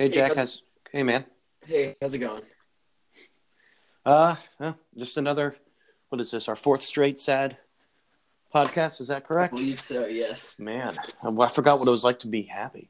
Hey, 0.00 0.06
Hey, 0.06 0.12
Jack. 0.14 0.28
how's- 0.28 0.36
Has 0.38 0.62
hey, 0.92 1.02
man. 1.02 1.26
Hey, 1.66 1.94
how's 2.00 2.14
it 2.14 2.18
going? 2.20 2.42
Uh, 4.06 4.34
just 4.96 5.18
another. 5.18 5.54
What 6.08 6.22
is 6.22 6.30
this? 6.30 6.48
Our 6.48 6.56
fourth 6.56 6.80
straight 6.80 7.18
sad 7.18 7.58
podcast. 8.54 9.02
Is 9.02 9.08
that 9.08 9.26
correct? 9.26 9.52
I 9.52 9.56
believe 9.58 9.78
so. 9.78 10.06
Yes. 10.06 10.58
Man, 10.58 10.96
I, 11.22 11.48
forgot 11.48 11.78
what 11.78 11.86
it 11.86 11.90
was 11.90 12.02
like 12.02 12.20
to 12.20 12.28
be 12.28 12.44
happy. 12.44 12.88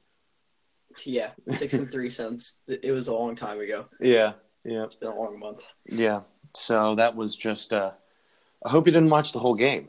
Yeah. 1.05 1.33
Six 1.51 1.75
and 1.75 1.91
three 1.91 2.11
cents. 2.21 2.55
It 2.69 2.85
it 2.85 2.93
was 2.93 3.09
a 3.09 3.13
long 3.13 3.35
time 3.35 3.59
ago. 3.59 3.87
Yeah, 4.01 4.35
yeah, 4.65 4.85
It's 4.85 4.95
been 4.95 5.09
a 5.09 5.21
long 5.21 5.37
month. 5.41 5.67
yeah. 5.87 6.21
So 6.55 6.95
that 6.95 7.17
was 7.17 7.35
just. 7.35 7.73
Uh, 7.73 7.91
I 8.65 8.69
hope 8.71 8.87
you 8.87 8.93
didn't 8.93 9.11
watch 9.11 9.33
the 9.33 9.41
whole 9.41 9.57
game. 9.57 9.89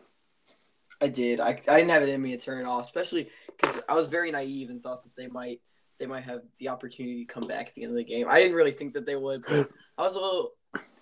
I 1.00 1.08
did. 1.08 1.40
I, 1.40 1.50
I 1.68 1.78
didn't 1.78 1.90
have 1.90 2.02
it 2.02 2.10
in 2.10 2.20
me 2.20 2.32
to 2.36 2.44
turn 2.44 2.62
it 2.62 2.68
off, 2.68 2.86
especially 2.86 3.30
because 3.48 3.80
I 3.88 3.94
was 3.94 4.08
very 4.08 4.32
naive 4.32 4.72
and 4.72 4.82
thought 4.82 5.04
that 5.04 5.16
they 5.16 5.28
might 5.28 5.62
they 6.02 6.08
might 6.08 6.24
have 6.24 6.42
the 6.58 6.68
opportunity 6.68 7.24
to 7.24 7.32
come 7.32 7.48
back 7.48 7.68
at 7.68 7.76
the 7.76 7.84
end 7.84 7.92
of 7.92 7.98
the 7.98 8.04
game. 8.04 8.26
I 8.28 8.40
didn't 8.40 8.56
really 8.56 8.72
think 8.72 8.96
that 8.96 9.06
they 9.06 9.16
would. 9.16 9.44
But 9.48 9.70
I 10.00 10.02
was 10.02 10.16
a 10.16 10.20
little 10.20 10.54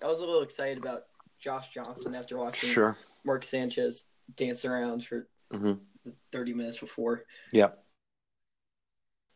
I 0.02 0.06
was 0.06 0.20
a 0.20 0.24
little 0.26 0.42
excited 0.42 0.76
about 0.76 1.04
Josh 1.40 1.70
Johnson 1.70 2.14
after 2.14 2.36
watching 2.36 2.68
Sure. 2.68 2.96
Mark 3.24 3.42
Sanchez 3.42 4.06
dance 4.36 4.64
around 4.66 5.04
for 5.06 5.26
hmm 5.50 5.72
the 6.04 6.14
30 6.32 6.52
minutes 6.54 6.78
before. 6.78 7.24
Yep. 7.52 7.82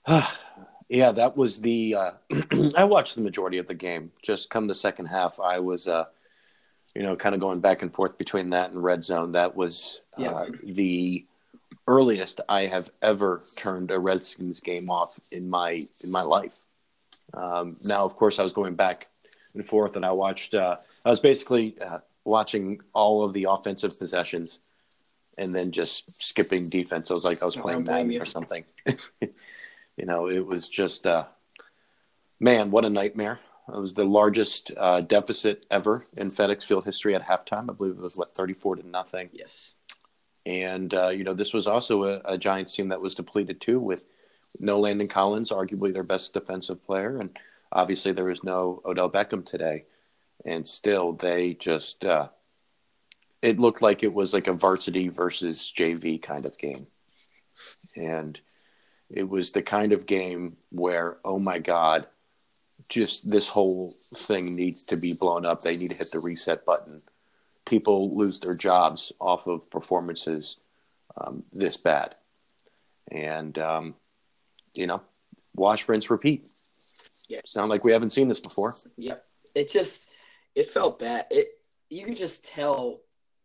yeah, 0.88 1.12
that 1.12 1.36
was 1.36 1.60
the. 1.60 1.94
Uh, 1.94 2.10
I 2.77 2.84
watched 2.84 3.14
the 3.16 3.22
majority 3.22 3.58
of 3.58 3.66
the 3.66 3.74
game. 3.74 4.12
Just 4.22 4.50
come 4.50 4.66
the 4.66 4.74
second 4.74 5.06
half, 5.06 5.41
I 5.41 5.58
was, 5.60 5.88
uh, 5.88 6.05
you 6.94 7.02
know, 7.02 7.16
kind 7.16 7.34
of 7.34 7.41
going 7.41 7.60
back 7.60 7.83
and 7.83 7.92
forth 7.92 8.16
between 8.19 8.50
that 8.50 8.70
and 8.70 8.83
red 8.83 9.02
zone. 9.05 9.33
That 9.33 9.56
was 9.56 10.02
Yeah. 10.19 10.30
uh, 10.33 10.46
the 10.62 11.27
earliest 11.86 12.40
I 12.48 12.66
have 12.66 12.90
ever 13.02 13.42
turned 13.56 13.90
a 13.90 13.98
Redskins 13.98 14.60
game 14.60 14.90
off 14.90 15.18
in 15.30 15.48
my 15.48 15.82
in 16.02 16.10
my 16.10 16.22
life. 16.22 16.60
Um, 17.32 17.76
now, 17.84 18.04
of 18.04 18.16
course, 18.16 18.38
I 18.38 18.42
was 18.42 18.52
going 18.52 18.74
back 18.74 19.08
and 19.54 19.66
forth, 19.66 19.96
and 19.96 20.04
I 20.04 20.12
watched. 20.12 20.54
Uh, 20.54 20.76
I 21.04 21.08
was 21.08 21.20
basically 21.20 21.76
uh, 21.80 21.98
watching 22.24 22.80
all 22.92 23.24
of 23.24 23.32
the 23.32 23.46
offensive 23.50 23.98
possessions, 23.98 24.60
and 25.38 25.54
then 25.54 25.70
just 25.70 26.22
skipping 26.22 26.68
defense. 26.68 27.10
I 27.10 27.14
was 27.14 27.24
like 27.24 27.42
I 27.42 27.46
was 27.46 27.56
playing 27.56 27.84
Madden 27.84 28.20
or 28.20 28.24
something. 28.24 28.64
you 29.20 30.06
know, 30.06 30.28
it 30.28 30.44
was 30.44 30.69
just, 30.69 31.06
uh, 31.06 31.24
man, 32.41 32.70
what 32.70 32.84
a 32.84 32.91
nightmare. 32.91 33.41
It 33.69 33.78
was 33.78 33.94
the 33.94 34.04
largest 34.04 34.72
uh, 34.76 35.00
deficit 35.00 35.66
ever 35.70 36.02
in 36.16 36.28
FedEx 36.28 36.64
Field 36.64 36.84
history 36.84 37.14
at 37.14 37.26
halftime. 37.26 37.70
I 37.70 37.72
believe 37.72 37.92
it 37.92 38.00
was 38.00 38.16
what 38.16 38.32
thirty-four 38.32 38.76
to 38.76 38.86
nothing. 38.86 39.30
Yes. 39.32 39.74
And 40.47 40.92
uh, 40.92 41.09
you 41.09 41.25
know, 41.25 41.34
this 41.34 41.53
was 41.53 41.67
also 41.67 42.05
a, 42.05 42.20
a 42.25 42.39
Giants 42.39 42.75
team 42.75 42.89
that 42.89 43.00
was 43.00 43.14
depleted 43.14 43.61
too, 43.61 43.81
with 43.81 44.05
no 44.61 44.78
Landon 44.78 45.09
Collins, 45.09 45.50
arguably 45.50 45.92
their 45.92 46.03
best 46.03 46.34
defensive 46.34 46.84
player, 46.84 47.19
and 47.19 47.37
obviously 47.73 48.12
there 48.12 48.25
was 48.25 48.45
no 48.45 48.83
Odell 48.84 49.11
Beckham 49.11 49.45
today. 49.45 49.84
And 50.45 50.69
still, 50.69 51.12
they 51.12 51.55
just 51.55 52.05
uh, 52.05 52.28
it 53.41 53.59
looked 53.59 53.81
like 53.81 54.03
it 54.03 54.12
was 54.12 54.34
like 54.34 54.47
a 54.47 54.53
varsity 54.53 55.09
versus 55.09 55.72
JV 55.77 56.20
kind 56.20 56.45
of 56.45 56.59
game, 56.59 56.87
and 57.97 58.39
it 59.09 59.28
was 59.28 59.53
the 59.53 59.62
kind 59.62 59.92
of 59.92 60.06
game 60.06 60.56
where, 60.70 61.17
oh 61.25 61.39
my 61.39 61.59
God, 61.59 62.06
just 62.89 63.31
this 63.31 63.48
whole 63.48 63.92
thing 64.15 64.55
needs 64.55 64.83
to 64.84 64.97
be 64.97 65.15
blown 65.15 65.47
up. 65.47 65.62
They 65.62 65.77
need 65.77 65.91
to 65.91 65.97
hit 65.97 66.11
the 66.11 66.20
reset 66.20 66.67
button 66.67 67.03
people 67.66 68.16
lose 68.16 68.40
their 68.40 68.54
jobs 68.54 69.12
off 69.20 69.46
of 69.46 69.70
performances 69.70 70.58
um, 71.16 71.44
this 71.52 71.76
bad. 71.76 72.14
And, 73.10 73.56
um, 73.58 73.94
you 74.74 74.86
know, 74.86 75.02
wash, 75.54 75.88
rinse, 75.88 76.10
repeat. 76.10 76.48
Yeah. 77.28 77.40
Sound 77.46 77.70
like 77.70 77.84
we 77.84 77.92
haven't 77.92 78.10
seen 78.10 78.28
this 78.28 78.40
before. 78.40 78.74
Yep. 78.96 79.24
It 79.54 79.70
just 79.70 80.08
it 80.54 80.69
felt 80.69 80.98
bad. 80.98 81.26
It 81.30 81.48
you 81.91 82.04
could 82.04 82.16
just 82.16 82.44
tell 82.44 83.00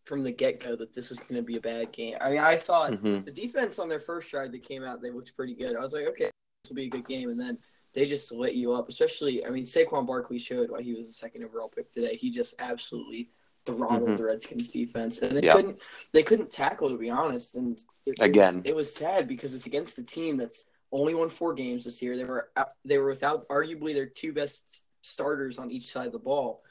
from 0.05 0.23
the 0.23 0.31
get 0.31 0.59
go 0.59 0.75
that 0.75 0.93
this 0.95 1.09
was 1.09 1.19
going 1.19 1.35
to 1.35 1.43
be 1.43 1.57
a 1.57 1.61
bad 1.61 1.91
game. 1.91 2.15
I 2.19 2.29
mean, 2.31 2.39
I 2.39 2.55
thought 2.57 2.93
Mhm. 2.93 3.23
the 3.25 3.31
defense 3.31 3.77
on 3.77 3.87
their 3.89 3.99
first 3.99 4.31
drive 4.31 4.51
that 4.53 4.63
came 4.63 4.83
out, 4.83 5.01
they 5.01 5.11
looked 5.11 5.35
pretty 5.35 5.53
good. 5.53 5.75
I 5.75 5.79
was 5.81 5.93
like, 5.93 6.07
okay, 6.07 6.25
this 6.63 6.69
will 6.69 6.75
be 6.77 6.85
a 6.85 6.89
good 6.89 7.07
game, 7.07 7.29
and 7.29 7.39
then 7.39 7.57
they 7.93 8.05
just 8.07 8.31
lit 8.31 8.55
you 8.55 8.73
up. 8.73 8.89
Especially, 8.89 9.45
I 9.45 9.49
mean, 9.51 9.63
Saquon 9.63 10.07
Barkley 10.07 10.39
showed 10.39 10.71
why 10.71 10.81
he 10.81 10.93
was 10.93 11.07
the 11.07 11.13
second 11.13 11.43
overall 11.43 11.69
pick 11.69 11.91
today. 11.91 12.15
He 12.15 12.31
just 12.31 12.55
absolutely 12.59 13.29
throttled 13.65 14.09
Mhm. 14.09 14.17
the 14.17 14.23
Redskins 14.23 14.69
defense, 14.69 15.19
and 15.19 15.35
they 15.35 15.41
Yeah. 15.41 15.53
couldn't 15.53 15.79
they 16.11 16.23
couldn't 16.23 16.51
tackle 16.51 16.89
to 16.89 16.97
be 16.97 17.09
honest. 17.09 17.55
And 17.55 17.77
it, 18.05 18.11
it 18.11 18.19
Again. 18.19 18.55
was, 18.57 18.65
it 18.65 18.75
was 18.75 18.93
sad 18.93 19.27
because 19.27 19.53
it's 19.53 19.65
against 19.67 19.97
a 19.97 20.03
team 20.03 20.37
that's 20.37 20.65
only 20.91 21.13
won 21.13 21.29
four 21.29 21.53
games 21.53 21.85
this 21.85 22.01
year. 22.01 22.17
They 22.17 22.23
were 22.25 22.51
they 22.85 22.97
were 22.97 23.09
without 23.09 23.47
arguably 23.49 23.93
their 23.93 24.07
two 24.07 24.33
best 24.33 24.83
starters 25.01 25.59
on 25.59 25.71
each 25.71 25.91
side 25.91 26.07
of 26.07 26.13
the 26.13 26.19
ball, 26.19 26.63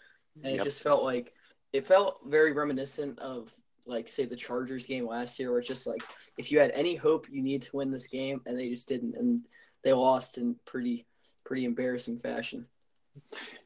and 0.42 0.52
Yep. 0.52 0.60
it 0.60 0.64
just 0.64 0.82
felt 0.82 1.04
like 1.04 1.34
it 1.72 1.86
felt 1.86 2.20
very 2.26 2.52
reminiscent 2.52 3.18
of 3.18 3.52
like 3.86 4.08
say 4.08 4.24
the 4.24 4.36
Chargers 4.36 4.84
game 4.84 5.06
last 5.06 5.38
year, 5.38 5.50
where 5.50 5.60
it's 5.60 5.68
just 5.68 5.86
like 5.86 6.02
if 6.36 6.50
you 6.52 6.58
had 6.60 6.70
any 6.72 6.94
hope, 6.94 7.28
you 7.30 7.42
need 7.42 7.62
to 7.62 7.76
win 7.76 7.90
this 7.90 8.06
game, 8.06 8.40
and 8.46 8.58
they 8.58 8.68
just 8.68 8.88
didn't, 8.88 9.14
and 9.16 9.42
they 9.82 9.92
lost 9.92 10.38
in 10.38 10.56
pretty 10.64 11.06
pretty 11.44 11.64
embarrassing 11.64 12.18
fashion. 12.18 12.66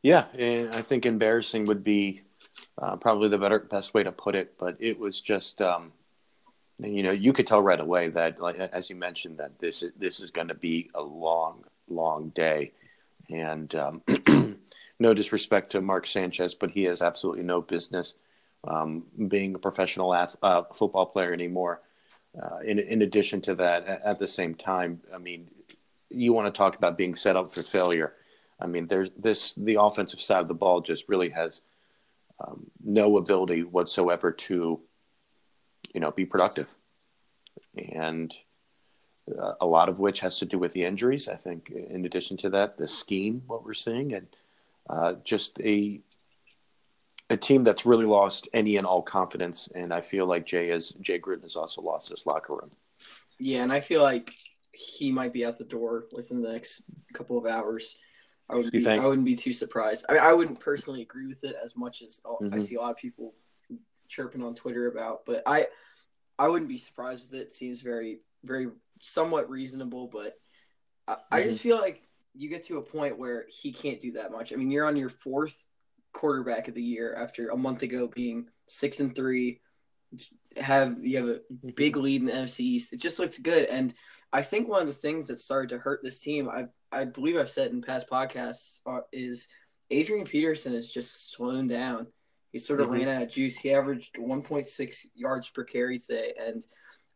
Yeah, 0.03 0.27
and 0.34 0.75
I 0.75 0.83
think 0.83 1.06
embarrassing 1.06 1.66
would 1.66 1.83
be 1.84 2.22
uh, 2.79 2.97
probably 2.97 3.29
the 3.29 3.39
better 3.39 3.59
best 3.59 3.95
way 3.95 4.03
to 4.03 4.13
put 4.13 4.35
it. 4.35 4.59
But 4.59 4.77
it 4.79 4.99
was 4.99 5.21
just, 5.21 5.61
um, 5.63 5.93
you 6.79 7.03
know, 7.03 7.11
you 7.11 7.33
could 7.33 7.47
tell 7.47 7.63
right 7.63 7.81
away 7.81 8.09
that, 8.09 8.41
like 8.41 8.59
as 8.59 8.91
you 8.91 8.97
mentioned, 8.97 9.39
that 9.39 9.59
this 9.59 9.83
is, 9.83 9.93
this 9.99 10.21
is 10.21 10.31
going 10.31 10.49
to 10.49 10.55
be 10.55 10.91
a 10.95 11.03
long, 11.03 11.65
long 11.89 12.31
day. 12.31 12.73
And 13.31 13.75
um, 13.75 14.03
no 14.99 15.15
disrespect 15.15 15.71
to 15.73 15.81
Mark 15.81 16.07
Sanchez, 16.07 16.55
but 16.55 16.71
he 16.71 16.85
has 16.85 17.03
absolutely 17.03 17.45
no 17.45 17.61
business 17.61 18.17
um, 18.65 19.05
being 19.29 19.55
a 19.55 19.59
professional 19.59 20.15
ath- 20.15 20.37
uh, 20.43 20.63
football 20.75 21.07
player 21.07 21.33
anymore. 21.33 21.81
Uh, 22.41 22.59
in, 22.65 22.79
in 22.79 23.03
addition 23.03 23.41
to 23.43 23.55
that, 23.57 23.84
a- 23.87 24.07
at 24.07 24.19
the 24.19 24.29
same 24.29 24.55
time, 24.55 25.01
I 25.15 25.19
mean, 25.19 25.49
you 26.11 26.33
want 26.33 26.53
to 26.53 26.57
talk 26.57 26.77
about 26.77 26.97
being 26.97 27.15
set 27.15 27.37
up 27.37 27.51
for 27.51 27.63
failure. 27.63 28.15
I 28.61 28.67
mean, 28.67 28.87
there's 28.87 29.11
this 29.17 29.55
the 29.55 29.81
offensive 29.81 30.21
side 30.21 30.41
of 30.41 30.49
the 30.49 30.55
ball 30.55 30.81
just 30.81 31.09
really 31.09 31.31
has 31.31 31.63
um, 32.42 32.66
no 32.82 33.16
ability 33.16 33.62
whatsoever 33.62 34.32
to, 34.32 34.80
you 35.94 36.00
know, 36.00 36.10
be 36.10 36.25
productive, 36.25 36.69
and 37.76 38.34
uh, 39.38 39.54
a 39.60 39.66
lot 39.66 39.88
of 39.88 39.98
which 39.98 40.20
has 40.20 40.38
to 40.38 40.47
do 40.47 40.58
with 40.58 40.72
the 40.72 40.84
injuries. 40.84 41.28
I 41.28 41.36
think, 41.36 41.70
in 41.70 42.04
addition 42.04 42.36
to 42.38 42.50
that, 42.50 42.76
the 42.76 42.88
scheme, 42.88 43.42
what 43.47 43.64
we're 43.64 43.75
seeing, 43.75 44.14
and 44.14 44.26
uh, 44.88 45.14
just 45.25 45.60
a 45.60 46.00
a 47.30 47.36
team 47.36 47.64
that's 47.64 47.86
really 47.86 48.04
lost 48.04 48.48
any 48.53 48.76
and 48.76 48.86
all 48.86 49.03
confidence. 49.03 49.69
And 49.74 49.92
I 49.92 50.00
feel 50.00 50.26
like 50.26 50.44
Jay 50.44 50.69
has 50.69 50.91
Jay 51.00 51.19
Gruden 51.19 51.42
has 51.42 51.56
also 51.56 51.80
lost 51.80 52.10
his 52.10 52.26
locker 52.26 52.54
room. 52.54 52.70
Yeah, 53.38 53.62
and 53.62 53.72
I 53.72 53.80
feel 53.80 54.03
like 54.03 54.32
he 54.72 55.10
might 55.10 55.32
be 55.32 55.44
out 55.44 55.59
the 55.59 55.64
door 55.64 56.06
within 56.12 56.42
the 56.42 56.53
next 56.53 56.82
couple 57.12 57.38
of 57.38 57.47
hours. 57.47 57.97
I 58.53 58.57
would 58.57 58.67
You 58.67 58.71
be, 58.71 58.85
think? 58.85 59.03
I 59.03 59.07
wouldn't 59.07 59.25
be 59.25 59.35
too 59.35 59.53
surprised. 59.53 60.05
I 60.09 60.13
mean, 60.13 60.23
I 60.23 60.33
wouldn't 60.33 60.61
personally 60.61 61.01
agree 61.03 61.27
with 61.27 61.43
it 61.43 61.57
as 61.63 61.75
much 61.77 62.03
as 62.03 62.21
uh, 62.25 62.35
I 62.53 62.59
see 62.59 62.75
a 62.75 62.81
lot 62.81 62.91
of 62.91 62.97
people 62.99 63.35
chirping 64.09 64.43
on 64.43 64.55
Twitter 64.55 64.89
about, 64.89 65.25
but 65.25 65.43
I 65.47 65.69
I 66.39 66.49
wouldn't 66.49 66.69
be 66.69 66.77
surprised 66.77 67.31
with 67.31 67.41
it. 67.41 67.45
It 67.45 67.55
seems 67.55 67.81
very 67.81 68.21
very 68.45 68.69
somewhat 69.01 69.49
reasonable, 69.49 70.07
but 70.07 70.35
I, 71.09 71.17
I 71.31 71.43
just 71.43 71.61
feel 71.61 71.79
like 71.79 72.03
you 72.35 72.49
get 72.49 72.65
to 72.67 72.79
a 72.79 72.83
point 72.83 73.19
where 73.19 73.47
he 73.49 73.73
can't 73.73 74.01
do 74.01 74.13
that 74.13 74.31
much. 74.31 74.53
I 74.53 74.57
mean, 74.57 74.71
you're 74.71 74.87
on 74.87 74.97
your 74.97 75.09
fourth 75.09 75.65
quarterback 76.13 76.69
of 76.69 76.75
the 76.75 76.83
year 76.83 77.15
after 77.15 77.49
a 77.49 77.57
month 77.57 77.83
ago 77.83 78.07
being 78.07 78.49
six 78.67 79.01
and 79.01 79.15
three. 79.15 79.61
Have 80.56 81.05
you 81.05 81.17
have 81.17 81.28
a 81.28 81.41
big 81.75 81.97
lead 81.97 82.21
in 82.21 82.27
the 82.27 82.33
NFC 82.33 82.61
East? 82.61 82.93
It 82.93 83.00
just 83.00 83.19
looked 83.19 83.43
good, 83.43 83.67
and 83.67 83.95
I 84.33 84.42
think 84.42 84.69
one 84.69 84.83
of 84.83 84.86
the 84.86 84.92
things 84.92 85.28
that 85.28 85.39
started 85.39 85.71
to 85.71 85.78
hurt 85.78 86.01
this 86.03 86.21
team, 86.21 86.48
I 86.48 86.66
I 86.91 87.04
believe 87.07 87.39
I've 87.39 87.48
said 87.51 87.71
in 87.71 87.81
past 87.81 88.09
podcasts, 88.09 88.81
uh, 88.84 89.01
is 89.13 89.48
Adrian 89.91 90.27
Peterson 90.27 90.75
is 90.75 90.89
just 90.89 91.33
slowing 91.33 91.69
down. 91.69 92.07
He 92.53 92.59
sort 92.59 92.81
of 92.81 92.89
Mhm. 92.89 92.92
ran 92.92 93.09
out 93.09 93.22
of 93.22 93.31
juice. 93.31 93.57
He 93.57 93.72
averaged 93.72 94.19
1.6 94.19 95.07
yards 95.15 95.48
per 95.48 95.65
carry 95.65 95.98
today, 95.98 96.34
and 96.39 96.66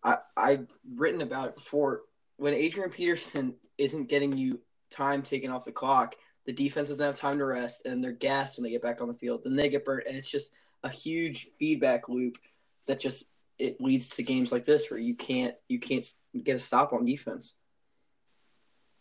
I 0.03 0.19
I've 0.37 0.69
written 0.94 1.20
about 1.20 1.49
it 1.49 1.56
before. 1.56 2.05
When 2.38 2.55
Adrian 2.55 2.91
Peterson 2.91 3.55
isn't 3.76 4.06
getting 4.06 4.37
you 4.37 4.62
time 4.88 5.23
taken 5.23 5.50
off 5.50 5.65
the 5.67 5.73
clock, 5.73 6.17
the 6.47 6.53
defense 6.53 6.88
doesn't 6.88 7.05
have 7.05 7.17
time 7.17 7.38
to 7.38 7.44
rest, 7.44 7.85
and 7.85 8.03
they're 8.03 8.12
gassed 8.12 8.56
when 8.56 8.65
they 8.65 8.70
get 8.70 8.82
back 8.82 9.00
on 9.03 9.09
the 9.09 9.15
field. 9.15 9.43
Then 9.44 9.56
they 9.56 9.69
get 9.69 9.85
burnt, 9.85 10.06
and 10.06 10.17
it's 10.17 10.31
just 10.31 10.55
a 10.85 10.88
huge 10.88 11.49
feedback 11.59 12.09
loop 12.09 12.38
that 12.87 13.00
just 13.00 13.27
it 13.59 13.81
leads 13.81 14.09
to 14.09 14.23
games 14.23 14.53
like 14.53 14.65
this 14.65 14.91
where 14.91 15.00
you 15.00 15.15
can't 15.15 15.55
you 15.69 15.79
can't 15.79 16.05
get 16.43 16.56
a 16.56 16.59
stop 16.59 16.93
on 16.93 17.05
defense. 17.05 17.55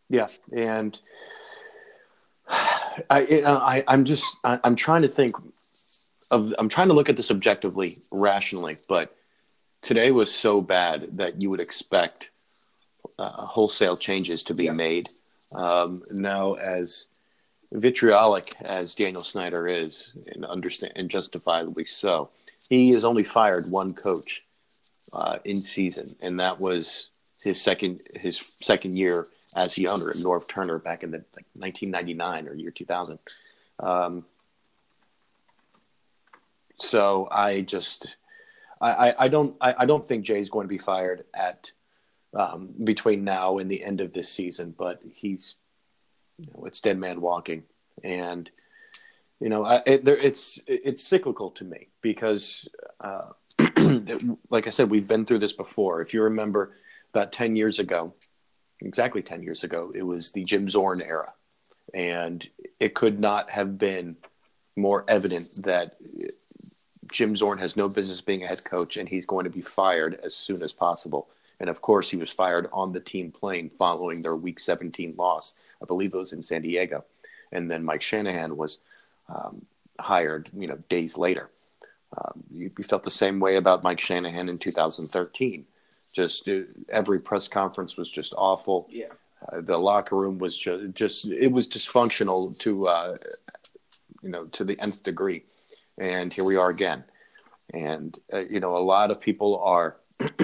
Yeah, 0.10 0.28
and 0.56 1.00
I, 2.48 3.04
I 3.10 3.84
I'm 3.88 4.06
just 4.06 4.26
I, 4.44 4.60
I'm 4.64 4.76
trying 4.76 5.02
to 5.02 5.08
think 5.08 5.36
of 6.32 6.54
I'm 6.58 6.70
trying 6.70 6.88
to 6.88 6.94
look 6.94 7.10
at 7.10 7.18
this 7.18 7.32
objectively, 7.32 7.98
rationally, 8.12 8.78
but 8.88 9.14
today 9.82 10.12
was 10.12 10.34
so 10.34 10.62
bad 10.62 11.18
that 11.18 11.42
you 11.42 11.50
would 11.50 11.62
expect 11.62 12.30
uh, 13.20 13.30
wholesale 13.30 13.98
changes 13.98 14.44
to 14.44 14.54
be 14.54 14.66
Yeah. 14.66 14.74
made 14.74 15.10
Um, 15.54 16.04
now, 16.12 16.54
as 16.56 17.08
vitriolic 17.72 18.56
as 18.62 18.96
Daniel 18.96 19.24
Snyder 19.24 19.68
is, 19.68 20.14
and 20.34 20.46
understand 20.46 20.94
and 20.96 21.10
justifiably 21.10 21.86
so, 21.86 22.30
he 22.70 22.92
has 22.92 23.04
only 23.04 23.24
fired 23.24 23.70
one 23.70 23.94
coach 23.94 24.44
uh, 25.14 25.38
in 25.46 25.58
season, 25.58 26.16
and 26.22 26.40
that 26.40 26.60
was 26.60 27.10
his 27.42 27.62
second 27.62 28.02
his 28.16 28.38
second 28.60 28.98
year 28.98 29.28
as 29.56 29.76
the 29.76 29.88
owner 29.88 30.10
at 30.10 30.16
Norv 30.16 30.48
Turner 30.48 30.80
back 30.80 31.04
in 31.04 31.12
the 31.12 31.24
like 31.36 31.46
1999 31.58 32.48
or 32.48 32.56
year 32.56 32.72
2000. 32.72 33.20
Um, 33.80 34.26
so 36.78 37.28
I 37.32 37.62
just 37.62 38.18
I, 38.82 38.92
I, 38.92 39.26
I 39.26 39.28
don't 39.28 39.56
I, 39.62 39.76
I, 39.80 39.86
don't 39.86 40.06
think 40.06 40.26
Jay's 40.26 40.50
going 40.50 40.66
to 40.66 40.70
be 40.70 40.78
fired 40.78 41.26
at 41.34 41.72
um, 42.34 42.70
between 42.84 43.24
now 43.24 43.58
and 43.58 43.70
the 43.70 43.84
end 43.84 44.02
of 44.02 44.14
this 44.14 44.30
season, 44.30 44.74
but 44.78 45.02
he's 45.14 45.56
you 46.38 46.48
know 46.48 46.66
it's 46.66 46.82
dead 46.82 46.98
man 46.98 47.22
walking, 47.22 47.64
and 48.04 48.50
you 49.40 49.50
know 49.50 49.66
I, 49.66 49.82
it, 49.86 50.06
there, 50.06 50.18
it's 50.18 50.60
it's 50.68 51.04
cyclical 51.04 51.52
to 51.52 51.64
me 51.64 51.88
because 52.02 52.68
uh, 53.00 53.32
like 54.50 54.68
I 54.68 54.70
said 54.70 54.90
we've 54.90 55.08
been 55.08 55.26
through 55.26 55.40
this 55.40 55.54
before. 55.54 56.02
If 56.02 56.14
you 56.14 56.24
remember 56.24 56.74
about 57.14 57.32
ten 57.32 57.56
years 57.56 57.80
ago, 57.80 58.14
exactly 58.82 59.22
ten 59.22 59.44
years 59.44 59.64
ago, 59.64 59.92
it 59.96 60.04
was 60.04 60.32
the 60.32 60.44
Jim 60.44 60.70
Zorn 60.70 61.02
era, 61.02 61.34
and 61.94 62.48
it 62.80 62.94
could 62.94 63.20
not 63.20 63.50
have 63.50 63.78
been 63.78 64.18
more 64.76 65.06
evident 65.08 65.64
that 65.64 65.96
Jim 67.12 67.36
Zorn 67.36 67.60
has 67.60 67.78
no 67.78 67.88
business 67.88 68.22
being 68.22 68.44
a 68.44 68.48
head 68.48 68.64
coach, 68.64 68.98
and 68.98 69.08
he's 69.08 69.26
going 69.26 69.46
to 69.46 69.50
be 69.50 69.62
fired 69.62 70.20
as 70.24 70.36
soon 70.36 70.62
as 70.62 70.72
possible. 70.72 71.30
And 71.60 71.70
of 71.70 71.82
course, 71.82 72.10
he 72.10 72.18
was 72.18 72.32
fired 72.32 72.68
on 72.74 72.92
the 72.92 73.00
team 73.00 73.32
plane 73.32 73.72
following 73.80 74.22
their 74.22 74.36
Week 74.36 74.60
17 74.60 75.16
loss. 75.18 75.66
I 75.86 75.88
believe 75.88 76.14
it 76.14 76.18
was 76.18 76.34
in 76.34 76.42
San 76.42 76.64
Diego. 76.64 77.06
And 77.52 77.70
then 77.70 77.84
Mike 77.84 78.02
Shanahan 78.02 78.58
was 78.58 78.80
um, 79.30 79.66
hired, 80.00 80.50
you 80.56 80.68
know, 80.68 80.78
days 80.90 81.18
later. 81.18 81.50
Um, 82.18 82.44
you, 82.52 82.72
you, 82.78 82.84
felt 82.84 83.04
the 83.04 83.12
same 83.12 83.40
way 83.40 83.58
about 83.58 83.84
Mike 83.84 84.00
Shanahan 84.00 84.50
in 84.50 84.58
2013. 84.58 85.66
Just 86.14 86.48
uh, 86.48 86.62
every 86.90 87.20
press 87.20 87.48
conference 87.48 87.98
was 87.98 88.10
just 88.10 88.34
awful. 88.38 88.88
Yeah. 88.90 89.08
Uh, 89.52 89.62
the 89.62 89.78
locker 89.78 90.16
room 90.16 90.38
was 90.38 90.58
just, 90.58 90.94
just 90.94 91.26
it 91.26 91.52
was 91.52 91.68
dysfunctional 91.68 92.58
to 92.60 92.88
uh, 92.88 93.18
you 94.24 94.30
know 94.30 94.46
to 94.46 94.64
the 94.64 94.80
nth 94.80 95.04
degree 95.04 95.44
and 95.98 96.34
here 96.34 96.44
we 96.44 96.56
are 96.56 96.70
again. 96.70 97.04
And 97.74 98.18
uh, 98.32 98.40
you 98.40 98.60
know, 98.60 98.76
a 98.76 98.80
lot 98.80 99.12
of 99.12 99.22
people 99.22 99.60
are. 99.64 99.98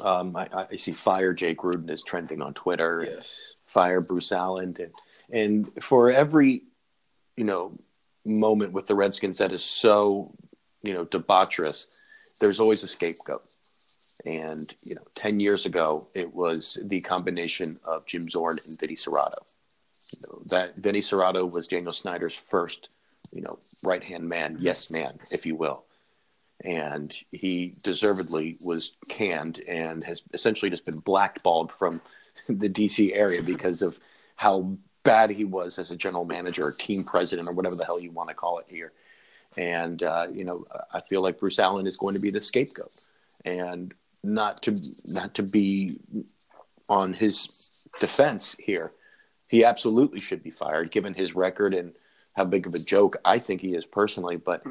um, 0.00 0.36
I, 0.36 0.66
I, 0.70 0.76
see 0.76 0.92
fire 0.92 1.34
Jay 1.34 1.54
Gruden 1.54 1.90
is 1.90 2.02
trending 2.02 2.40
on 2.40 2.54
Twitter. 2.54 3.06
Yes. 3.06 3.56
Fire 3.68 4.00
Bruce 4.00 4.32
Allen, 4.32 4.76
and 4.78 4.92
and 5.30 5.82
for 5.82 6.10
every 6.10 6.62
you 7.36 7.44
know 7.44 7.78
moment 8.24 8.72
with 8.72 8.86
the 8.86 8.94
Redskins 8.94 9.38
that 9.38 9.52
is 9.52 9.64
so 9.64 10.34
you 10.82 10.94
know 10.94 11.04
debaucherous, 11.04 11.86
there's 12.40 12.60
always 12.60 12.82
a 12.82 12.88
scapegoat. 12.88 13.42
And 14.26 14.74
you 14.82 14.96
know, 14.96 15.06
ten 15.14 15.38
years 15.38 15.64
ago, 15.64 16.08
it 16.14 16.34
was 16.34 16.78
the 16.82 17.00
combination 17.00 17.78
of 17.84 18.04
Jim 18.06 18.28
Zorn 18.28 18.58
and 18.66 18.78
Vinny 18.78 18.96
Cerrato. 18.96 19.46
You 20.12 20.20
know, 20.28 20.42
that 20.46 20.76
Vinny 20.76 21.00
Cerrato 21.00 21.50
was 21.50 21.68
Daniel 21.68 21.92
Snyder's 21.92 22.34
first 22.48 22.88
you 23.32 23.42
know, 23.42 23.58
right 23.84 24.02
hand 24.02 24.28
man, 24.28 24.56
yes 24.58 24.90
man, 24.90 25.18
if 25.30 25.46
you 25.46 25.54
will. 25.54 25.84
And 26.64 27.14
he 27.30 27.74
deservedly 27.82 28.56
was 28.64 28.98
canned 29.08 29.60
and 29.68 30.02
has 30.04 30.22
essentially 30.34 30.70
just 30.70 30.84
been 30.84 30.98
blackballed 30.98 31.70
from 31.72 32.00
the 32.48 32.68
DC 32.68 33.14
area 33.14 33.42
because 33.42 33.82
of 33.82 33.98
how 34.36 34.76
bad 35.02 35.30
he 35.30 35.44
was 35.44 35.78
as 35.78 35.90
a 35.90 35.96
general 35.96 36.24
manager 36.24 36.66
or 36.66 36.72
team 36.72 37.04
president 37.04 37.48
or 37.48 37.54
whatever 37.54 37.76
the 37.76 37.84
hell 37.84 38.00
you 38.00 38.10
want 38.10 38.28
to 38.28 38.34
call 38.34 38.58
it 38.58 38.66
here. 38.68 38.92
And, 39.56 40.02
uh, 40.02 40.26
you 40.32 40.44
know, 40.44 40.66
I 40.92 41.00
feel 41.00 41.22
like 41.22 41.38
Bruce 41.38 41.58
Allen 41.58 41.86
is 41.86 41.96
going 41.96 42.14
to 42.14 42.20
be 42.20 42.30
the 42.30 42.40
scapegoat 42.40 43.08
and 43.44 43.92
not 44.22 44.62
to, 44.62 44.74
not 45.06 45.34
to 45.34 45.42
be 45.42 45.98
on 46.88 47.14
his 47.14 47.88
defense 48.00 48.56
here. 48.58 48.92
He 49.48 49.64
absolutely 49.64 50.20
should 50.20 50.42
be 50.42 50.50
fired 50.50 50.90
given 50.90 51.14
his 51.14 51.34
record 51.34 51.74
and, 51.74 51.92
how 52.38 52.44
big 52.44 52.66
of 52.66 52.74
a 52.74 52.78
joke 52.78 53.16
I 53.24 53.38
think 53.40 53.60
he 53.60 53.74
is 53.74 53.84
personally, 53.84 54.36
but. 54.36 54.64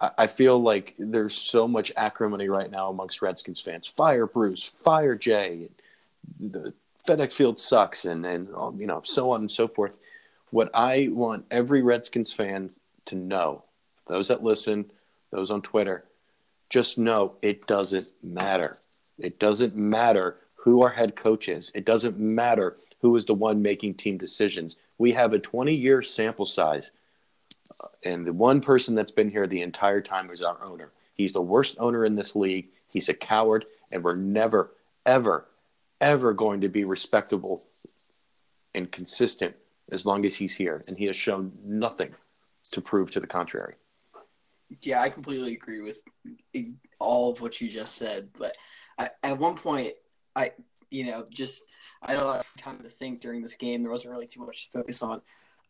I 0.00 0.26
feel 0.26 0.60
like 0.60 0.96
there's 0.98 1.36
so 1.36 1.68
much 1.68 1.92
acrimony 1.96 2.48
right 2.48 2.68
now 2.68 2.90
amongst 2.90 3.22
Redskins 3.22 3.60
fans. 3.60 3.86
Fire 3.86 4.26
Bruce, 4.26 4.64
fire 4.64 5.14
Jay, 5.14 5.68
the 6.38 6.72
FedEx 7.06 7.32
Field 7.32 7.58
sucks, 7.58 8.04
and 8.04 8.24
and 8.24 8.48
um, 8.56 8.80
you 8.80 8.86
know 8.86 9.02
so 9.04 9.30
on 9.30 9.40
and 9.40 9.50
so 9.50 9.68
forth. 9.68 9.92
What 10.50 10.70
I 10.74 11.08
want 11.10 11.44
every 11.50 11.82
Redskins 11.82 12.32
fan 12.32 12.70
to 13.06 13.14
know, 13.14 13.64
those 14.06 14.28
that 14.28 14.42
listen, 14.42 14.90
those 15.30 15.50
on 15.50 15.62
Twitter, 15.62 16.04
just 16.70 16.98
know 16.98 17.34
it 17.42 17.66
doesn't 17.66 18.12
matter. 18.22 18.74
It 19.18 19.38
doesn't 19.38 19.76
matter 19.76 20.36
who 20.56 20.82
our 20.82 20.90
head 20.90 21.16
coach 21.16 21.48
is. 21.48 21.70
It 21.74 21.84
doesn't 21.84 22.18
matter 22.18 22.76
who 23.00 23.14
is 23.16 23.26
the 23.26 23.34
one 23.34 23.62
making 23.62 23.94
team 23.94 24.18
decisions 24.18 24.76
we 24.98 25.12
have 25.12 25.32
a 25.32 25.38
20 25.38 25.74
year 25.74 26.02
sample 26.02 26.44
size, 26.44 26.90
uh, 27.80 27.88
and 28.04 28.26
the 28.26 28.32
one 28.32 28.60
person 28.60 28.94
that's 28.94 29.12
been 29.12 29.30
here 29.30 29.46
the 29.46 29.62
entire 29.62 30.00
time 30.00 30.30
is 30.30 30.42
our 30.42 30.62
owner. 30.62 30.90
He's 31.14 31.32
the 31.32 31.42
worst 31.42 31.76
owner 31.78 32.04
in 32.04 32.16
this 32.16 32.36
league. 32.36 32.68
He's 32.92 33.08
a 33.08 33.14
coward, 33.14 33.64
and 33.92 34.02
we're 34.04 34.16
never, 34.16 34.72
ever, 35.06 35.46
ever 36.00 36.32
going 36.32 36.60
to 36.60 36.68
be 36.68 36.84
respectable 36.84 37.62
and 38.74 38.90
consistent 38.90 39.54
as 39.90 40.06
long 40.06 40.24
as 40.24 40.34
he's 40.34 40.54
here. 40.54 40.82
And 40.86 40.96
he 40.96 41.06
has 41.06 41.16
shown 41.16 41.52
nothing 41.64 42.14
to 42.72 42.80
prove 42.80 43.10
to 43.10 43.20
the 43.20 43.26
contrary. 43.26 43.74
Yeah, 44.82 45.00
I 45.00 45.08
completely 45.08 45.54
agree 45.54 45.80
with 45.80 46.02
all 46.98 47.32
of 47.32 47.40
what 47.40 47.60
you 47.60 47.70
just 47.70 47.94
said. 47.94 48.28
But 48.38 48.54
I, 48.98 49.10
at 49.22 49.38
one 49.38 49.54
point, 49.54 49.94
I 50.36 50.52
you 50.90 51.06
know, 51.06 51.26
just 51.30 51.62
I 52.02 52.12
had 52.12 52.22
a 52.22 52.24
lot 52.24 52.40
of 52.40 52.46
time 52.56 52.78
to 52.82 52.88
think 52.88 53.20
during 53.20 53.42
this 53.42 53.54
game. 53.54 53.82
There 53.82 53.92
wasn't 53.92 54.12
really 54.12 54.26
too 54.26 54.44
much 54.44 54.64
to 54.70 54.78
focus 54.78 55.02
on. 55.02 55.20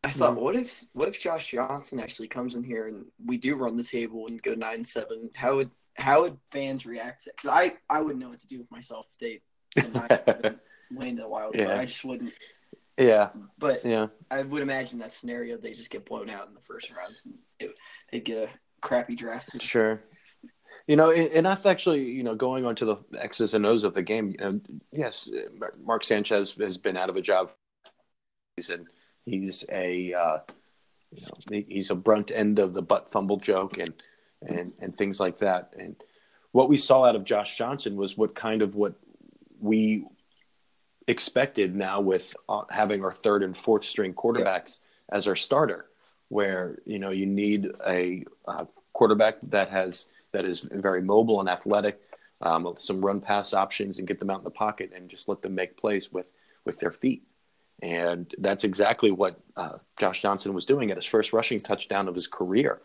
I 0.05 0.11
thought, 0.11 0.35
mm-hmm. 0.35 0.45
what 0.45 0.57
if 0.57 0.85
what 0.93 1.09
if 1.09 1.21
Josh 1.21 1.51
Johnson 1.51 2.01
actually 2.01 2.29
comes 2.29 2.55
in 2.55 2.63
here 2.63 2.87
and 2.87 3.07
we 3.25 3.37
do 3.37 3.57
run 3.57 3.77
the 3.77 3.83
table 3.83 4.27
and 4.29 4.41
go 4.43 4.55
nine 4.55 4.85
seven? 4.85 5.31
How 5.35 5.57
would 5.57 5.71
how 5.97 6.23
would 6.23 6.39
fans 6.51 6.87
react? 6.87 7.25
Because 7.25 7.51
I 7.51 7.75
I 7.91 8.01
wouldn't 8.01 8.21
know 8.21 8.31
what 8.31 8.41
to 8.41 8.47
do 8.47 8.59
with 8.59 8.71
myself 8.71 9.07
if 9.11 9.19
they 9.19 9.41
landed 9.77 11.23
a 11.25 11.29
wild 11.29 11.55
yeah. 11.55 11.79
I 11.79 11.85
just 11.85 12.05
wouldn't. 12.05 12.33
Yeah, 12.99 13.31
but 13.59 13.85
yeah, 13.85 14.09
I 14.31 14.43
would 14.43 14.63
imagine 14.63 14.99
that 14.99 15.13
scenario 15.13 15.57
they 15.57 15.73
just 15.73 15.91
get 15.91 16.05
blown 16.05 16.29
out 16.29 16.49
in 16.49 16.55
the 16.55 16.61
first 16.61 16.91
rounds 16.95 17.25
and 17.27 17.35
it, 17.61 17.79
they'd 18.11 18.25
get 18.25 18.49
a 18.49 18.49
crappy 18.81 19.15
draft. 19.15 19.63
Sure. 19.63 20.03
You 20.87 20.97
know, 20.97 21.13
and 21.13 21.47
that's 21.47 21.67
actually, 21.67 22.05
you 22.05 22.23
know, 22.23 22.35
going 22.35 22.65
on 22.65 22.75
to 22.77 22.85
the 22.85 22.97
X's 23.17 23.55
and 23.55 23.67
O's 23.67 23.85
of 23.85 23.95
the 23.95 24.03
game. 24.03 24.31
You 24.31 24.37
know, 24.39 24.61
yes, 24.93 25.29
Mark 25.85 26.05
Sanchez 26.05 26.53
has 26.59 26.79
been 26.79 26.97
out 26.97 27.11
of 27.11 27.17
a 27.17 27.21
job. 27.21 27.51
He's 28.57 28.71
he's 29.25 29.65
a, 29.71 30.15
uh, 30.15 30.39
you 31.13 31.23
know, 31.23 31.63
he's 31.69 31.91
a 31.91 31.95
brunt 31.95 32.31
end 32.35 32.59
of 32.59 32.73
the 32.73 32.83
butt 32.83 33.13
fumble 33.13 33.37
joke 33.37 33.79
and 33.79 33.95
and 34.43 34.73
and 34.81 34.95
things 34.95 35.21
like 35.21 35.39
that. 35.39 35.75
And 35.79 35.97
what 36.53 36.69
we 36.69 36.77
saw 36.77 37.05
out 37.05 37.17
of 37.17 37.25
Josh 37.25 37.57
Johnson 37.57 37.97
was 37.97 38.17
what 38.17 38.35
kind 38.35 38.63
of 38.63 38.75
what 38.75 38.95
we 39.61 40.05
expected 41.07 41.75
now 41.75 42.01
with 42.01 42.37
uh, 42.49 42.63
having 42.71 43.03
our 43.05 43.13
third 43.13 43.43
and 43.43 43.57
fourth 43.57 43.85
string 43.85 44.15
quarterbacks 44.15 44.81
yeah. 45.11 45.17
as 45.17 45.27
our 45.27 45.37
starter, 45.37 45.87
where 46.29 46.79
you 46.85 46.99
know 46.99 47.11
you 47.11 47.27
need 47.27 47.71
a 47.87 48.25
uh, 48.47 48.65
quarterback 48.93 49.37
that 49.43 49.71
has 49.71 50.09
that 50.33 50.45
is 50.45 50.61
very 50.61 51.03
mobile 51.03 51.41
and 51.41 51.49
athletic, 51.49 52.01
um, 52.43 52.75
some 52.79 53.05
run 53.05 53.21
pass 53.21 53.55
options, 53.55 53.99
and 53.99 54.07
get 54.07 54.19
them 54.19 54.31
out 54.31 54.39
in 54.39 54.45
the 54.45 54.51
pocket 54.51 54.93
and 54.95 55.09
just 55.09 55.29
let 55.29 55.43
them 55.43 55.55
make 55.55 55.77
plays 55.77 56.13
with 56.13 56.27
with 56.65 56.79
their 56.79 56.93
feet. 56.93 57.23
And 57.81 58.33
that's 58.39 58.65
exactly 58.65 59.11
what 59.13 59.39
uh, 59.57 59.79
Josh 59.99 60.21
Johnson 60.23 60.53
was 60.53 60.67
doing 60.67 60.91
at 60.91 60.97
his 60.97 61.07
first 61.07 61.33
rushing 61.33 61.61
touchdown 61.61 62.09
of 62.09 62.15
his 62.15 62.27
career. 62.27 62.81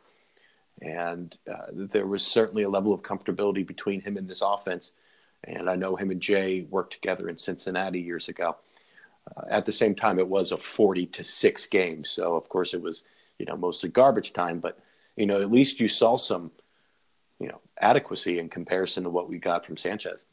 And 0.81 1.35
uh, 1.51 1.67
there 1.71 2.05
was 2.05 2.25
certainly 2.25 2.63
a 2.63 2.69
level 2.69 2.93
of 2.93 3.01
comfortability 3.01 3.65
between 3.65 4.01
him 4.01 4.17
and 4.17 4.27
this 4.27 4.41
offense. 4.41 4.93
And 5.45 5.67
I 5.67 5.75
know 5.75 5.95
him 5.95 6.11
and 6.11 6.21
Jay 6.21 6.65
worked 6.69 6.93
together 6.93 7.29
in 7.29 7.37
Cincinnati 7.37 7.99
years 7.99 8.29
ago. 8.29 8.57
Uh, 9.35 9.43
at 9.49 9.65
the 9.65 9.71
same 9.71 9.95
time, 9.95 10.19
it 10.19 10.27
was 10.27 10.51
a 10.51 10.57
40 10.57 11.05
to 11.07 11.23
6 11.23 11.65
game. 11.67 12.03
So, 12.03 12.35
of 12.35 12.49
course, 12.49 12.73
it 12.73 12.81
was, 12.81 13.03
you 13.39 13.45
know, 13.45 13.55
mostly 13.55 13.89
garbage 13.89 14.33
time. 14.33 14.59
But, 14.59 14.79
you 15.15 15.25
know, 15.25 15.41
at 15.41 15.51
least 15.51 15.79
you 15.79 15.87
saw 15.87 16.17
some 16.17 16.51
you 17.43 17.49
know 17.49 17.59
adequacy 17.81 18.39
in 18.39 18.47
comparison 18.47 19.03
to 19.03 19.09
what 19.09 19.29
we 19.29 19.37
got 19.37 19.65
from 19.65 19.75
Sanchez. 19.75 20.27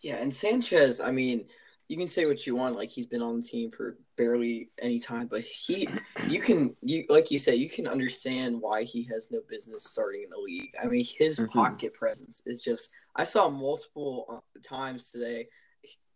Yeah, 0.00 0.16
and 0.16 0.32
Sanchez, 0.32 0.98
I 0.98 1.10
mean, 1.10 1.44
you 1.88 1.96
can 1.96 2.10
say 2.10 2.24
what 2.26 2.46
you 2.46 2.56
want, 2.56 2.76
like 2.76 2.88
he's 2.88 3.06
been 3.06 3.22
on 3.22 3.36
the 3.36 3.42
team 3.42 3.70
for 3.70 3.98
barely 4.16 4.70
any 4.80 4.98
time, 4.98 5.26
but 5.26 5.42
he, 5.42 5.86
you 6.28 6.40
can, 6.40 6.74
you 6.82 7.04
like 7.08 7.30
you 7.30 7.38
said, 7.38 7.58
you 7.58 7.68
can 7.68 7.86
understand 7.86 8.56
why 8.58 8.84
he 8.84 9.02
has 9.04 9.28
no 9.30 9.40
business 9.48 9.84
starting 9.84 10.22
in 10.22 10.30
the 10.30 10.38
league. 10.38 10.74
I 10.82 10.86
mean, 10.86 11.04
his 11.04 11.38
mm-hmm. 11.38 11.58
pocket 11.58 11.94
presence 11.94 12.42
is 12.46 12.62
just. 12.62 12.90
I 13.16 13.24
saw 13.24 13.48
multiple 13.48 14.26
uh, 14.28 14.60
times 14.62 15.12
today 15.12 15.46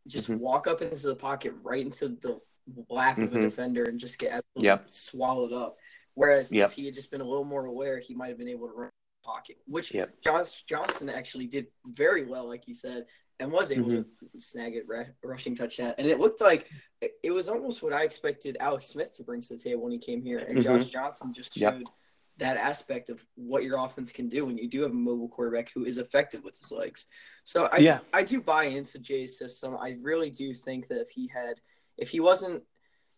just 0.08 0.28
mm-hmm. 0.28 0.40
walk 0.40 0.66
up 0.66 0.82
into 0.82 1.06
the 1.06 1.14
pocket 1.14 1.54
right 1.62 1.84
into 1.84 2.08
the 2.08 2.40
lap 2.88 3.16
mm-hmm. 3.16 3.24
of 3.24 3.32
a 3.32 3.34
mm-hmm. 3.34 3.42
defender 3.42 3.84
and 3.84 4.00
just 4.00 4.18
get 4.18 4.32
absolutely 4.32 4.64
yep. 4.64 4.88
swallowed 4.88 5.52
up. 5.52 5.76
Whereas 6.14 6.50
yep. 6.50 6.70
if 6.70 6.74
he 6.74 6.86
had 6.86 6.94
just 6.94 7.10
been 7.10 7.20
a 7.20 7.24
little 7.24 7.44
more 7.44 7.66
aware, 7.66 8.00
he 8.00 8.14
might 8.14 8.28
have 8.28 8.38
been 8.38 8.48
able 8.48 8.66
to 8.68 8.74
run 8.74 8.90
pocket, 9.24 9.56
which 9.66 9.92
yep. 9.94 10.20
Josh 10.22 10.64
Johnson 10.64 11.08
actually 11.08 11.46
did 11.46 11.66
very 11.86 12.24
well, 12.24 12.48
like 12.48 12.66
you 12.66 12.74
said, 12.74 13.04
and 13.40 13.52
was 13.52 13.70
able 13.70 13.88
mm-hmm. 13.88 14.26
to 14.36 14.40
snag 14.40 14.74
it 14.74 14.84
re- 14.88 15.06
rushing 15.22 15.54
touchdown. 15.54 15.94
And 15.98 16.06
it 16.06 16.18
looked 16.18 16.40
like 16.40 16.68
it 17.22 17.30
was 17.30 17.48
almost 17.48 17.82
what 17.82 17.92
I 17.92 18.02
expected 18.02 18.56
Alex 18.60 18.86
Smith 18.86 19.16
to 19.16 19.22
bring 19.22 19.40
to 19.42 19.54
the 19.54 19.60
table 19.60 19.82
when 19.82 19.92
he 19.92 19.98
came 19.98 20.22
here, 20.22 20.38
and 20.38 20.58
mm-hmm. 20.58 20.62
Josh 20.62 20.86
Johnson 20.86 21.32
just 21.32 21.54
showed. 21.54 21.80
Yep. 21.80 21.88
That 22.38 22.56
aspect 22.56 23.10
of 23.10 23.24
what 23.34 23.64
your 23.64 23.84
offense 23.84 24.12
can 24.12 24.28
do 24.28 24.46
when 24.46 24.56
you 24.56 24.68
do 24.68 24.82
have 24.82 24.92
a 24.92 24.94
mobile 24.94 25.28
quarterback 25.28 25.72
who 25.72 25.84
is 25.84 25.98
effective 25.98 26.44
with 26.44 26.56
his 26.56 26.70
legs. 26.70 27.06
So 27.42 27.68
I, 27.72 27.78
yeah. 27.78 27.98
I 28.12 28.22
do 28.22 28.40
buy 28.40 28.66
into 28.66 29.00
Jay's 29.00 29.36
system. 29.36 29.76
I 29.76 29.96
really 30.00 30.30
do 30.30 30.54
think 30.54 30.86
that 30.86 31.00
if 31.00 31.10
he 31.10 31.26
had, 31.26 31.60
if 31.96 32.10
he 32.10 32.20
wasn't 32.20 32.62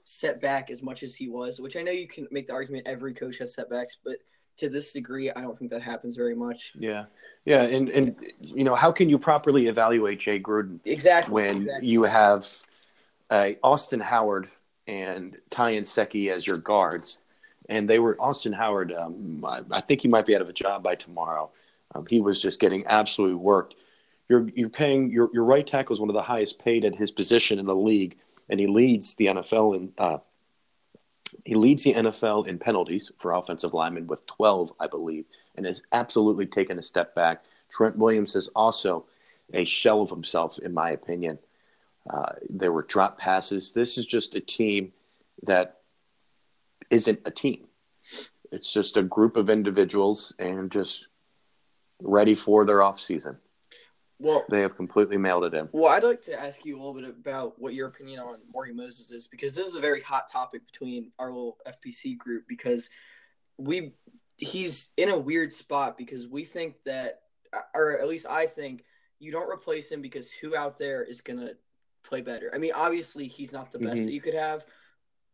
set 0.04 0.40
back 0.40 0.70
as 0.70 0.82
much 0.82 1.02
as 1.02 1.14
he 1.14 1.28
was, 1.28 1.60
which 1.60 1.76
I 1.76 1.82
know 1.82 1.92
you 1.92 2.08
can 2.08 2.28
make 2.30 2.46
the 2.46 2.54
argument 2.54 2.88
every 2.88 3.12
coach 3.12 3.36
has 3.38 3.52
setbacks, 3.52 3.98
but 4.02 4.16
to 4.56 4.68
this 4.68 4.92
degree, 4.92 5.30
I 5.30 5.40
don't 5.40 5.56
think 5.56 5.70
that 5.70 5.82
happens 5.82 6.16
very 6.16 6.34
much. 6.34 6.72
Yeah, 6.78 7.06
yeah, 7.44 7.62
and 7.62 7.88
and 7.88 8.16
you 8.40 8.64
know 8.64 8.74
how 8.74 8.92
can 8.92 9.08
you 9.08 9.18
properly 9.18 9.66
evaluate 9.66 10.20
Jay 10.20 10.38
Gruden 10.38 10.80
exactly 10.84 11.32
when 11.32 11.56
exactly. 11.56 11.88
you 11.88 12.02
have 12.04 12.46
uh, 13.30 13.50
Austin 13.62 14.00
Howard 14.00 14.48
and 14.86 15.36
Ty 15.50 15.74
Nsekhe 15.74 16.30
as 16.30 16.46
your 16.46 16.58
guards, 16.58 17.18
and 17.68 17.88
they 17.88 17.98
were 17.98 18.16
Austin 18.20 18.52
Howard. 18.52 18.92
Um, 18.92 19.44
I, 19.46 19.60
I, 19.70 19.80
think 19.80 20.00
he 20.00 20.08
might 20.08 20.26
be 20.26 20.34
out 20.34 20.42
of 20.42 20.48
a 20.48 20.52
job 20.52 20.82
by 20.82 20.94
tomorrow. 20.94 21.50
Um, 21.94 22.06
he 22.08 22.20
was 22.20 22.42
just 22.42 22.60
getting 22.60 22.84
absolutely 22.86 23.36
worked. 23.36 23.76
You're 24.28 24.48
you're 24.54 24.68
paying 24.68 25.10
your 25.10 25.30
your 25.32 25.44
right 25.44 25.66
tackle 25.66 25.94
is 25.94 26.00
one 26.00 26.10
of 26.10 26.14
the 26.14 26.22
highest 26.22 26.58
paid 26.58 26.84
at 26.84 26.94
his 26.94 27.10
position 27.10 27.58
in 27.58 27.66
the 27.66 27.76
league, 27.76 28.18
and 28.48 28.60
he 28.60 28.66
leads 28.66 29.14
the 29.14 29.26
NFL 29.26 29.76
in 29.76 29.92
uh, 29.98 30.18
he 31.50 31.56
leads 31.56 31.82
the 31.82 31.94
NFL 31.94 32.46
in 32.46 32.60
penalties 32.60 33.10
for 33.18 33.32
offensive 33.32 33.74
linemen 33.74 34.06
with 34.06 34.24
12, 34.28 34.72
I 34.78 34.86
believe, 34.86 35.24
and 35.56 35.66
has 35.66 35.82
absolutely 35.90 36.46
taken 36.46 36.78
a 36.78 36.82
step 36.82 37.12
back. 37.12 37.42
Trent 37.68 37.98
Williams 37.98 38.36
is 38.36 38.46
also 38.54 39.06
a 39.52 39.64
shell 39.64 40.00
of 40.00 40.10
himself, 40.10 40.60
in 40.60 40.72
my 40.72 40.90
opinion. 40.90 41.40
Uh, 42.08 42.34
there 42.48 42.70
were 42.70 42.84
drop 42.84 43.18
passes. 43.18 43.72
This 43.72 43.98
is 43.98 44.06
just 44.06 44.36
a 44.36 44.40
team 44.40 44.92
that 45.42 45.80
isn't 46.88 47.18
a 47.24 47.32
team. 47.32 47.66
It's 48.52 48.72
just 48.72 48.96
a 48.96 49.02
group 49.02 49.36
of 49.36 49.50
individuals 49.50 50.32
and 50.38 50.70
just 50.70 51.08
ready 52.00 52.36
for 52.36 52.64
their 52.64 52.80
off 52.80 53.00
season. 53.00 53.32
Well, 54.20 54.44
they 54.50 54.60
have 54.60 54.76
completely 54.76 55.16
mailed 55.16 55.44
it 55.44 55.54
in. 55.54 55.68
Well, 55.72 55.90
I'd 55.90 56.04
like 56.04 56.20
to 56.22 56.38
ask 56.38 56.66
you 56.66 56.76
a 56.76 56.78
little 56.78 56.92
bit 56.92 57.08
about 57.08 57.58
what 57.58 57.72
your 57.72 57.88
opinion 57.88 58.20
on 58.20 58.36
Morgan 58.52 58.76
Moses 58.76 59.10
is 59.10 59.26
because 59.26 59.54
this 59.54 59.66
is 59.66 59.76
a 59.76 59.80
very 59.80 60.02
hot 60.02 60.28
topic 60.30 60.66
between 60.66 61.10
our 61.18 61.28
little 61.28 61.56
FPC 61.66 62.18
group 62.18 62.44
because 62.46 62.90
we 63.56 63.94
he's 64.36 64.90
in 64.98 65.08
a 65.08 65.18
weird 65.18 65.54
spot 65.54 65.96
because 65.96 66.28
we 66.28 66.44
think 66.44 66.74
that 66.84 67.20
or 67.74 67.98
at 67.98 68.08
least 68.08 68.26
I 68.28 68.46
think 68.46 68.84
you 69.18 69.32
don't 69.32 69.50
replace 69.50 69.90
him 69.90 70.02
because 70.02 70.30
who 70.30 70.54
out 70.54 70.78
there 70.78 71.02
is 71.02 71.22
going 71.22 71.38
to 71.40 71.56
play 72.02 72.20
better. 72.20 72.50
I 72.54 72.58
mean, 72.58 72.72
obviously 72.74 73.26
he's 73.26 73.52
not 73.52 73.72
the 73.72 73.78
best 73.78 73.94
mm-hmm. 73.94 74.04
that 74.04 74.12
you 74.12 74.20
could 74.20 74.34
have, 74.34 74.66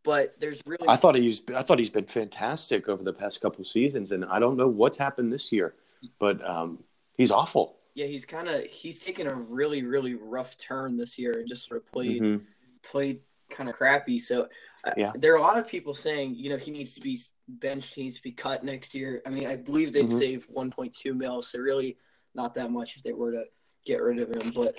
but 0.05 0.39
there's 0.39 0.61
really 0.65 0.87
I 0.89 0.95
thought 0.95 1.17
he's 1.17 1.43
I 1.53 1.63
thought 1.63 1.81
he's 1.81 1.91
been 1.91 2.07
fantastic 2.07 2.89
over 2.89 3.03
the 3.03 3.13
past 3.13 3.41
couple 3.41 3.65
seasons 3.65 4.13
and 4.13 4.25
I 4.25 4.39
don't 4.39 4.57
know 4.57 4.69
what's 4.69 4.97
happened 4.97 5.33
this 5.33 5.51
year, 5.51 5.75
but 6.21 6.49
um, 6.49 6.85
he's 7.17 7.33
awful 7.33 7.79
yeah, 7.97 8.05
he's 8.05 8.27
kind 8.27 8.47
of 8.47 8.65
he's 8.65 9.01
taken 9.01 9.27
a 9.27 9.35
really 9.35 9.83
really 9.83 10.15
rough 10.15 10.57
turn 10.59 10.99
this 10.99 11.19
year 11.19 11.39
and 11.39 11.49
just 11.49 11.67
sort 11.67 11.81
of 11.81 11.91
played 11.91 12.21
mm-hmm. 12.21 12.45
played 12.83 13.21
kind 13.49 13.71
of 13.71 13.75
crappy. 13.75 14.19
So 14.19 14.49
uh, 14.85 14.93
yeah. 14.99 15.13
there 15.15 15.33
are 15.33 15.39
a 15.39 15.41
lot 15.41 15.59
of 15.59 15.67
people 15.67 15.95
saying 15.95 16.35
you 16.37 16.51
know 16.51 16.59
he 16.59 16.71
needs 16.71 16.95
to 16.97 17.01
be 17.01 17.19
benched, 17.49 17.95
he 17.95 18.03
needs 18.03 18.17
to 18.17 18.23
be 18.23 18.33
cut 18.33 18.63
next 18.63 18.95
year. 18.95 19.23
I 19.27 19.31
mean, 19.31 19.47
I 19.47 19.57
believe 19.57 19.95
they'd 19.95 20.07
mm-hmm. 20.07 20.19
save 20.19 20.47
1.2 20.55 21.17
mil, 21.17 21.41
so 21.41 21.59
really 21.59 21.97
not 22.35 22.55
that 22.57 22.71
much 22.71 22.97
if 22.97 23.03
they 23.03 23.15
were 23.15 23.33
to 23.33 23.45
get 23.87 24.03
rid 24.03 24.19
of 24.19 24.29
him. 24.29 24.53
But 24.55 24.79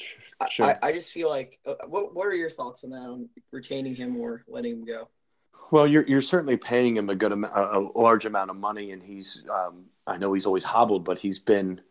sure. 0.51 0.67
I, 0.67 0.77
I 0.83 0.91
just 0.91 1.12
feel 1.12 1.27
like 1.27 1.59
uh, 1.65 1.74
what 1.88 2.15
what 2.15 2.27
are 2.27 2.36
your 2.36 2.51
thoughts 2.51 2.83
on 2.83 2.91
that 2.91 2.97
on 2.97 3.29
retaining 3.51 3.95
him 3.95 4.15
or 4.17 4.43
letting 4.47 4.74
him 4.74 4.86
go? 4.86 5.09
Well, 5.71 5.88
you're 5.88 6.05
you're 6.07 6.21
certainly 6.21 6.57
paying 6.57 6.95
him 6.95 7.09
a 7.09 7.15
good 7.15 7.31
amount, 7.31 7.55
a 7.55 7.79
large 8.00 8.27
amount 8.27 8.51
of 8.51 8.57
money, 8.57 8.91
and 8.91 9.01
he's 9.01 9.43
um, 9.51 9.86
I 10.05 10.17
know 10.17 10.33
he's 10.33 10.45
always 10.45 10.63
hobbled, 10.63 11.03
but 11.03 11.17
he's 11.17 11.39
been 11.39 11.81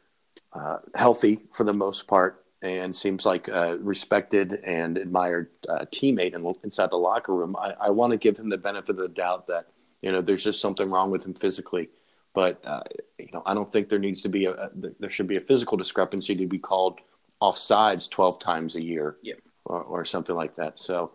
uh, 0.52 0.78
healthy 0.94 1.40
for 1.52 1.64
the 1.64 1.72
most 1.72 2.06
part 2.06 2.44
and 2.62 2.94
seems 2.94 3.26
like 3.26 3.48
a 3.48 3.76
respected 3.78 4.60
and 4.64 4.96
admired 4.96 5.50
uh, 5.68 5.84
teammate 5.92 6.34
in, 6.34 6.54
inside 6.64 6.90
the 6.90 6.96
locker 6.96 7.34
room. 7.34 7.54
I, 7.56 7.74
I 7.80 7.90
want 7.90 8.12
to 8.12 8.16
give 8.16 8.36
him 8.36 8.48
the 8.48 8.56
benefit 8.56 8.90
of 8.90 8.96
the 8.96 9.08
doubt 9.08 9.46
that 9.48 9.66
you 10.02 10.12
know 10.12 10.20
there's 10.20 10.44
just 10.44 10.60
something 10.60 10.90
wrong 10.90 11.10
with 11.10 11.24
him 11.24 11.34
physically, 11.34 11.90
but 12.34 12.64
uh, 12.66 12.82
you 13.18 13.28
know 13.32 13.42
I 13.44 13.54
don't 13.54 13.70
think 13.70 13.88
there 13.88 13.98
needs 13.98 14.22
to 14.22 14.28
be 14.28 14.46
a, 14.46 14.52
a, 14.52 14.70
there 14.98 15.10
should 15.10 15.28
be 15.28 15.36
a 15.36 15.40
physical 15.40 15.76
discrepancy 15.76 16.34
to 16.36 16.46
be 16.46 16.58
called 16.58 17.00
off 17.40 17.58
sides 17.58 18.08
12 18.08 18.38
times 18.38 18.76
a 18.76 18.82
year 18.82 19.18
or, 19.66 19.82
or 19.82 20.04
something 20.04 20.34
like 20.34 20.54
that. 20.56 20.78
So 20.78 21.12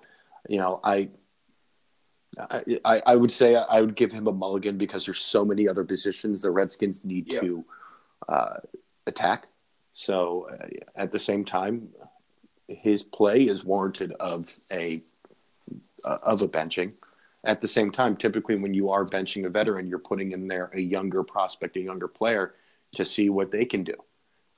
you 0.47 0.59
know 0.59 0.79
I 0.83 1.09
I, 2.85 3.01
I, 3.05 3.15
would 3.15 3.31
say 3.31 3.57
I 3.57 3.81
would 3.81 3.95
give 3.95 4.13
him 4.13 4.27
a 4.27 4.31
mulligan 4.31 4.77
because 4.77 5.05
there's 5.05 5.19
so 5.19 5.43
many 5.43 5.67
other 5.67 5.83
positions 5.83 6.41
the 6.41 6.51
Redskins 6.51 7.03
need 7.03 7.29
yep. 7.29 7.41
to 7.41 7.65
uh, 8.29 8.57
attack. 9.07 9.47
So 9.93 10.49
uh, 10.51 10.67
at 10.95 11.11
the 11.11 11.19
same 11.19 11.45
time, 11.45 11.89
his 12.67 13.03
play 13.03 13.43
is 13.43 13.63
warranted 13.63 14.13
of 14.13 14.49
a 14.71 15.01
uh, 16.05 16.17
of 16.23 16.41
a 16.41 16.47
benching. 16.47 16.97
At 17.43 17.61
the 17.61 17.67
same 17.67 17.91
time, 17.91 18.15
typically 18.15 18.55
when 18.55 18.73
you 18.73 18.89
are 18.91 19.03
benching 19.05 19.45
a 19.45 19.49
veteran, 19.49 19.87
you're 19.87 19.99
putting 19.99 20.31
in 20.31 20.47
there 20.47 20.69
a 20.73 20.79
younger 20.79 21.23
prospect, 21.23 21.75
a 21.75 21.79
younger 21.79 22.07
player, 22.07 22.53
to 22.93 23.05
see 23.05 23.29
what 23.29 23.51
they 23.51 23.65
can 23.65 23.83
do. 23.83 23.95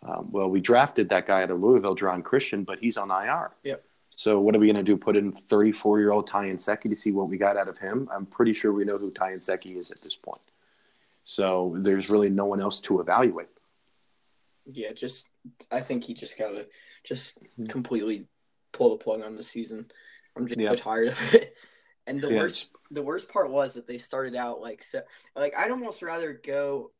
Um, 0.05 0.29
well, 0.31 0.49
we 0.49 0.59
drafted 0.59 1.09
that 1.09 1.27
guy 1.27 1.43
out 1.43 1.51
of 1.51 1.61
Louisville, 1.61 1.95
Geron 1.95 2.23
Christian, 2.23 2.63
but 2.63 2.79
he's 2.79 2.97
on 2.97 3.09
IR. 3.09 3.51
Yep. 3.63 3.83
So 4.15 4.39
what 4.39 4.55
are 4.55 4.59
we 4.59 4.67
going 4.67 4.75
to 4.75 4.83
do? 4.83 4.97
Put 4.97 5.15
in 5.15 5.31
34 5.31 5.99
year 5.99 6.11
old 6.11 6.27
Ty 6.27 6.49
Nsekhe 6.49 6.83
to 6.83 6.95
see 6.95 7.11
what 7.11 7.29
we 7.29 7.37
got 7.37 7.57
out 7.57 7.67
of 7.67 7.77
him? 7.77 8.09
I'm 8.13 8.25
pretty 8.25 8.53
sure 8.53 8.73
we 8.73 8.83
know 8.83 8.97
who 8.97 9.11
Ty 9.11 9.33
Nsekhe 9.33 9.75
is 9.75 9.91
at 9.91 10.01
this 10.01 10.15
point. 10.15 10.41
So 11.25 11.73
there's 11.77 12.09
really 12.09 12.29
no 12.29 12.45
one 12.45 12.61
else 12.61 12.79
to 12.81 12.99
evaluate. 12.99 13.47
Yeah, 14.65 14.93
just 14.93 15.29
I 15.71 15.81
think 15.81 16.03
he 16.03 16.13
just 16.13 16.37
gotta 16.37 16.67
just 17.03 17.41
mm-hmm. 17.41 17.65
completely 17.67 18.27
pull 18.71 18.91
the 18.91 19.03
plug 19.03 19.21
on 19.21 19.35
the 19.35 19.43
season. 19.43 19.87
I'm 20.35 20.47
just 20.47 20.59
yeah. 20.59 20.75
tired 20.75 21.09
of 21.09 21.33
it. 21.33 21.55
And 22.05 22.21
the 22.21 22.29
yeah. 22.29 22.39
worst 22.39 22.69
the 22.91 23.01
worst 23.01 23.29
part 23.29 23.49
was 23.49 23.75
that 23.75 23.87
they 23.87 23.97
started 23.97 24.35
out 24.35 24.59
like 24.59 24.83
so 24.83 25.03
like 25.37 25.57
I'd 25.57 25.71
almost 25.71 26.01
rather 26.01 26.33
go 26.33 26.91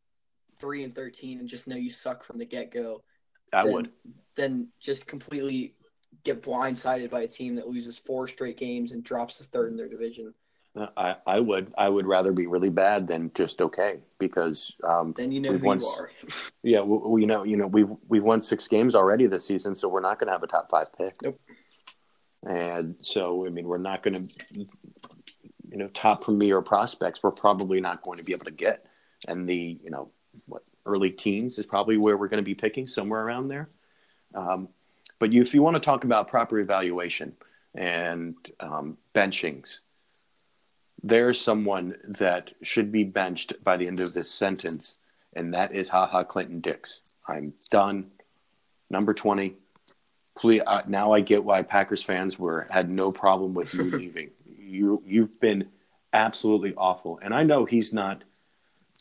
three 0.59 0.85
and 0.85 0.95
thirteen 0.95 1.39
and 1.39 1.49
just 1.49 1.67
know 1.67 1.75
you 1.75 1.89
suck 1.89 2.23
from 2.23 2.37
the 2.37 2.45
get 2.45 2.71
go. 2.71 3.03
I 3.51 3.63
than, 3.65 3.73
would. 3.73 3.91
Than 4.35 4.67
just 4.79 5.05
completely 5.05 5.75
get 6.23 6.41
blindsided 6.41 7.09
by 7.09 7.23
a 7.23 7.27
team 7.27 7.55
that 7.55 7.67
loses 7.67 7.97
four 7.97 8.29
straight 8.29 8.55
games 8.55 8.93
and 8.93 9.03
drops 9.03 9.39
the 9.39 9.43
third 9.43 9.71
in 9.71 9.75
their 9.77 9.89
division. 9.89 10.33
I, 10.75 11.15
I 11.27 11.39
would 11.39 11.71
I 11.77 11.87
would 11.87 12.07
rather 12.07 12.31
be 12.31 12.47
really 12.47 12.69
bad 12.69 13.07
than 13.07 13.31
just 13.35 13.61
okay 13.61 13.99
because 14.17 14.75
um, 14.83 15.13
then 15.15 15.31
you 15.31 15.39
know 15.39 15.55
who 15.55 15.73
you 15.73 15.87
are. 15.87 16.09
Yeah, 16.63 16.81
we, 16.81 16.97
we, 16.97 17.25
know 17.25 17.43
you 17.43 17.57
know 17.57 17.67
we've 17.67 17.91
we've 18.07 18.23
won 18.23 18.41
six 18.41 18.67
games 18.67 18.95
already 18.95 19.27
this 19.27 19.45
season, 19.45 19.75
so 19.75 19.87
we're 19.87 20.01
not 20.01 20.17
going 20.17 20.27
to 20.27 20.33
have 20.33 20.41
a 20.41 20.47
top 20.47 20.71
five 20.71 20.87
pick. 20.97 21.13
Nope. 21.21 21.39
And 22.41 22.95
so 23.01 23.45
I 23.45 23.49
mean, 23.49 23.65
we're 23.65 23.77
not 23.77 24.01
going 24.01 24.27
to 24.27 24.35
you 24.53 24.67
know 25.77 25.89
top 25.89 26.23
premier 26.23 26.61
prospects. 26.61 27.21
We're 27.21 27.31
probably 27.31 27.79
not 27.79 28.01
going 28.01 28.17
to 28.17 28.23
be 28.23 28.33
able 28.33 28.45
to 28.45 28.51
get, 28.51 28.85
and 29.27 29.47
the 29.47 29.79
you 29.83 29.91
know 29.91 30.09
what 30.47 30.63
early 30.87 31.11
teens 31.11 31.59
is 31.59 31.67
probably 31.67 31.97
where 31.97 32.17
we're 32.17 32.29
going 32.29 32.43
to 32.43 32.43
be 32.43 32.55
picking 32.55 32.87
somewhere 32.87 33.21
around 33.21 33.47
there. 33.47 33.69
Um, 34.33 34.69
but 35.19 35.31
you, 35.31 35.43
if 35.43 35.53
you 35.53 35.61
want 35.61 35.77
to 35.77 35.83
talk 35.83 36.03
about 36.03 36.27
proper 36.27 36.57
evaluation 36.57 37.33
and 37.75 38.35
um, 38.59 38.97
benchings 39.15 39.79
there's 41.03 41.39
someone 41.39 41.95
that 42.07 42.51
should 42.61 42.91
be 42.91 43.03
benched 43.03 43.61
by 43.63 43.75
the 43.75 43.87
end 43.87 43.99
of 43.99 44.13
this 44.13 44.31
sentence, 44.31 45.03
and 45.35 45.53
that 45.53 45.73
is 45.75 45.89
Ha 45.89 46.07
Ha 46.07 46.23
Clinton-Dix. 46.23 47.15
I'm 47.27 47.53
done. 47.69 48.11
Number 48.89 49.13
20. 49.13 49.55
Please, 50.35 50.61
uh, 50.65 50.81
now 50.87 51.11
I 51.11 51.19
get 51.19 51.43
why 51.43 51.61
Packers 51.61 52.01
fans 52.01 52.39
were 52.39 52.67
had 52.69 52.91
no 52.91 53.11
problem 53.11 53.53
with 53.53 53.73
you 53.73 53.83
leaving. 53.83 54.31
You 54.45 55.03
you've 55.05 55.39
been 55.39 55.69
absolutely 56.13 56.73
awful, 56.75 57.19
and 57.21 57.33
I 57.33 57.43
know 57.43 57.65
he's 57.65 57.93
not 57.93 58.23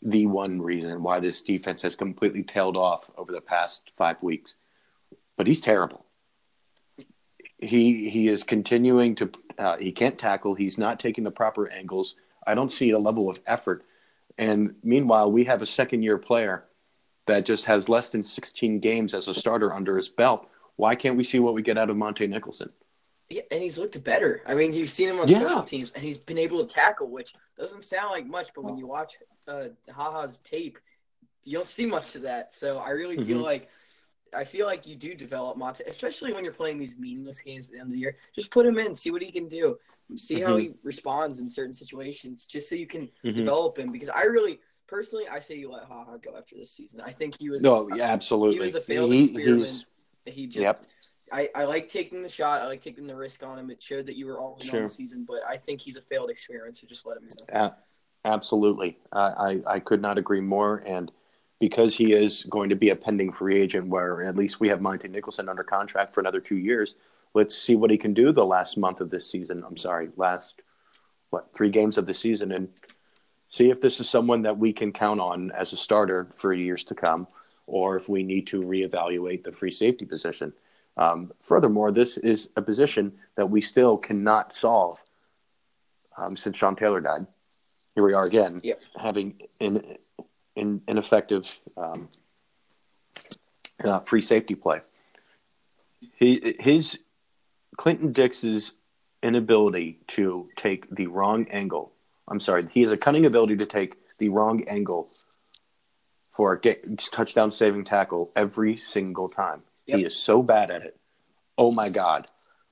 the 0.03 0.25
one 0.25 0.61
reason 0.61 1.01
why 1.01 1.19
this 1.19 1.41
defense 1.41 1.81
has 1.81 1.95
completely 1.95 2.43
tailed 2.43 2.77
off 2.77 3.09
over 3.17 3.31
the 3.31 3.41
past 3.41 3.91
five 3.95 4.21
weeks, 4.21 4.57
but 5.37 5.47
he's 5.47 5.61
terrible 5.61 6.05
he 7.63 8.09
he 8.09 8.27
is 8.27 8.43
continuing 8.43 9.15
to 9.15 9.31
uh, 9.57 9.77
he 9.77 9.91
can't 9.91 10.17
tackle. 10.17 10.53
He's 10.53 10.77
not 10.77 10.99
taking 10.99 11.23
the 11.23 11.31
proper 11.31 11.69
angles. 11.69 12.15
I 12.45 12.53
don't 12.55 12.69
see 12.69 12.91
a 12.91 12.97
level 12.97 13.29
of 13.29 13.37
effort. 13.47 13.85
And 14.37 14.75
meanwhile, 14.83 15.31
we 15.31 15.43
have 15.45 15.61
a 15.61 15.65
second 15.65 16.03
year 16.03 16.17
player 16.17 16.65
that 17.27 17.45
just 17.45 17.65
has 17.65 17.87
less 17.87 18.09
than 18.09 18.23
16 18.23 18.79
games 18.79 19.13
as 19.13 19.27
a 19.27 19.33
starter 19.33 19.73
under 19.73 19.95
his 19.95 20.09
belt. 20.09 20.49
Why 20.75 20.95
can't 20.95 21.15
we 21.15 21.23
see 21.23 21.39
what 21.39 21.53
we 21.53 21.61
get 21.61 21.77
out 21.77 21.89
of 21.89 21.95
Montae 21.95 22.27
Nicholson? 22.27 22.69
Yeah, 23.29 23.43
and 23.51 23.61
he's 23.61 23.77
looked 23.77 24.03
better. 24.03 24.41
I 24.45 24.55
mean, 24.55 24.73
you've 24.73 24.89
seen 24.89 25.07
him 25.07 25.19
on 25.19 25.27
Yeah. 25.27 25.39
special 25.39 25.63
teams, 25.63 25.91
and 25.91 26.03
he's 26.03 26.17
been 26.17 26.39
able 26.39 26.65
to 26.65 26.73
tackle, 26.73 27.07
which 27.07 27.33
doesn't 27.57 27.83
sound 27.83 28.11
like 28.11 28.25
much, 28.25 28.49
but 28.55 28.63
when 28.65 28.75
you 28.75 28.87
watch 28.87 29.17
uh, 29.47 29.67
Ha 29.91 30.11
Ha's 30.21 30.39
tape, 30.39 30.79
you 31.43 31.53
don't 31.53 31.65
see 31.65 31.85
much 31.85 32.15
of 32.15 32.23
that. 32.23 32.53
So 32.53 32.79
I 32.79 32.89
really 32.89 33.23
feel 33.23 33.39
Mhm. 33.39 33.43
like 33.43 33.69
I 34.35 34.43
feel 34.43 34.65
like 34.65 34.87
you 34.87 34.95
do 34.95 35.13
develop 35.13 35.57
Montae, 35.57 35.81
especially 35.87 36.33
when 36.33 36.43
you're 36.43 36.53
playing 36.53 36.77
these 36.77 36.97
meaningless 36.97 37.41
games 37.41 37.67
at 37.69 37.73
the 37.73 37.79
end 37.79 37.87
of 37.87 37.93
the 37.93 37.99
year. 37.99 38.17
Just 38.35 38.51
put 38.51 38.65
him 38.65 38.77
in, 38.77 38.93
see 38.95 39.11
what 39.11 39.21
he 39.21 39.31
can 39.31 39.47
do, 39.47 39.77
see 40.15 40.39
how 40.39 40.55
Mhm. 40.57 40.59
he 40.61 40.73
responds 40.83 41.39
in 41.39 41.49
certain 41.49 41.73
situations, 41.73 42.45
just 42.45 42.69
so 42.69 42.75
you 42.75 42.87
can 42.87 43.09
Mhm. 43.23 43.35
develop 43.35 43.77
him. 43.77 43.91
Because 43.91 44.09
I 44.09 44.23
really, 44.23 44.59
personally, 44.87 45.27
I 45.27 45.39
say 45.39 45.55
you 45.55 45.71
let 45.71 45.83
Ha 45.83 46.05
Ha 46.05 46.17
go 46.17 46.35
after 46.35 46.55
this 46.55 46.71
season. 46.71 47.01
I 47.01 47.11
think 47.11 47.37
he 47.39 47.49
was 47.49 47.61
No, 47.61 47.89
yeah, 47.95 48.05
absolutely. 48.11 48.55
he 48.55 48.61
was 48.61 48.75
a 48.75 48.81
failed 48.81 49.11
He- 49.11 49.33
experiment. 49.35 49.85
He 50.25 50.47
just 50.47 50.61
Yep. 50.61 50.79
I, 51.31 51.49
I 51.55 51.63
like 51.65 51.87
taking 51.89 52.21
the 52.21 52.29
shot. 52.29 52.61
I 52.61 52.65
like 52.67 52.81
taking 52.81 53.07
the 53.07 53.15
risk 53.15 53.43
on 53.43 53.57
him. 53.57 53.69
It 53.69 53.81
showed 53.81 54.05
that 54.07 54.15
you 54.15 54.25
were 54.25 54.39
all 54.39 54.55
in 54.55 54.61
on 54.61 54.67
Sure. 54.67 54.81
the 54.83 54.89
season, 54.89 55.23
but 55.25 55.39
I 55.47 55.57
think 55.57 55.81
he's 55.81 55.95
a 55.97 56.01
failed 56.01 56.29
experiment, 56.29 56.77
so 56.77 56.85
just 56.87 57.05
let 57.05 57.17
him 57.17 57.27
go. 57.27 57.45
A- 57.49 57.75
absolutely. 58.25 58.99
I, 59.11 59.19
I, 59.19 59.61
I 59.75 59.79
could 59.79 60.01
not 60.01 60.17
agree 60.17 60.41
more. 60.41 60.77
And 60.85 61.11
because 61.63 61.95
he 61.95 62.11
is 62.11 62.43
going 62.49 62.67
to 62.67 62.75
be 62.75 62.89
a 62.89 62.95
pending 62.95 63.31
free 63.31 63.57
agent, 63.57 63.87
where 63.87 64.21
at 64.23 64.35
least 64.35 64.59
we 64.59 64.67
have 64.67 64.81
Montae 64.81 65.09
Nicholson 65.09 65.47
under 65.47 65.63
contract 65.63 66.13
for 66.13 66.19
another 66.19 66.41
two 66.41 66.57
years, 66.57 66.97
let's 67.33 67.57
see 67.57 67.73
what 67.73 67.89
he 67.89 67.97
can 67.97 68.13
do 68.13 68.33
the 68.33 68.45
last 68.45 68.77
month 68.77 68.99
of 68.99 69.09
this 69.09 69.31
season. 69.31 69.63
I'm 69.65 69.77
sorry, 69.77 70.09
last, 70.17 70.61
what, 71.29 71.53
three 71.55 71.69
games 71.69 71.97
of 71.97 72.05
the 72.05 72.13
season, 72.13 72.51
and 72.51 72.67
see 73.47 73.69
if 73.69 73.79
this 73.79 74.01
is 74.01 74.09
someone 74.09 74.41
that 74.41 74.57
we 74.57 74.73
can 74.73 74.91
count 74.91 75.21
on 75.21 75.51
as 75.51 75.71
a 75.71 75.77
starter 75.77 76.27
for 76.35 76.51
years 76.51 76.83
to 76.83 76.95
come, 76.95 77.27
or 77.65 77.95
if 77.95 78.09
we 78.09 78.23
need 78.23 78.45
to 78.47 78.61
reevaluate 78.61 79.45
the 79.45 79.53
free 79.53 79.71
safety 79.71 80.03
position. 80.03 80.51
Um, 80.97 81.31
furthermore, 81.41 81.93
this 81.93 82.17
is 82.17 82.49
a 82.57 82.61
position 82.61 83.13
that 83.37 83.49
we 83.49 83.61
still 83.61 83.97
cannot 83.97 84.51
solve 84.51 85.01
um, 86.17 86.35
since 86.35 86.57
Sean 86.57 86.75
Taylor 86.75 86.99
died. 86.99 87.21
Here 87.95 88.03
we 88.03 88.13
are 88.13 88.25
again, 88.25 88.59
Yep. 88.61 88.81
having 88.97 89.39
an, 89.61 89.95
an 90.55 90.81
ineffective 90.87 91.59
um, 91.77 92.09
uh, 93.83 93.99
free 93.99 94.21
safety 94.21 94.55
play. 94.55 94.79
He, 96.17 96.55
his 96.59 96.99
Clinton 97.77 98.11
Dix's 98.11 98.73
inability 99.21 99.99
to 100.07 100.49
take 100.55 100.93
the 100.93 101.07
wrong 101.07 101.47
angle. 101.49 101.91
I'm 102.27 102.39
sorry, 102.39 102.65
he 102.67 102.81
has 102.81 102.91
a 102.91 102.97
cunning 102.97 103.25
ability 103.25 103.57
to 103.57 103.65
take 103.65 103.95
the 104.17 104.29
wrong 104.29 104.63
angle 104.67 105.09
for 106.31 106.53
a 106.53 106.75
touchdown 106.95 107.51
saving 107.51 107.83
tackle 107.83 108.31
every 108.35 108.77
single 108.77 109.29
time. 109.29 109.61
Yep. 109.87 109.97
He 109.97 110.05
is 110.05 110.15
so 110.15 110.41
bad 110.41 110.71
at 110.71 110.83
it. 110.83 110.97
Oh 111.57 111.71
my 111.71 111.89
god! 111.89 112.25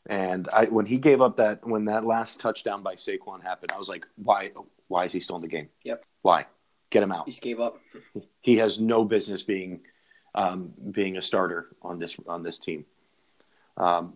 And 0.07 0.49
I, 0.51 0.65
when 0.65 0.85
he 0.85 0.97
gave 0.97 1.21
up 1.21 1.37
that 1.37 1.65
when 1.65 1.85
that 1.85 2.05
last 2.05 2.39
touchdown 2.39 2.81
by 2.81 2.95
Saquon 2.95 3.43
happened, 3.43 3.71
I 3.71 3.77
was 3.77 3.89
like, 3.89 4.07
why? 4.15 4.51
Why 4.87 5.03
is 5.05 5.11
he 5.11 5.19
still 5.19 5.35
in 5.35 5.41
the 5.41 5.47
game? 5.47 5.69
Yep. 5.83 6.03
Why? 6.21 6.45
Get 6.91 7.03
him 7.03 7.11
out. 7.11 7.25
He 7.25 7.31
just 7.31 7.41
gave 7.41 7.59
up. 7.59 7.79
He 8.41 8.57
has 8.57 8.79
no 8.79 9.05
business 9.05 9.41
being 9.41 9.81
um, 10.35 10.73
being 10.91 11.17
a 11.17 11.21
starter 11.21 11.69
on 11.81 11.99
this 11.99 12.17
on 12.27 12.43
this 12.43 12.59
team. 12.59 12.85
Um, 13.77 14.13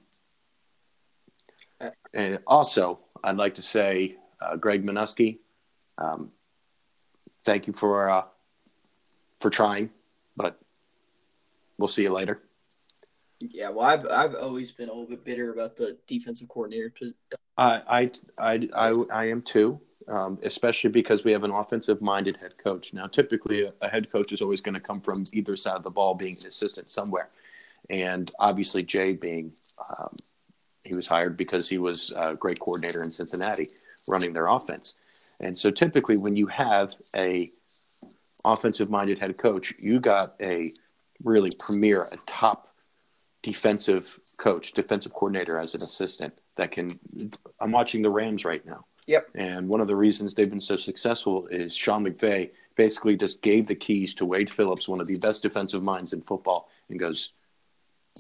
and 2.14 2.40
also, 2.46 3.00
I'd 3.24 3.38
like 3.38 3.56
to 3.56 3.62
say, 3.62 4.18
uh, 4.42 4.58
Greg 4.58 4.86
Manusky, 4.86 5.40
um, 5.98 6.32
thank 7.46 7.68
you 7.68 7.74
for 7.74 8.10
uh, 8.10 8.24
for 9.40 9.50
trying, 9.50 9.90
but 10.36 10.60
we'll 11.78 11.88
see 11.88 12.04
you 12.04 12.14
later. 12.14 12.42
Yeah, 13.40 13.70
well, 13.70 13.86
I've 13.86 14.06
I've 14.08 14.36
always 14.36 14.72
been 14.72 14.90
a 14.90 14.92
little 14.92 15.08
bit 15.08 15.24
bitter 15.24 15.54
about 15.54 15.78
the 15.78 15.98
defensive 16.08 16.50
coordinator. 16.50 16.92
I 17.58 17.82
I 17.88 18.12
I 18.38 18.70
I, 18.76 19.04
I 19.14 19.26
am 19.30 19.42
too, 19.42 19.80
um, 20.08 20.38
especially 20.44 20.90
because 20.90 21.24
we 21.24 21.32
have 21.32 21.44
an 21.44 21.52
offensive-minded 21.52 22.38
head 22.38 22.58
coach. 22.58 22.94
Now, 22.94 23.08
typically, 23.08 23.64
a, 23.64 23.74
a 23.82 23.90
head 23.90 24.12
coach 24.12 24.32
is 24.32 24.42
always 24.42 24.62
going 24.62 24.76
to 24.76 24.82
come 24.82 25.02
from 25.02 25.24
either 25.34 25.56
side 25.56 25.76
of 25.76 25.84
the 25.84 25.90
ball, 25.90 26.16
being 26.16 26.36
an 26.42 26.48
assistant 26.48 26.88
somewhere, 26.90 27.30
and 27.90 28.32
obviously 28.40 28.84
Jay 28.84 29.14
being 29.14 29.52
um, 29.90 30.16
he 30.84 30.96
was 30.96 31.08
hired 31.08 31.36
because 31.36 31.68
he 31.68 31.78
was 31.80 32.12
a 32.16 32.36
great 32.36 32.60
coordinator 32.60 33.04
in 33.04 33.12
Cincinnati, 33.12 33.68
running 34.08 34.34
their 34.34 34.48
offense, 34.48 34.96
and 35.40 35.58
so 35.58 35.72
typically 35.72 36.18
when 36.18 36.36
you 36.36 36.48
have 36.48 36.96
a 37.16 37.52
offensive-minded 38.44 39.18
head 39.18 39.38
coach, 39.38 39.74
you 39.80 40.00
got 40.00 40.36
a 40.40 40.72
really 41.24 41.50
premier, 41.58 42.04
a 42.12 42.18
top 42.28 42.70
defensive 43.42 44.20
coach, 44.38 44.74
defensive 44.74 45.14
coordinator 45.14 45.60
as 45.60 45.74
an 45.74 45.82
assistant 45.82 46.34
that 46.58 46.72
can. 46.72 47.00
I'm 47.60 47.72
watching 47.72 48.02
the 48.02 48.10
Rams 48.10 48.46
right 48.46 48.66
now. 48.66 48.86
Yep. 49.08 49.30
And 49.36 49.68
one 49.68 49.82
of 49.82 49.88
the 49.88 49.96
reasons 49.96 50.34
they've 50.34 50.50
been 50.50 50.60
so 50.60 50.78
successful 50.78 51.48
is 51.48 51.76
Sean 51.76 52.04
McVay 52.06 52.50
basically 52.76 53.16
just 53.16 53.42
gave 53.42 53.68
the 53.68 53.76
keys 53.76 54.14
to 54.16 54.26
Wade 54.26 54.52
Phillips, 54.52 54.88
one 54.88 55.00
of 55.00 55.08
the 55.08 55.18
best 55.18 55.44
defensive 55.44 55.84
minds 55.84 56.12
in 56.14 56.22
football, 56.22 56.70
and 56.90 57.00
goes, 57.00 57.32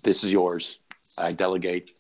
"This 0.03 0.23
is 0.23 0.31
yours. 0.31 0.79
I 1.17 1.31
delegate. 1.31 1.99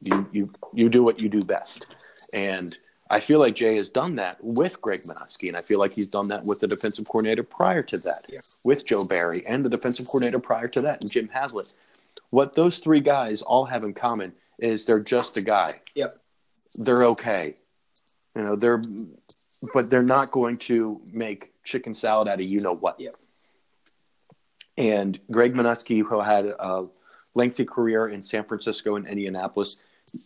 You 0.00 0.28
you 0.32 0.52
you 0.72 0.88
do 0.88 1.02
what 1.02 1.20
you 1.20 1.28
do 1.28 1.42
best." 1.42 1.86
And 2.32 2.76
I 3.10 3.20
feel 3.20 3.40
like 3.40 3.54
Jay 3.54 3.76
has 3.76 3.88
done 3.90 4.14
that 4.16 4.42
with 4.42 4.80
Greg 4.80 5.00
Manusky, 5.02 5.48
and 5.48 5.56
I 5.56 5.60
feel 5.60 5.78
like 5.78 5.90
he's 5.92 6.06
done 6.06 6.28
that 6.28 6.44
with 6.44 6.60
the 6.60 6.66
defensive 6.68 7.06
coordinator 7.06 7.42
prior 7.42 7.82
to 7.82 7.98
that, 7.98 8.24
Yeah. 8.32 8.40
with 8.64 8.86
Joe 8.86 9.04
Barry, 9.04 9.42
and 9.46 9.64
the 9.64 9.68
defensive 9.68 10.06
coordinator 10.06 10.38
prior 10.38 10.68
to 10.68 10.80
that, 10.82 11.02
and 11.02 11.10
Jim 11.12 11.28
Haslett. 11.28 11.74
What 12.30 12.54
those 12.54 12.78
three 12.78 13.00
guys 13.00 13.42
all 13.42 13.66
have 13.66 13.84
in 13.84 13.92
common 13.92 14.32
is 14.58 14.86
they're 14.86 15.00
just 15.00 15.36
a 15.36 15.42
guy. 15.42 15.82
Yep. 15.94 16.18
They're 16.76 17.04
okay. 17.04 17.56
You 18.36 18.42
know, 18.42 18.56
they're 18.56 18.82
but 19.72 19.90
they're 19.90 20.02
not 20.02 20.30
going 20.30 20.56
to 20.58 21.00
make 21.12 21.52
chicken 21.64 21.94
salad 21.94 22.28
out 22.28 22.40
of 22.40 22.44
you 22.44 22.60
know 22.60 22.72
what. 22.72 23.00
Yep. 23.00 23.16
And 24.78 25.18
Greg 25.30 25.54
Manusky, 25.54 26.02
who 26.04 26.20
had 26.20 26.46
a 26.46 26.86
lengthy 27.34 27.64
career 27.64 28.08
in 28.08 28.22
San 28.22 28.44
Francisco 28.44 28.96
and 28.96 29.06
Indianapolis, 29.06 29.76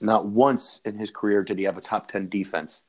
not 0.01 0.29
once 0.29 0.81
in 0.85 0.97
his 0.97 1.11
career 1.11 1.42
did 1.42 1.59
he 1.59 1.64
have 1.64 1.77
a 1.77 1.81
top 1.81 2.09
ten 2.09 2.29
defense. 2.29 2.85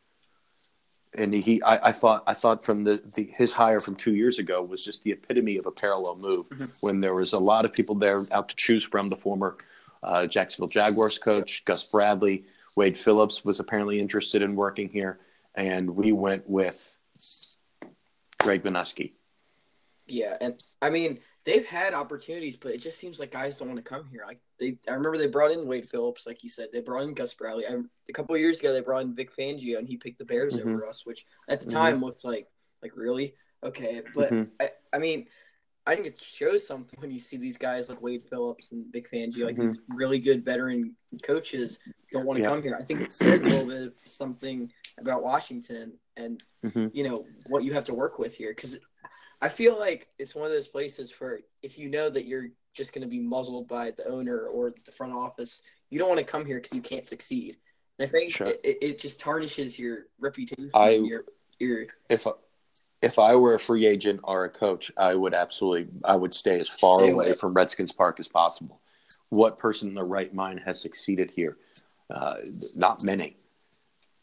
And 1.16 1.34
he, 1.34 1.62
I, 1.64 1.88
I 1.88 1.92
thought, 1.92 2.24
I 2.28 2.34
thought 2.34 2.64
from 2.64 2.84
the, 2.84 3.02
the 3.16 3.24
his 3.24 3.52
hire 3.52 3.80
from 3.80 3.96
two 3.96 4.14
years 4.14 4.40
ago 4.40 4.62
was 4.62 4.84
just 4.86 5.04
the 5.04 5.12
epitome 5.12 5.58
of 5.58 5.66
a 5.66 5.72
parallel 5.72 6.18
move. 6.22 6.48
Mhm. 6.50 6.84
When 6.84 7.02
there 7.02 7.16
was 7.16 7.34
a 7.34 7.40
lot 7.40 7.66
of 7.66 7.74
people 7.74 7.96
there 7.96 8.20
out 8.32 8.50
to 8.50 8.56
choose 8.56 8.84
from, 8.84 9.08
the 9.08 9.16
former 9.16 9.58
uh, 10.04 10.28
Jacksonville 10.28 10.70
Jaguars 10.70 11.18
coach 11.18 11.66
Gus 11.66 11.90
Bradley, 11.90 12.46
Wade 12.78 12.98
Phillips 12.98 13.44
was 13.44 13.60
apparently 13.60 14.00
interested 14.00 14.44
in 14.44 14.56
working 14.56 14.88
here, 14.88 15.20
and 15.56 15.90
we 15.90 16.12
went 16.12 16.48
with 16.48 16.96
Greg 18.40 18.64
Manusky. 18.64 19.14
Yeah, 20.06 20.38
and 20.40 20.64
I 20.82 20.90
mean 20.90 21.20
they've 21.44 21.66
had 21.66 21.94
opportunities, 21.94 22.56
but 22.56 22.72
it 22.72 22.78
just 22.78 22.98
seems 22.98 23.20
like 23.20 23.32
guys 23.32 23.58
don't 23.58 23.68
want 23.68 23.84
to 23.84 23.84
come 23.84 24.06
here. 24.06 24.22
Like 24.26 24.40
they, 24.60 24.78
I 24.88 24.94
remember 24.94 25.18
they 25.18 25.28
brought 25.28 25.52
in 25.52 25.68
Wade 25.68 25.90
Phillips, 25.90 26.26
like 26.28 26.44
you 26.44 26.50
said, 26.50 26.70
they 26.72 26.80
brought 26.82 27.04
in 27.04 27.14
Gus 27.14 27.34
Bradley. 27.34 27.66
I, 27.68 27.74
a 28.08 28.14
couple 28.14 28.36
of 28.36 28.40
years 28.40 28.60
ago, 28.60 28.72
they 28.72 28.80
brought 28.82 29.02
in 29.04 29.16
Vic 29.16 29.36
Fangio, 29.36 29.80
and 29.80 29.88
he 29.88 29.98
picked 29.98 30.20
the 30.20 30.26
Bears 30.26 30.58
Mhm. 30.58 30.68
over 30.68 30.86
us, 30.86 31.06
which 31.06 31.26
at 31.50 31.60
the 31.60 31.66
Mhm. 31.66 31.74
time 31.74 32.02
looked 32.02 32.24
like 32.24 32.48
like 32.84 32.96
really 32.96 33.36
okay. 33.64 34.04
But 34.14 34.32
Mhm. 34.32 34.52
I, 34.62 34.72
I 34.94 35.00
mean, 35.00 35.28
I 35.88 35.96
think 35.96 36.06
it 36.08 36.22
shows 36.22 36.68
something 36.68 37.00
when 37.00 37.12
you 37.12 37.18
see 37.18 37.38
these 37.38 37.58
guys 37.58 37.90
like 37.90 38.02
Wade 38.02 38.24
Phillips 38.30 38.74
and 38.74 38.86
Vic 38.92 39.10
Fangio, 39.10 39.46
like 39.46 39.56
these 39.56 39.80
really 39.88 40.20
good 40.20 40.44
veteran 40.44 40.96
coaches, 41.24 41.80
don't 42.12 42.26
want 42.26 42.38
to 42.38 42.44
Yeah. 42.44 42.50
come 42.50 42.62
here. 42.62 42.78
I 42.80 42.84
think 42.84 43.00
it 43.02 43.14
says 43.14 43.46
a 43.46 43.50
little 43.50 43.66
bit 43.68 43.82
of 43.84 43.94
something 44.06 44.70
about 45.00 45.24
Washington 45.24 45.98
and 46.18 46.44
Mhm. 46.66 46.92
you 46.94 47.04
know 47.08 47.26
what 47.48 47.64
you 47.64 47.72
have 47.74 47.86
to 47.86 47.94
work 47.94 48.20
with 48.20 48.36
here 48.36 48.50
because 48.52 48.78
I 49.42 49.48
feel 49.50 49.80
like 49.80 50.10
it's 50.20 50.36
one 50.36 50.46
of 50.46 50.52
those 50.52 50.68
places 50.68 51.12
where 51.20 51.40
if 51.62 51.80
you 51.80 51.90
know 51.90 52.10
that 52.10 52.26
you're 52.26 52.50
just 52.74 52.92
going 52.92 53.04
to 53.04 53.08
be 53.08 53.20
muzzled 53.20 53.68
by 53.68 53.92
the 53.92 54.06
owner 54.08 54.48
or 54.48 54.72
the 54.86 54.92
front 54.92 55.14
office, 55.14 55.62
you 55.90 56.00
don't 56.00 56.10
want 56.10 56.20
to 56.20 56.26
come 56.26 56.46
here 56.46 56.58
because 56.58 56.74
you 56.74 56.82
can't 56.82 57.08
succeed. 57.08 57.56
And 57.98 58.10
I 58.10 58.12
think 58.12 58.34
Sure. 58.34 58.48
it, 58.48 58.78
it, 58.82 58.98
just 59.00 59.20
tarnishes 59.20 59.80
your 59.80 60.08
reputation. 60.20 60.70
I- 60.74 60.90
and 60.96 61.08
your 61.08 61.26
your 61.60 61.88
If 62.10 62.28
if 63.02 63.20
I 63.20 63.36
were 63.36 63.54
a 63.54 63.60
free 63.60 63.86
agent 63.86 64.22
or 64.24 64.46
a 64.46 64.50
coach, 64.50 64.92
I 64.98 65.14
would 65.16 65.34
absolutely 65.34 65.88
I 66.04 66.16
would 66.16 66.34
stay 66.34 66.60
as 66.60 66.68
far 66.68 67.00
Stay 67.00 67.12
away 67.12 67.28
away. 67.28 67.36
from 67.36 67.54
Redskins 67.54 67.92
Park 67.92 68.20
as 68.20 68.28
possible. 68.28 68.80
What 69.30 69.60
person 69.60 69.90
in 69.90 69.96
their 69.96 70.06
right 70.06 70.34
mind 70.34 70.62
has 70.66 70.82
succeeded 70.82 71.32
here? 71.32 71.58
Uh, 72.10 72.36
not 72.76 73.04
many, 73.04 73.36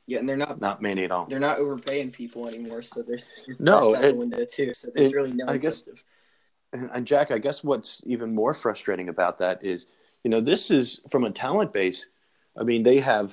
yeah, 0.06 0.18
and 0.18 0.28
they're 0.28 0.36
not 0.38 0.60
not 0.60 0.80
many 0.80 1.04
at 1.04 1.10
all. 1.10 1.26
they're 1.26 1.38
not 1.38 1.58
overpaying 1.58 2.10
people 2.10 2.48
anymore, 2.48 2.80
so 2.82 3.02
there's, 3.02 3.34
there's 3.46 3.60
No, 3.60 3.94
it- 3.94 4.00
the 4.12 4.14
window 4.14 4.44
too. 4.44 4.72
So 4.74 4.88
there's 4.94 5.10
it- 5.10 5.14
really 5.14 5.32
no 5.32 5.44
I 5.48 5.58
guess- 5.58 5.80
incentive. 5.80 6.02
And, 6.72 6.90
and 6.92 7.06
Jack, 7.06 7.30
I 7.30 7.38
guess 7.38 7.62
what's 7.62 8.00
even 8.04 8.34
more 8.34 8.52
frustrating 8.52 9.08
about 9.08 9.38
that 9.38 9.62
is, 9.62 9.86
you 10.24 10.30
know, 10.30 10.40
this 10.40 10.72
is 10.72 11.00
from 11.10 11.22
a 11.24 11.30
talent 11.30 11.72
base. 11.72 12.08
I 12.58 12.64
mean, 12.64 12.82
they 12.82 12.98
have, 12.98 13.32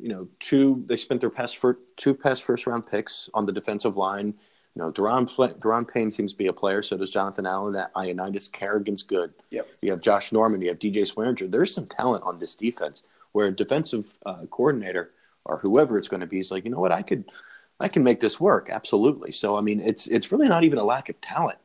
you 0.00 0.08
know, 0.08 0.26
two. 0.40 0.84
They 0.86 0.96
spent 0.96 1.20
their 1.20 1.28
past 1.28 1.58
for 1.58 1.78
two 1.98 2.14
past 2.14 2.44
first 2.44 2.66
round 2.66 2.86
picks 2.86 3.28
on 3.34 3.44
the 3.44 3.52
defensive 3.52 3.96
line. 3.98 4.32
You 4.78 4.84
know, 4.84 4.92
Da'Ron, 4.92 5.28
Da'Ron 5.58 5.92
Payne 5.92 6.08
seems 6.08 6.30
to 6.30 6.38
be 6.38 6.46
a 6.46 6.52
player. 6.52 6.82
So 6.82 6.96
does 6.96 7.10
Jonathan 7.10 7.46
Allen. 7.46 7.72
That 7.72 7.92
Ionitis 7.94 8.52
Kerrigan's 8.52 9.02
good. 9.02 9.34
Yep. 9.50 9.68
You 9.82 9.90
have 9.90 10.00
Josh 10.00 10.30
Norman. 10.30 10.62
You 10.62 10.68
have 10.68 10.78
DJ 10.78 10.98
Swearinger. 10.98 11.50
There's 11.50 11.74
some 11.74 11.84
talent 11.84 12.22
on 12.24 12.38
this 12.38 12.54
defense 12.54 13.02
where 13.32 13.48
a 13.48 13.50
defensive 13.50 14.06
uh, 14.24 14.44
coordinator 14.50 15.10
or 15.44 15.58
whoever 15.58 15.98
it's 15.98 16.08
going 16.08 16.20
to 16.20 16.28
be 16.28 16.38
is 16.38 16.52
like, 16.52 16.64
you 16.64 16.70
know 16.70 16.78
what, 16.78 16.92
I 16.92 17.02
could, 17.02 17.24
I 17.80 17.88
can 17.88 18.04
make 18.04 18.20
this 18.20 18.38
work. 18.38 18.70
Absolutely. 18.70 19.32
So, 19.32 19.56
I 19.56 19.62
mean, 19.62 19.80
it's, 19.80 20.06
it's 20.06 20.30
really 20.30 20.48
not 20.48 20.62
even 20.62 20.78
a 20.78 20.84
lack 20.84 21.08
of 21.08 21.20
talent 21.20 21.58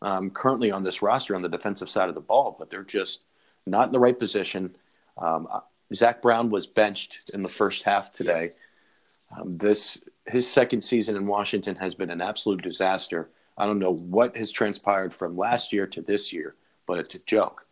um, 0.00 0.30
currently 0.30 0.70
on 0.70 0.84
this 0.84 1.02
roster 1.02 1.34
on 1.34 1.42
the 1.42 1.48
defensive 1.48 1.90
side 1.90 2.08
of 2.08 2.14
the 2.14 2.20
ball, 2.20 2.54
but 2.56 2.70
they're 2.70 2.84
just 2.84 3.22
not 3.66 3.88
in 3.88 3.92
the 3.92 3.98
right 3.98 4.18
position. 4.18 4.76
Um, 5.18 5.48
uh, 5.50 5.60
Zach 5.92 6.22
Brown 6.22 6.48
was 6.48 6.68
benched 6.68 7.30
in 7.34 7.40
the 7.40 7.48
first 7.48 7.82
half 7.82 8.12
today. 8.12 8.50
Um, 9.36 9.56
this 9.56 10.00
his 10.26 10.50
second 10.50 10.82
season 10.82 11.16
in 11.16 11.26
Washington 11.26 11.76
has 11.76 11.94
been 11.94 12.10
an 12.10 12.20
absolute 12.20 12.62
disaster. 12.62 13.30
I 13.58 13.66
don't 13.66 13.78
know 13.78 13.96
what 14.08 14.36
has 14.36 14.50
transpired 14.50 15.12
from 15.12 15.36
last 15.36 15.72
year 15.72 15.86
to 15.88 16.00
this 16.00 16.32
year, 16.32 16.54
but 16.86 16.98
it's 16.98 17.14
a 17.14 17.24
joke. 17.24 17.66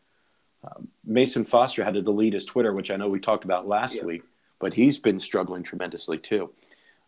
Um, 0.64 0.88
Mason 1.04 1.44
Foster 1.44 1.84
had 1.84 1.94
to 1.94 2.02
delete 2.02 2.34
his 2.34 2.44
Twitter, 2.44 2.74
which 2.74 2.90
I 2.90 2.96
know 2.96 3.08
we 3.08 3.20
talked 3.20 3.44
about 3.44 3.66
last 3.66 3.96
yeah. 3.96 4.04
week, 4.04 4.22
but 4.58 4.74
he's 4.74 4.98
been 4.98 5.18
struggling 5.18 5.62
tremendously 5.62 6.18
too. 6.18 6.50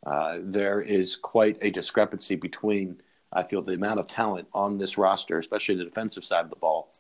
Uh, 0.06 0.38
there 0.40 0.80
is 0.80 1.16
quite 1.16 1.58
a 1.60 1.68
discrepancy 1.68 2.34
between, 2.34 3.00
I 3.32 3.42
feel, 3.42 3.62
the 3.62 3.74
amount 3.74 4.00
of 4.00 4.06
talent 4.06 4.48
on 4.52 4.78
this 4.78 4.96
roster, 4.96 5.38
especially 5.38 5.76
the 5.76 5.84
defensive 5.84 6.24
side 6.24 6.44
of 6.44 6.50
the 6.50 6.56
ball, 6.56 6.92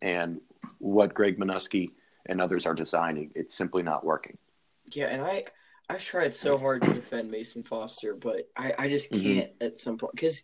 and 0.00 0.40
what 0.78 1.12
Greg 1.12 1.38
Manusky 1.38 1.90
and 2.26 2.40
others 2.40 2.66
are 2.66 2.74
designing. 2.74 3.30
It's 3.34 3.54
simply 3.54 3.82
not 3.82 4.04
working. 4.04 4.38
Yeah, 4.92 5.06
and 5.06 5.22
I 5.22 5.44
I've 5.88 6.04
tried 6.04 6.34
so 6.34 6.58
hard 6.58 6.82
to 6.82 6.92
defend 6.92 7.30
Mason 7.30 7.62
Foster, 7.62 8.14
but 8.14 8.48
I, 8.56 8.74
I 8.78 8.88
just 8.88 9.10
mm-hmm. 9.10 9.22
can't 9.22 9.50
mm-hmm. 9.52 9.66
at 9.66 9.78
some 9.78 9.98
point 9.98 10.14
because 10.14 10.42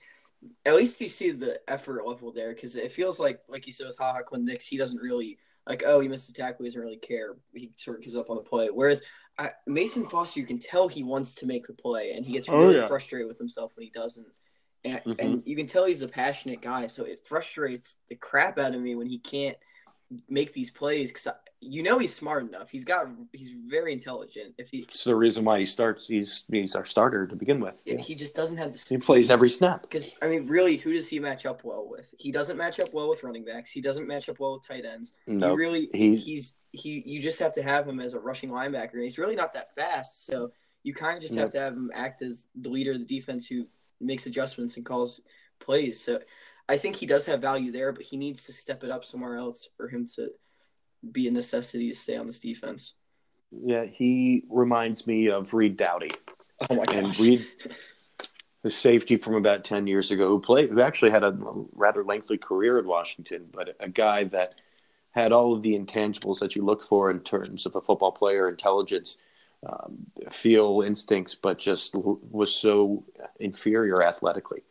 at 0.65 0.75
least 0.75 1.01
you 1.01 1.09
see 1.09 1.31
the 1.31 1.61
effort 1.69 2.07
level 2.07 2.33
there 2.33 2.51
because 2.51 2.77
it 2.77 2.93
feels 2.93 3.19
like 3.21 3.41
like 3.49 3.67
you 3.67 3.73
said 3.73 3.87
with 3.87 3.99
Ha 3.99 4.13
Ha 4.13 4.23
Clinton-Dix, 4.23 4.67
he 4.67 4.77
doesn't 4.77 4.99
really 4.99 5.39
like 5.67 5.83
oh 5.85 6.01
he 6.01 6.09
missed 6.09 6.29
a 6.31 6.33
tackle, 6.33 6.65
he 6.65 6.69
doesn't 6.69 6.81
really 6.81 6.97
care. 6.97 7.37
He 7.55 7.73
sort 7.77 7.99
of 7.99 8.03
gives 8.03 8.17
up 8.17 8.31
on 8.31 8.37
the 8.37 8.43
play. 8.43 8.69
Whereas 8.69 9.03
I, 9.39 9.51
Mason 9.67 10.07
Foster, 10.07 10.41
you 10.41 10.47
can 10.47 10.59
tell 10.59 10.89
he 10.89 11.03
wants 11.03 11.35
to 11.37 11.47
make 11.47 11.67
the 11.67 11.73
play, 11.73 12.13
and 12.13 12.25
he 12.25 12.33
gets 12.33 12.49
oh, 12.49 12.59
really 12.59 12.77
oh, 12.77 12.81
yeah. 12.81 12.87
frustrated 12.87 13.27
with 13.27 13.39
himself 13.39 13.73
when 13.77 13.85
he 13.85 13.91
doesn't. 13.91 14.27
And, 14.85 14.99
mm-hmm. 14.99 15.13
and 15.19 15.43
you 15.47 15.57
can 15.57 15.67
tell 15.67 15.85
he's 15.85 16.03
a 16.03 16.09
passionate 16.09 16.61
guy, 16.61 16.87
so 16.87 17.05
it 17.05 17.25
frustrates 17.25 17.97
the 18.09 18.17
crap 18.17 18.59
out 18.59 18.75
of 18.75 18.81
me 18.81 18.95
when 18.95 19.07
he 19.07 19.19
can't 19.19 19.57
make 20.29 20.53
these 20.53 20.71
plays 20.71 21.11
because 21.11 21.29
you 21.61 21.83
know 21.83 21.99
he's 21.99 22.15
smart 22.15 22.47
enough. 22.47 22.71
He's 22.71 22.85
got 22.85 23.09
he's 23.33 23.53
very 23.67 23.93
intelligent. 23.93 24.55
If 24.59 24.71
he, 24.71 24.79
it's 24.89 25.05
the 25.05 25.15
reason 25.15 25.45
why 25.45 25.61
he 25.61 25.67
starts. 25.67 26.09
He's 26.09 26.45
he's 26.51 26.75
our 26.75 26.85
starter 26.85 27.27
to 27.27 27.37
begin 27.37 27.61
with. 27.61 27.81
Yeah, 27.85 27.99
he 27.99 28.15
just 28.15 28.35
doesn't 28.35 28.57
have 28.57 28.73
the. 28.73 28.85
He 28.89 28.99
plays 28.99 29.31
every 29.31 29.49
snap. 29.49 29.83
Because 29.83 30.11
I 30.21 30.29
mean, 30.29 30.47
really, 30.47 30.77
who 30.77 30.93
does 30.93 31.09
he 31.09 31.19
match 31.21 31.47
up 31.47 31.63
well 31.65 31.89
with? 31.89 32.13
He 32.19 32.33
doesn't 32.33 32.57
match 32.57 32.81
up 32.81 32.89
well 32.93 33.09
with 33.09 33.23
running 33.23 33.45
backs. 33.45 33.71
He 33.71 33.81
doesn't 33.81 34.07
match 34.07 34.29
up 34.29 34.41
well 34.41 34.53
with 34.53 34.67
tight 34.67 34.85
ends. 34.85 35.13
No, 35.27 35.49
nope. 35.49 35.59
really, 35.59 35.89
he, 35.95 36.17
he's 36.17 36.55
he. 36.73 37.03
You 37.07 37.21
just 37.23 37.39
have 37.39 37.53
to 37.55 37.63
have 37.63 37.89
him 37.89 38.01
as 38.01 38.15
a 38.15 38.21
rushing 38.21 38.51
linebacker, 38.51 38.95
and 38.95 39.03
he's 39.03 39.19
really 39.19 39.37
not 39.37 39.53
that 39.53 39.75
fast. 39.75 40.27
So 40.27 40.53
you 40.83 40.95
kind 40.95 41.17
of 41.17 41.23
just 41.23 41.35
nope. 41.35 41.43
have 41.43 41.51
to 41.51 41.61
have 41.61 41.75
him 41.75 41.91
act 41.95 42.23
as 42.23 42.49
the 42.61 42.71
leader 42.71 42.93
of 42.93 42.99
the 42.99 43.05
defense 43.05 43.47
who 43.47 43.67
makes 44.01 44.27
adjustments 44.27 44.77
and 44.77 44.85
calls 44.85 45.21
plays. 45.61 46.01
So 46.01 46.21
I 46.69 46.77
think 46.77 46.97
he 46.97 47.07
does 47.07 47.27
have 47.27 47.41
value 47.41 47.73
there, 47.73 47.93
but 47.93 48.03
he 48.03 48.17
needs 48.17 48.45
to 48.45 48.53
step 48.53 48.85
it 48.85 48.91
up 48.91 49.05
somewhere 49.05 49.37
else 49.37 49.69
for 49.77 49.89
him 49.89 50.07
to 50.15 50.31
be 51.11 51.29
a 51.29 51.31
necessity 51.31 51.89
to 51.89 51.95
stay 51.95 52.17
on 52.17 52.27
this 52.27 52.39
defense. 52.39 52.95
Yeah, 53.51 53.85
he 53.85 54.45
reminds 54.49 55.07
me 55.07 55.29
of 55.29 55.53
Reed 55.53 55.77
Doughty. 55.77 56.11
Oh 56.71 56.77
my 56.77 56.85
gosh. 56.85 56.95
And 56.95 57.21
Reed, 57.21 57.47
the 58.63 58.71
safety 58.71 59.17
from 59.17 59.35
about 59.35 59.65
ten 59.65 59.87
years 59.87 60.11
ago, 60.11 60.29
who 60.29 60.41
played, 60.41 60.71
who 60.71 60.81
actually 60.81 61.11
had 61.11 61.25
a 61.25 61.37
rather 61.73 62.05
lengthy 62.05 62.39
career 62.39 62.79
at 62.79 62.85
Washington, 62.85 63.49
but 63.53 63.77
a 63.81 63.89
guy 63.89 64.25
that 64.25 64.61
had 65.11 65.33
all 65.33 65.53
of 65.53 65.63
the 65.63 65.79
intangibles 65.79 66.39
that 66.39 66.57
you 66.57 66.65
look 66.65 66.83
for 66.83 67.11
in 67.11 67.21
terms 67.21 67.67
of 67.67 67.77
a 67.77 67.81
football 67.81 68.13
player, 68.13 68.49
intelligence, 68.49 69.19
um, 69.69 70.07
feel, 70.31 70.83
instincts, 70.83 71.35
but 71.35 71.59
just 71.59 71.95
was 71.95 72.55
so 72.55 73.05
inferior 73.39 74.03
athletically, 74.03 74.63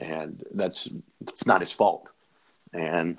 and 0.00 0.40
that's 0.52 0.88
it's 1.20 1.46
not 1.46 1.60
his 1.60 1.72
fault. 1.72 2.08
And 2.72 3.18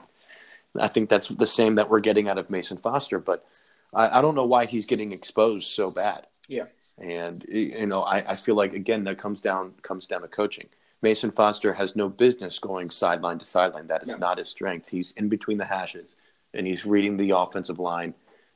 I 0.79 0.87
think 0.87 1.09
that's 1.09 1.27
the 1.27 1.47
same 1.47 1.75
that 1.75 1.89
we're 1.89 1.99
getting 1.99 2.27
out 2.27 2.37
of 2.37 2.49
Mason 2.49 2.77
Foster, 2.77 3.19
but 3.19 3.45
I, 3.93 4.19
I 4.19 4.21
don't 4.21 4.35
know 4.35 4.45
why 4.45 4.65
he's 4.65 4.85
getting 4.85 5.11
exposed 5.11 5.67
so 5.67 5.91
bad. 5.91 6.25
Yeah. 6.47 6.65
And 6.97 7.43
you 7.47 7.85
know, 7.85 8.01
I, 8.01 8.17
I 8.31 8.35
feel 8.35 8.55
like 8.55 8.73
again 8.73 9.03
that 9.05 9.17
comes 9.17 9.41
down 9.41 9.73
comes 9.81 10.07
down 10.07 10.21
to 10.21 10.27
coaching. 10.27 10.67
Mason 11.01 11.31
Foster 11.31 11.73
has 11.73 11.95
no 11.95 12.07
business 12.07 12.59
going 12.59 12.89
sideline 12.89 13.39
to 13.39 13.45
sideline. 13.45 13.87
That 13.87 14.03
is 14.03 14.09
no. 14.09 14.17
not 14.17 14.37
his 14.37 14.49
strength. 14.49 14.89
He's 14.89 15.11
in 15.13 15.27
between 15.27 15.57
the 15.57 15.65
hashes 15.65 16.15
and 16.53 16.65
he's 16.65 16.85
reading 16.85 17.17
the 17.17 17.31
offensive 17.31 17.79
line 17.79 18.13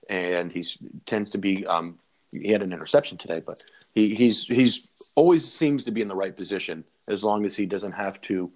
and 0.09 0.51
he's 0.51 0.77
tends 1.05 1.31
to 1.31 1.37
be 1.37 1.65
um, 1.67 1.99
he 2.31 2.51
had 2.51 2.61
an 2.61 2.73
interception 2.73 3.17
today, 3.17 3.41
but 3.45 3.63
he, 3.97 4.13
he's 4.13 4.45
he's 4.45 4.91
always 5.15 5.51
seems 5.51 5.85
to 5.85 5.91
be 5.91 6.01
in 6.01 6.07
the 6.07 6.15
right 6.15 6.35
position 6.35 6.83
as 7.07 7.23
long 7.23 7.45
as 7.45 7.55
he 7.55 7.65
doesn't 7.65 7.93
have 7.93 8.21
to, 8.21 8.51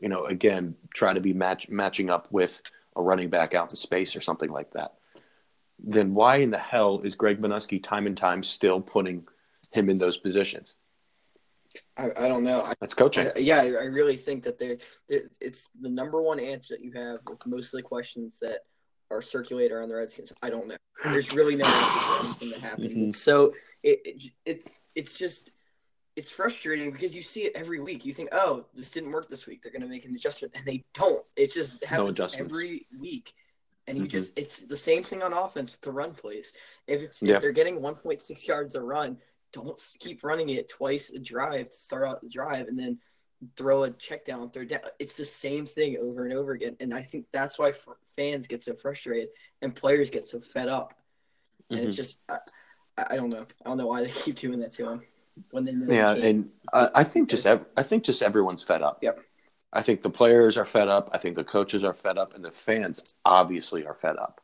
you 0.00 0.08
know, 0.08 0.24
again 0.24 0.74
try 0.94 1.12
to 1.12 1.20
be 1.20 1.34
match 1.34 1.68
matching 1.68 2.08
up 2.08 2.26
with 2.30 2.62
a 2.96 3.02
running 3.02 3.28
back 3.28 3.54
out 3.54 3.70
in 3.70 3.76
space 3.76 4.16
or 4.16 4.22
something 4.22 4.50
like 4.50 4.72
that, 4.72 4.94
then 5.78 6.14
why 6.14 6.36
in 6.36 6.50
the 6.50 6.58
hell 6.58 7.00
is 7.04 7.14
Greg 7.14 7.40
Manusky 7.40 7.82
time 7.82 8.06
and 8.06 8.16
time 8.16 8.42
still 8.42 8.80
putting 8.80 9.26
him 9.72 9.90
in 9.90 9.96
those 9.96 10.16
positions? 10.16 10.74
I, 11.96 12.10
I 12.16 12.28
don't 12.28 12.42
know. 12.42 12.66
That's 12.80 12.94
coaching. 12.94 13.28
I, 13.36 13.38
yeah, 13.38 13.60
I 13.60 13.84
really 13.84 14.16
think 14.16 14.42
that 14.44 14.58
they're, 14.58 14.78
it's 15.08 15.68
the 15.80 15.90
number 15.90 16.22
one 16.22 16.40
answer 16.40 16.74
that 16.74 16.82
you 16.82 16.92
have 16.92 17.18
with 17.28 17.46
most 17.46 17.74
of 17.74 17.78
the 17.78 17.82
questions 17.82 18.38
that 18.40 18.60
are 19.10 19.22
circulated 19.22 19.72
around 19.72 19.88
the 19.88 19.96
Redskins. 19.96 20.32
I 20.42 20.50
don't 20.50 20.68
know. 20.68 20.76
There's 21.04 21.32
really 21.32 21.56
no 21.56 21.64
anything 22.24 22.50
that 22.50 22.60
happens. 22.60 22.94
Mm-hmm. 22.94 23.10
So 23.10 23.54
it, 23.82 24.00
it, 24.04 24.32
it's 24.44 24.80
it's 24.94 25.14
just 25.14 25.52
it's 26.16 26.30
frustrating 26.30 26.90
because 26.90 27.14
you 27.14 27.22
see 27.22 27.42
it 27.42 27.52
every 27.54 27.80
week. 27.80 28.04
You 28.04 28.12
think, 28.12 28.30
oh, 28.32 28.66
this 28.74 28.90
didn't 28.90 29.12
work 29.12 29.28
this 29.28 29.46
week. 29.46 29.62
They're 29.62 29.70
going 29.70 29.82
to 29.82 29.88
make 29.88 30.04
an 30.04 30.14
adjustment, 30.16 30.52
and 30.56 30.66
they 30.66 30.84
don't. 30.94 31.24
It 31.36 31.52
just 31.52 31.84
happens 31.84 32.18
no 32.18 32.26
every 32.36 32.86
week. 32.98 33.32
And 33.86 33.96
you 33.96 34.04
mm-hmm. 34.04 34.10
just, 34.10 34.38
it's 34.38 34.62
the 34.62 34.76
same 34.76 35.02
thing 35.02 35.22
on 35.22 35.32
offense 35.32 35.76
The 35.76 35.92
run 35.92 36.12
plays. 36.12 36.52
If 36.88 37.00
it's 37.00 37.22
yeah. 37.22 37.36
if 37.36 37.42
they're 37.42 37.52
getting 37.52 37.80
1.6 37.80 38.46
yards 38.48 38.74
a 38.74 38.82
run, 38.82 39.16
don't 39.52 39.80
keep 40.00 40.24
running 40.24 40.48
it 40.50 40.68
twice 40.68 41.10
a 41.10 41.20
drive 41.20 41.70
to 41.70 41.78
start 41.78 42.06
out 42.06 42.20
the 42.20 42.28
drive, 42.28 42.66
and 42.66 42.76
then 42.78 42.98
throw 43.56 43.84
a 43.84 43.90
check 43.90 44.24
down 44.24 44.50
third 44.50 44.68
down. 44.68 44.80
It's 44.98 45.16
the 45.16 45.24
same 45.24 45.66
thing 45.66 45.96
over 45.98 46.24
and 46.24 46.34
over 46.34 46.52
again. 46.52 46.76
And 46.80 46.92
I 46.92 47.02
think 47.02 47.26
that's 47.32 47.58
why 47.58 47.72
fans 48.16 48.46
get 48.46 48.62
so 48.62 48.74
frustrated 48.74 49.28
and 49.62 49.74
players 49.74 50.10
get 50.10 50.24
so 50.24 50.40
fed 50.40 50.68
up. 50.68 50.94
And 51.70 51.78
mm-hmm. 51.78 51.88
it's 51.88 51.96
just, 51.96 52.20
I, 52.28 52.38
I 53.10 53.16
don't 53.16 53.30
know. 53.30 53.46
I 53.64 53.68
don't 53.68 53.78
know 53.78 53.86
why 53.86 54.02
they 54.02 54.10
keep 54.24 54.36
doing 54.36 54.60
that 54.60 54.72
to 54.72 54.90
him 54.90 55.02
when 55.50 55.64
they 55.64 55.72
know 55.72 55.92
yeah, 55.92 56.12
and 56.14 56.50
uh, 56.72 56.88
I 56.94 57.04
think 57.04 57.30
just 57.30 57.46
ev- 57.46 57.66
I 57.76 57.82
think 57.82 58.04
just 58.04 58.22
everyone's 58.22 58.62
fed 58.62 58.82
up. 58.82 58.98
Yep. 59.02 59.20
I 59.72 59.82
think 59.82 60.02
the 60.02 60.10
players 60.10 60.56
are 60.56 60.64
fed 60.64 60.88
up. 60.88 61.10
I 61.12 61.18
think 61.18 61.36
the 61.36 61.44
coaches 61.44 61.84
are 61.84 61.94
fed 61.94 62.18
up, 62.18 62.34
and 62.34 62.44
the 62.44 62.50
fans 62.50 63.14
obviously 63.24 63.86
are 63.86 63.94
fed 63.94 64.16
up. 64.16 64.40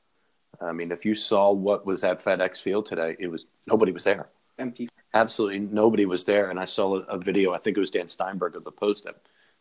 I 0.60 0.72
mean, 0.72 0.92
if 0.92 1.04
you 1.04 1.14
saw 1.14 1.50
what 1.50 1.86
was 1.86 2.04
at 2.04 2.20
FedEx 2.20 2.60
Field 2.60 2.86
today, 2.86 3.16
it 3.18 3.28
was 3.28 3.46
nobody 3.66 3.92
was 3.92 4.04
there. 4.04 4.28
Empty. 4.58 4.88
Absolutely 5.14 5.60
nobody 5.60 6.06
was 6.06 6.24
there. 6.24 6.50
And 6.50 6.58
I 6.58 6.64
saw 6.64 6.96
a, 6.96 7.00
a 7.02 7.18
video. 7.18 7.54
I 7.54 7.58
think 7.58 7.76
it 7.76 7.80
was 7.80 7.90
Dan 7.90 8.08
Steinberg 8.08 8.56
of 8.56 8.64
the 8.64 8.72
Post 8.72 9.04
that 9.04 9.16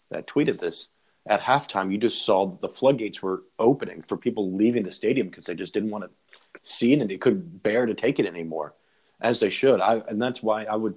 that 0.09 0.27
tweeted 0.27 0.59
this. 0.59 0.89
At 1.25 1.39
halftime, 1.39 1.89
you 1.89 1.97
just 1.97 2.25
saw 2.25 2.57
the 2.57 2.67
floodgates 2.67 3.21
were 3.21 3.43
opening 3.57 4.01
for 4.01 4.17
people 4.17 4.51
leaving 4.51 4.83
the 4.83 4.91
stadium 4.91 5.29
because 5.29 5.45
they 5.45 5.55
just 5.55 5.73
didn't 5.73 5.91
want 5.91 6.03
to 6.03 6.09
see 6.63 6.91
it 6.91 6.99
and 6.99 7.09
they 7.09 7.17
couldn't 7.17 7.63
bear 7.63 7.85
to 7.85 7.93
take 7.93 8.19
it 8.19 8.25
anymore, 8.25 8.73
as 9.21 9.39
they 9.39 9.49
should. 9.49 9.79
I 9.79 10.01
and 10.09 10.21
that's 10.21 10.43
why 10.43 10.65
I 10.65 10.75
would 10.75 10.95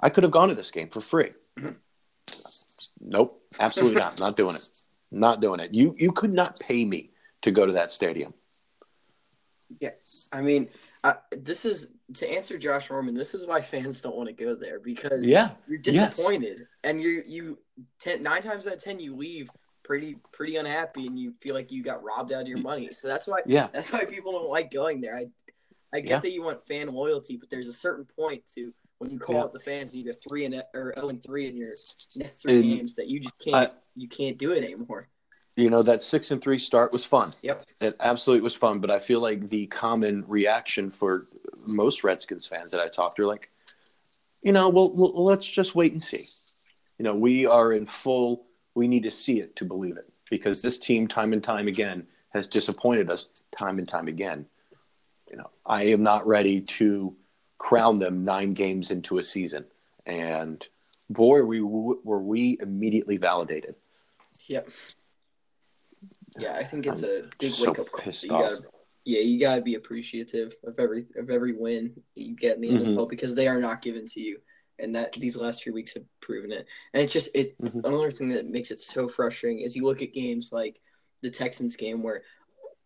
I 0.00 0.10
could 0.10 0.24
have 0.24 0.32
gone 0.32 0.48
to 0.48 0.54
this 0.54 0.70
game 0.70 0.88
for 0.88 1.00
free. 1.00 1.32
Nope, 2.98 3.38
absolutely 3.60 4.00
not. 4.00 4.18
Not 4.18 4.36
doing 4.36 4.56
it. 4.56 4.68
Not 5.12 5.40
doing 5.40 5.60
it. 5.60 5.72
You 5.72 5.94
you 5.98 6.12
could 6.12 6.32
not 6.32 6.58
pay 6.58 6.84
me 6.84 7.10
to 7.42 7.50
go 7.50 7.66
to 7.66 7.74
that 7.74 7.92
stadium. 7.92 8.34
Yes, 9.80 10.28
I 10.32 10.40
mean, 10.40 10.68
this 11.30 11.64
is 11.64 11.88
to 12.14 12.28
answer 12.28 12.58
Josh 12.58 12.90
Norman. 12.90 13.14
This 13.14 13.34
is 13.34 13.46
why 13.46 13.60
fans 13.60 14.00
don't 14.00 14.16
want 14.16 14.28
to 14.28 14.32
go 14.32 14.54
there 14.54 14.80
because 14.80 15.28
yeah, 15.28 15.50
you're 15.68 15.78
disappointed, 15.78 16.58
yes. 16.60 16.68
and 16.84 17.02
you 17.02 17.22
you 17.26 17.58
ten, 17.98 18.22
nine 18.22 18.42
times 18.42 18.66
out 18.66 18.74
of 18.74 18.82
ten 18.82 18.98
you 18.98 19.14
leave 19.14 19.50
pretty 19.82 20.16
pretty 20.32 20.56
unhappy, 20.56 21.06
and 21.06 21.18
you 21.18 21.34
feel 21.40 21.54
like 21.54 21.70
you 21.70 21.82
got 21.82 22.02
robbed 22.02 22.32
out 22.32 22.42
of 22.42 22.48
your 22.48 22.58
money. 22.58 22.92
So 22.92 23.08
that's 23.08 23.26
why 23.26 23.40
yeah, 23.46 23.68
that's 23.72 23.92
why 23.92 24.04
people 24.04 24.32
don't 24.32 24.48
like 24.48 24.70
going 24.70 25.00
there. 25.00 25.16
I 25.16 25.26
I 25.94 26.00
get 26.00 26.10
yeah. 26.10 26.20
that 26.20 26.32
you 26.32 26.42
want 26.42 26.66
fan 26.66 26.88
loyalty, 26.88 27.36
but 27.36 27.50
there's 27.50 27.68
a 27.68 27.72
certain 27.72 28.04
point 28.04 28.42
to 28.54 28.72
when 28.98 29.10
you 29.10 29.18
call 29.18 29.36
yeah. 29.36 29.42
up 29.42 29.52
the 29.52 29.60
fans 29.60 29.94
either 29.94 30.12
three 30.12 30.44
and 30.44 30.62
or 30.74 30.92
zero 30.94 31.08
and 31.08 31.22
three 31.22 31.46
in 31.46 31.56
your 31.56 31.70
next 32.16 32.42
three 32.42 32.54
and 32.54 32.64
games 32.64 32.94
that 32.94 33.08
you 33.08 33.20
just 33.20 33.38
can't 33.38 33.56
I, 33.56 33.70
you 33.94 34.08
can't 34.08 34.38
do 34.38 34.52
it 34.52 34.64
anymore. 34.64 35.08
You 35.56 35.70
know 35.70 35.82
that 35.82 36.02
six 36.02 36.30
and 36.30 36.40
three 36.40 36.58
start 36.58 36.92
was 36.92 37.04
fun. 37.04 37.30
Yep, 37.42 37.64
it 37.80 37.96
absolutely 38.00 38.42
was 38.42 38.54
fun. 38.54 38.78
But 38.78 38.90
I 38.90 38.98
feel 38.98 39.20
like 39.20 39.48
the 39.48 39.66
common 39.66 40.24
reaction 40.28 40.90
for 40.90 41.22
most 41.68 42.04
Redskins 42.04 42.46
fans 42.46 42.70
that 42.70 42.80
I 42.80 42.88
talked 42.88 43.16
to 43.16 43.22
are 43.22 43.26
like, 43.26 43.50
you 44.42 44.52
know, 44.52 44.68
well, 44.68 44.92
well, 44.94 45.24
let's 45.24 45.46
just 45.46 45.74
wait 45.74 45.92
and 45.92 46.02
see. 46.02 46.24
You 46.98 47.04
know, 47.04 47.14
we 47.14 47.46
are 47.46 47.72
in 47.72 47.86
full. 47.86 48.44
We 48.74 48.86
need 48.86 49.04
to 49.04 49.10
see 49.10 49.40
it 49.40 49.56
to 49.56 49.64
believe 49.64 49.96
it 49.96 50.12
because 50.30 50.60
this 50.60 50.78
team, 50.78 51.08
time 51.08 51.32
and 51.32 51.42
time 51.42 51.68
again, 51.68 52.06
has 52.30 52.46
disappointed 52.46 53.10
us 53.10 53.30
time 53.56 53.78
and 53.78 53.88
time 53.88 54.08
again. 54.08 54.46
You 55.30 55.38
know, 55.38 55.50
I 55.64 55.84
am 55.84 56.02
not 56.02 56.26
ready 56.26 56.60
to 56.60 57.16
crown 57.58 57.98
them 57.98 58.24
nine 58.24 58.50
games 58.50 58.90
into 58.90 59.18
a 59.18 59.24
season. 59.24 59.64
And 60.04 60.64
boy, 61.10 61.42
we, 61.42 61.62
were 61.62 62.20
we 62.20 62.58
immediately 62.60 63.16
validated. 63.16 63.74
Yep. 64.46 64.68
Yeah, 66.38 66.54
I 66.56 66.64
think 66.64 66.86
it's 66.86 67.02
I'm 67.02 67.10
a 67.10 67.22
big 67.38 67.52
so 67.52 67.66
wake 67.70 67.78
up 67.78 67.90
call. 67.90 68.12
You 68.12 68.28
gotta, 68.28 68.62
yeah, 69.04 69.20
you 69.20 69.40
gotta 69.40 69.62
be 69.62 69.74
appreciative 69.74 70.54
of 70.64 70.78
every 70.78 71.06
of 71.16 71.30
every 71.30 71.52
win 71.52 71.94
you 72.14 72.34
get 72.34 72.56
in 72.56 72.62
the 72.62 72.68
Mhm. 72.68 72.94
NFL 72.94 73.08
because 73.08 73.34
they 73.34 73.48
are 73.48 73.60
not 73.60 73.82
given 73.82 74.06
to 74.08 74.20
you, 74.20 74.40
and 74.78 74.94
that 74.94 75.12
these 75.12 75.36
last 75.36 75.62
few 75.62 75.72
weeks 75.72 75.94
have 75.94 76.04
proven 76.20 76.52
it. 76.52 76.66
And 76.92 77.02
it's 77.02 77.12
just 77.12 77.30
it. 77.34 77.56
Mhm. 77.60 77.86
Another 77.86 78.10
thing 78.10 78.28
that 78.30 78.46
makes 78.46 78.70
it 78.70 78.80
so 78.80 79.08
frustrating 79.08 79.60
is 79.60 79.76
you 79.76 79.84
look 79.84 80.02
at 80.02 80.12
games 80.12 80.52
like 80.52 80.80
the 81.22 81.30
Texans 81.30 81.76
game 81.76 82.02
where 82.02 82.22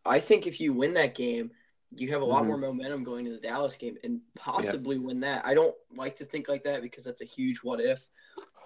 I 0.04 0.20
think 0.20 0.46
if 0.46 0.60
you 0.60 0.72
win 0.72 0.94
that 0.94 1.14
game, 1.14 1.50
you 1.96 2.08
have 2.10 2.22
a 2.22 2.24
lot 2.24 2.44
Mhm. 2.44 2.46
more 2.48 2.56
momentum 2.58 3.02
going 3.04 3.24
to 3.24 3.32
the 3.32 3.38
Dallas 3.40 3.76
game 3.76 3.98
and 4.04 4.20
possibly 4.36 4.96
win 4.98 5.20
that. 5.20 5.44
I 5.44 5.54
don't 5.54 5.74
like 5.94 6.16
to 6.16 6.24
think 6.24 6.48
like 6.48 6.62
that 6.64 6.82
because 6.82 7.02
that's 7.04 7.20
a 7.20 7.24
huge 7.26 7.58
what 7.58 7.80
if, 7.80 8.06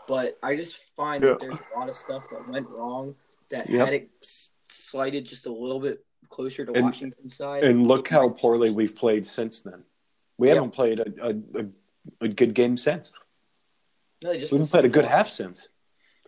but 0.06 0.38
I 0.42 0.54
just 0.54 0.76
find 0.94 1.24
Yeah. 1.24 1.30
that 1.30 1.40
there's 1.40 1.58
a 1.58 1.78
lot 1.78 1.88
of 1.88 1.94
stuff 1.96 2.28
that 2.30 2.46
went 2.48 2.68
wrong 2.70 3.16
that 3.50 3.68
Yep. 3.68 3.84
had 3.84 3.94
it 3.94 4.10
slided 4.94 5.26
just 5.26 5.46
a 5.46 5.52
little 5.52 5.80
bit 5.80 6.04
closer 6.28 6.64
to 6.64 6.72
And- 6.72 6.84
Washington's 6.84 7.36
side. 7.36 7.64
And 7.64 7.84
look 7.86 8.08
how 8.08 8.28
poorly 8.28 8.70
we've 8.70 8.94
played 8.94 9.26
since 9.26 9.60
then. 9.60 9.82
We 10.38 10.48
Yep. 10.48 10.54
haven't 10.54 10.70
played 10.70 11.00
a, 11.00 11.28
a, 11.30 11.66
a, 12.20 12.28
good 12.28 12.54
game 12.54 12.76
since. 12.76 13.12
No, 14.22 14.36
just 14.38 14.52
we 14.52 14.58
haven't 14.58 14.70
played 14.70 14.84
a 14.84 14.88
good 14.88 15.04
half 15.04 15.28
since. 15.28 15.68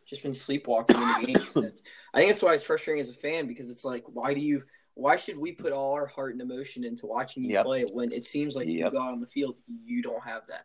Just 0.09 0.22
been 0.22 0.35
sleepwalking 0.35 0.96
in 0.96 1.33
the. 1.33 1.33
That's- 1.55 1.83
I 2.14 2.18
think 2.18 2.31
that's 2.33 2.42
why 2.42 2.55
it's 2.55 2.64
frustrating 2.64 3.00
as 3.00 3.09
a 3.09 3.14
fan 3.14 3.46
because 3.46 3.70
it's 3.70 3.85
like, 3.85 4.05
why 4.07 4.35
do 4.35 4.40
you? 4.40 4.62
Why 4.94 5.16
should 5.16 5.37
we 5.38 5.52
put 5.52 5.72
all 5.72 5.92
our 5.92 6.07
heart 6.07 6.33
and 6.33 6.40
emotion 6.40 6.83
into 6.83 7.07
watching 7.07 7.44
you 7.44 7.50
Yep. 7.50 7.64
play 7.66 7.85
when 7.92 8.12
it 8.12 8.24
seems 8.24 8.57
like 8.57 8.66
you 8.66 8.88
go 8.90 9.00
out 9.00 9.12
on 9.12 9.20
the 9.20 9.26
field, 9.26 9.57
you 9.85 10.02
don't 10.02 10.22
have 10.24 10.46
that. 10.46 10.64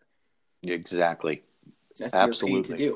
Exactly. 0.63 1.43
That's 1.99 2.13
Absolutely. 2.13 2.93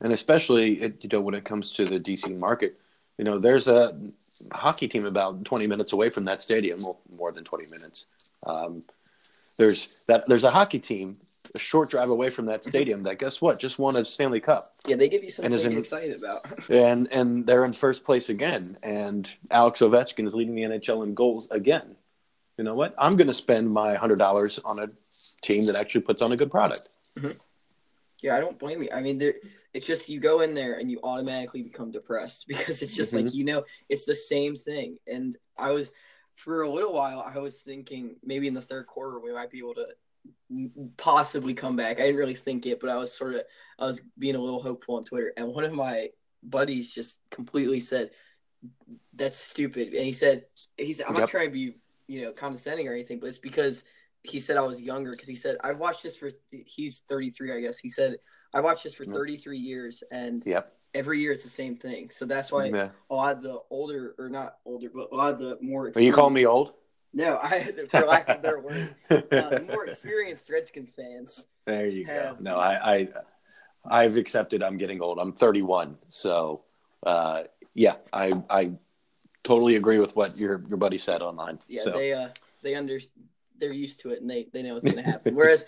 And 0.00 0.12
especially, 0.12 0.80
it, 0.82 0.98
you 1.02 1.08
know, 1.10 1.20
when 1.20 1.34
it 1.34 1.44
comes 1.44 1.72
to 1.72 1.84
the 1.84 2.00
DC 2.00 2.36
market, 2.36 2.78
you 3.18 3.24
know, 3.24 3.38
there's 3.38 3.68
a 3.68 3.98
hockey 4.52 4.88
team 4.88 5.04
about 5.04 5.44
20 5.44 5.66
minutes 5.66 5.92
away 5.92 6.08
from 6.08 6.24
that 6.24 6.40
stadium, 6.40 6.78
well, 6.82 7.00
more 7.14 7.32
than 7.32 7.44
20 7.44 7.70
minutes. 7.70 8.06
Um, 8.46 8.82
there's 9.58 10.06
that. 10.06 10.26
There's 10.26 10.44
a 10.44 10.50
hockey 10.50 10.78
team 10.78 11.20
a 11.54 11.58
short 11.58 11.90
drive 11.90 12.10
away 12.10 12.30
from 12.30 12.46
that 12.46 12.64
stadium 12.64 13.02
that 13.04 13.18
guess 13.18 13.40
what 13.40 13.58
just 13.58 13.78
won 13.78 13.96
a 13.96 14.04
Stanley 14.04 14.40
Cup 14.40 14.64
Yeah, 14.86 14.96
they 14.96 15.08
give 15.08 15.24
you 15.24 15.30
something 15.30 15.52
And 15.52 15.54
is 15.54 15.64
in- 15.64 15.78
excited 15.78 16.16
about. 16.18 16.70
and 16.70 17.08
and 17.12 17.46
they're 17.46 17.64
in 17.64 17.72
first 17.72 18.04
place 18.04 18.28
again 18.28 18.76
and 18.82 19.28
Alex 19.50 19.80
Ovechkin 19.80 20.26
is 20.26 20.34
leading 20.34 20.54
the 20.54 20.62
NHL 20.62 21.04
in 21.04 21.14
goals 21.14 21.48
again. 21.50 21.96
You 22.56 22.64
know 22.64 22.74
what? 22.74 22.94
I'm 22.98 23.12
going 23.12 23.26
to 23.26 23.34
spend 23.34 23.70
my 23.70 23.94
hundred 23.94 24.18
dollars 24.18 24.58
on 24.64 24.78
a 24.78 24.88
team 25.42 25.64
that 25.66 25.76
actually 25.76 26.02
puts 26.02 26.20
on 26.22 26.30
a 26.30 26.36
good 26.36 26.50
product. 26.50 26.88
Yeah, 28.22 28.36
I 28.36 28.40
don't 28.40 28.58
blame 28.58 28.82
you. 28.82 28.88
I 28.92 29.00
mean, 29.00 29.18
there, 29.18 29.34
it's 29.74 29.86
just 29.86 30.08
you 30.08 30.20
go 30.20 30.40
in 30.40 30.54
there 30.54 30.74
and 30.78 30.90
you 30.90 31.00
automatically 31.02 31.62
become 31.62 31.90
depressed 31.90 32.46
because 32.48 32.82
it's 32.82 32.94
just 32.94 33.14
Mm-hmm. 33.14 33.26
like 33.26 33.34
you 33.34 33.44
know 33.44 33.64
it's 33.88 34.04
the 34.06 34.14
same 34.14 34.56
thing. 34.56 34.98
And 35.06 35.36
I 35.58 35.70
was 35.70 35.92
for 36.34 36.62
a 36.62 36.70
little 36.70 36.92
while 36.92 37.20
I 37.26 37.38
was 37.38 37.60
thinking 37.60 38.16
maybe 38.24 38.46
in 38.46 38.54
the 38.54 38.62
third 38.62 38.86
quarter 38.86 39.18
we 39.20 39.32
might 39.32 39.50
be 39.50 39.58
able 39.58 39.74
to 39.74 39.86
possibly 40.96 41.54
come 41.54 41.76
back. 41.76 41.98
I 41.98 42.02
didn't 42.04 42.16
really 42.16 42.34
think 42.34 42.66
it, 42.66 42.80
but 42.80 42.90
I 42.90 42.96
was 42.96 43.12
sort 43.16 43.34
of 43.34 43.42
I 43.78 43.86
was 43.86 44.00
being 44.18 44.34
a 44.36 44.40
little 44.40 44.62
hopeful 44.62 44.96
on 44.96 45.04
Twitter. 45.04 45.32
And 45.36 45.48
one 45.48 45.64
of 45.64 45.72
my 45.72 46.08
buddies 46.42 46.90
just 46.92 47.16
completely 47.30 47.80
said 47.80 48.10
that's 49.14 49.38
stupid. 49.38 49.88
And 49.94 50.04
he 50.04 50.12
said 50.12 50.44
he 50.76 50.92
said 50.92 51.06
I'm 51.08 51.14
not 51.14 51.28
trying 51.30 51.46
to 51.46 51.52
be 51.52 51.76
you 52.08 52.22
know 52.22 52.32
condescending 52.32 52.88
or 52.88 52.92
anything, 52.92 53.20
but 53.20 53.28
it's 53.28 53.38
because 53.38 53.84
he 54.22 54.38
said 54.38 54.56
I 54.56 54.62
was 54.62 54.80
younger 54.80 55.10
because 55.12 55.28
he 55.28 55.34
said 55.34 55.56
I've 55.62 55.80
watched 55.80 56.02
this 56.02 56.16
for 56.16 56.28
he's 56.50 57.00
33 57.08 57.56
I 57.56 57.60
guess 57.60 57.78
he 57.78 57.88
said 57.88 58.16
I 58.52 58.60
watched 58.60 58.84
this 58.84 58.94
for 58.94 59.04
Yep. 59.04 59.14
33 59.14 59.58
years 59.58 60.02
and 60.12 60.44
Yep. 60.44 60.72
every 60.94 61.20
year 61.20 61.32
it's 61.32 61.42
the 61.42 61.48
same 61.48 61.76
thing 61.76 62.10
so 62.10 62.24
that's 62.26 62.52
why 62.52 62.64
Yeah. 62.66 62.90
a 63.10 63.14
lot 63.14 63.36
of 63.36 63.42
the 63.42 63.58
older 63.70 64.14
or 64.18 64.28
not 64.28 64.58
older 64.64 64.90
but 64.94 65.08
a 65.12 65.14
lot 65.14 65.32
of 65.32 65.40
the 65.40 65.58
more 65.62 65.90
Are 65.94 66.00
you 66.00 66.12
calling 66.12 66.34
me 66.34 66.46
old? 66.46 66.74
no 67.14 67.38
I 67.42 67.72
for 67.90 68.04
lack 68.06 68.28
of 68.28 68.36
a 68.38 68.42
better 68.42 68.60
word 68.60 68.94
uh, 69.10 69.58
more 69.66 69.86
experienced 69.86 70.50
Redskins 70.50 70.92
fans 70.92 71.46
there 71.66 71.86
you 71.86 72.04
go. 72.04 72.36
No, 72.40 72.56
I, 72.58 72.94
I 72.96 73.08
I've 73.88 74.16
accepted 74.16 74.62
I'm 74.62 74.76
getting 74.76 75.00
old. 75.00 75.18
I'm 75.18 75.32
31. 75.32 75.96
So 76.08 76.64
uh, 77.06 77.44
yeah, 77.74 77.96
I 78.12 78.32
I 78.50 78.72
totally 79.44 79.76
agree 79.76 79.98
with 79.98 80.16
what 80.16 80.36
your 80.36 80.62
your 80.68 80.78
buddy 80.78 80.98
said 80.98 81.22
online. 81.22 81.58
yeah 81.68 81.82
so 81.82 81.90
they 81.92 82.12
uh 82.12 82.28
they 82.62 82.74
under 82.74 82.98
they're 83.60 83.72
used 83.72 84.00
to 84.00 84.10
it 84.10 84.20
and 84.20 84.28
they, 84.30 84.48
they 84.52 84.62
know 84.62 84.72
what's 84.74 84.84
going 84.84 84.96
to 84.96 85.02
happen 85.02 85.34
whereas 85.40 85.64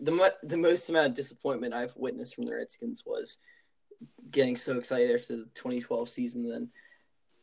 the 0.00 0.34
the 0.42 0.56
most 0.56 0.88
amount 0.90 1.06
of 1.08 1.14
disappointment 1.14 1.72
I've 1.72 1.94
witnessed 1.96 2.34
from 2.34 2.44
the 2.46 2.54
Redskins 2.54 3.04
was 3.06 3.38
getting 4.30 4.56
so 4.56 4.76
excited 4.76 5.14
after 5.14 5.36
the 5.36 5.44
2012 5.54 6.08
season 6.08 6.44
and 6.44 6.52
then 6.52 6.68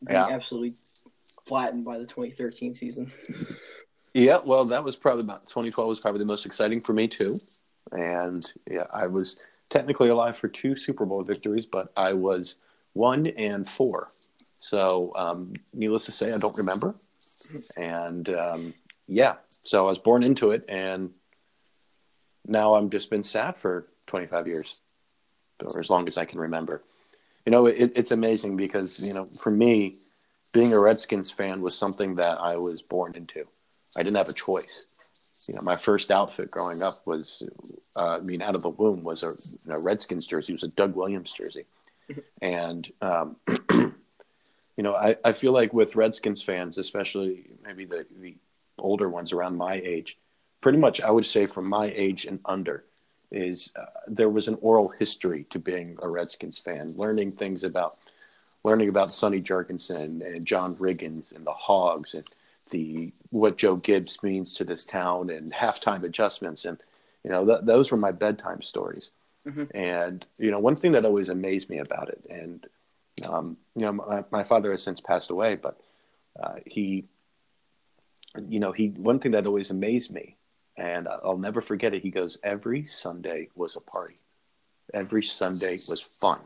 being 0.06 0.20
Yeah. 0.20 0.28
absolutely 0.34 0.72
flattened 1.46 1.84
by 1.84 1.98
the 1.98 2.06
2013 2.06 2.74
season. 2.74 3.10
Yeah, 4.14 4.38
well, 4.44 4.64
that 4.64 4.82
was 4.82 4.96
probably 4.96 5.22
about 5.22 5.44
2012 5.44 5.88
was 5.88 6.00
probably 6.00 6.18
the 6.18 6.24
most 6.24 6.46
exciting 6.46 6.80
for 6.80 6.94
me 6.94 7.06
too, 7.06 7.36
and 7.92 8.52
yeah, 8.68 8.86
I 8.90 9.06
was 9.06 9.38
technically 9.68 10.08
alive 10.08 10.36
for 10.36 10.48
two 10.48 10.74
Super 10.76 11.04
Bowl 11.04 11.22
victories, 11.22 11.66
but 11.66 11.92
I 11.94 12.14
was 12.14 12.56
one 12.94 13.26
and 13.26 13.68
four. 13.68 14.08
So, 14.60 15.12
um, 15.14 15.52
needless 15.74 16.06
to 16.06 16.12
say, 16.12 16.32
I 16.32 16.38
don't 16.38 16.56
remember, 16.56 16.96
and 17.76 18.30
um, 18.30 18.74
yeah, 19.08 19.36
so 19.64 19.86
I 19.86 19.88
was 19.88 19.98
born 19.98 20.22
into 20.22 20.50
it, 20.50 20.64
and 20.68 21.10
now 22.46 22.74
I'm 22.74 22.90
just 22.90 23.10
been 23.10 23.24
sad 23.24 23.56
for 23.56 23.88
25 24.06 24.46
years, 24.46 24.82
or 25.62 25.80
as 25.80 25.90
long 25.90 26.06
as 26.06 26.18
I 26.18 26.26
can 26.26 26.38
remember. 26.38 26.82
You 27.46 27.52
know, 27.52 27.66
it, 27.66 27.92
it's 27.96 28.10
amazing 28.10 28.56
because 28.56 29.00
you 29.00 29.14
know, 29.14 29.26
for 29.42 29.50
me, 29.50 29.96
being 30.52 30.72
a 30.74 30.78
Redskins 30.78 31.30
fan 31.30 31.62
was 31.62 31.76
something 31.76 32.16
that 32.16 32.38
I 32.38 32.56
was 32.56 32.82
born 32.82 33.14
into. 33.14 33.46
I 33.96 34.02
didn't 34.02 34.16
have 34.16 34.28
a 34.28 34.34
choice. 34.34 34.86
You 35.48 35.54
know, 35.54 35.62
my 35.62 35.76
first 35.76 36.10
outfit 36.10 36.50
growing 36.50 36.82
up 36.82 37.06
was, 37.06 37.42
uh, 37.96 38.18
I 38.18 38.20
mean, 38.20 38.42
out 38.42 38.54
of 38.54 38.62
the 38.62 38.68
womb 38.68 39.02
was 39.02 39.22
a 39.22 39.28
you 39.28 39.72
know, 39.72 39.80
Redskins 39.80 40.26
jersey. 40.26 40.52
It 40.52 40.56
was 40.56 40.64
a 40.64 40.68
Doug 40.68 40.94
Williams 40.94 41.32
jersey, 41.32 41.64
and 42.42 42.90
um, 43.00 43.36
you 43.70 43.94
know, 44.76 44.94
I, 44.94 45.16
I 45.24 45.32
feel 45.32 45.52
like 45.52 45.72
with 45.72 45.96
Redskins 45.96 46.42
fans, 46.42 46.76
especially 46.76 47.46
maybe 47.64 47.86
the 47.86 48.04
the 48.20 48.36
older 48.80 49.08
ones 49.08 49.32
around 49.32 49.56
my 49.56 49.74
age, 49.74 50.18
pretty 50.60 50.78
much 50.78 51.00
I 51.00 51.10
would 51.10 51.26
say 51.26 51.46
from 51.46 51.68
my 51.68 51.86
age 51.94 52.24
and 52.24 52.40
under, 52.44 52.84
is 53.30 53.72
uh, 53.76 53.84
there 54.06 54.30
was 54.30 54.48
an 54.48 54.58
oral 54.60 54.88
history 54.88 55.44
to 55.50 55.58
being 55.58 55.96
a 56.02 56.08
Redskins 56.08 56.58
fan, 56.58 56.92
learning 56.96 57.32
things 57.32 57.64
about 57.64 57.98
learning 58.64 58.88
about 58.88 59.10
Sonny 59.10 59.40
Jurgensen 59.40 60.24
and 60.26 60.44
John 60.44 60.74
Riggins 60.74 61.34
and 61.34 61.46
the 61.46 61.52
Hogs 61.52 62.14
and 62.14 62.26
the 62.70 63.12
what 63.30 63.56
Joe 63.56 63.76
Gibbs 63.76 64.22
means 64.22 64.54
to 64.54 64.64
this 64.64 64.84
town 64.84 65.30
and 65.30 65.52
halftime 65.52 66.02
adjustments 66.02 66.64
and 66.64 66.78
you 67.24 67.30
know 67.30 67.46
th- 67.46 67.60
those 67.62 67.90
were 67.90 67.96
my 67.98 68.12
bedtime 68.12 68.62
stories. 68.62 69.10
Mhm. 69.46 69.70
And 69.74 70.26
you 70.38 70.50
know 70.50 70.60
one 70.60 70.76
thing 70.76 70.92
that 70.92 71.04
always 71.04 71.28
amazed 71.28 71.70
me 71.70 71.78
about 71.78 72.08
it, 72.08 72.26
and 72.28 72.66
um, 73.26 73.56
you 73.74 73.82
know 73.82 73.92
my, 73.92 74.24
my 74.30 74.44
father 74.44 74.70
has 74.70 74.82
since 74.82 75.00
passed 75.00 75.30
away, 75.30 75.56
but 75.56 75.80
uh, 76.38 76.56
he, 76.66 77.04
you 78.48 78.60
know 78.60 78.72
he 78.72 78.88
one 78.88 79.18
thing 79.18 79.32
that 79.32 79.46
always 79.46 79.70
amazed 79.70 80.12
me, 80.12 80.36
and 80.76 81.08
I'll 81.08 81.38
never 81.38 81.60
forget 81.60 81.94
it. 81.94 82.02
He 82.02 82.10
goes 82.10 82.38
every 82.42 82.84
Sunday 82.84 83.48
was 83.54 83.76
a 83.76 83.80
party, 83.90 84.16
every 84.94 85.22
Sunday 85.22 85.78
was 85.88 86.00
fun. 86.00 86.40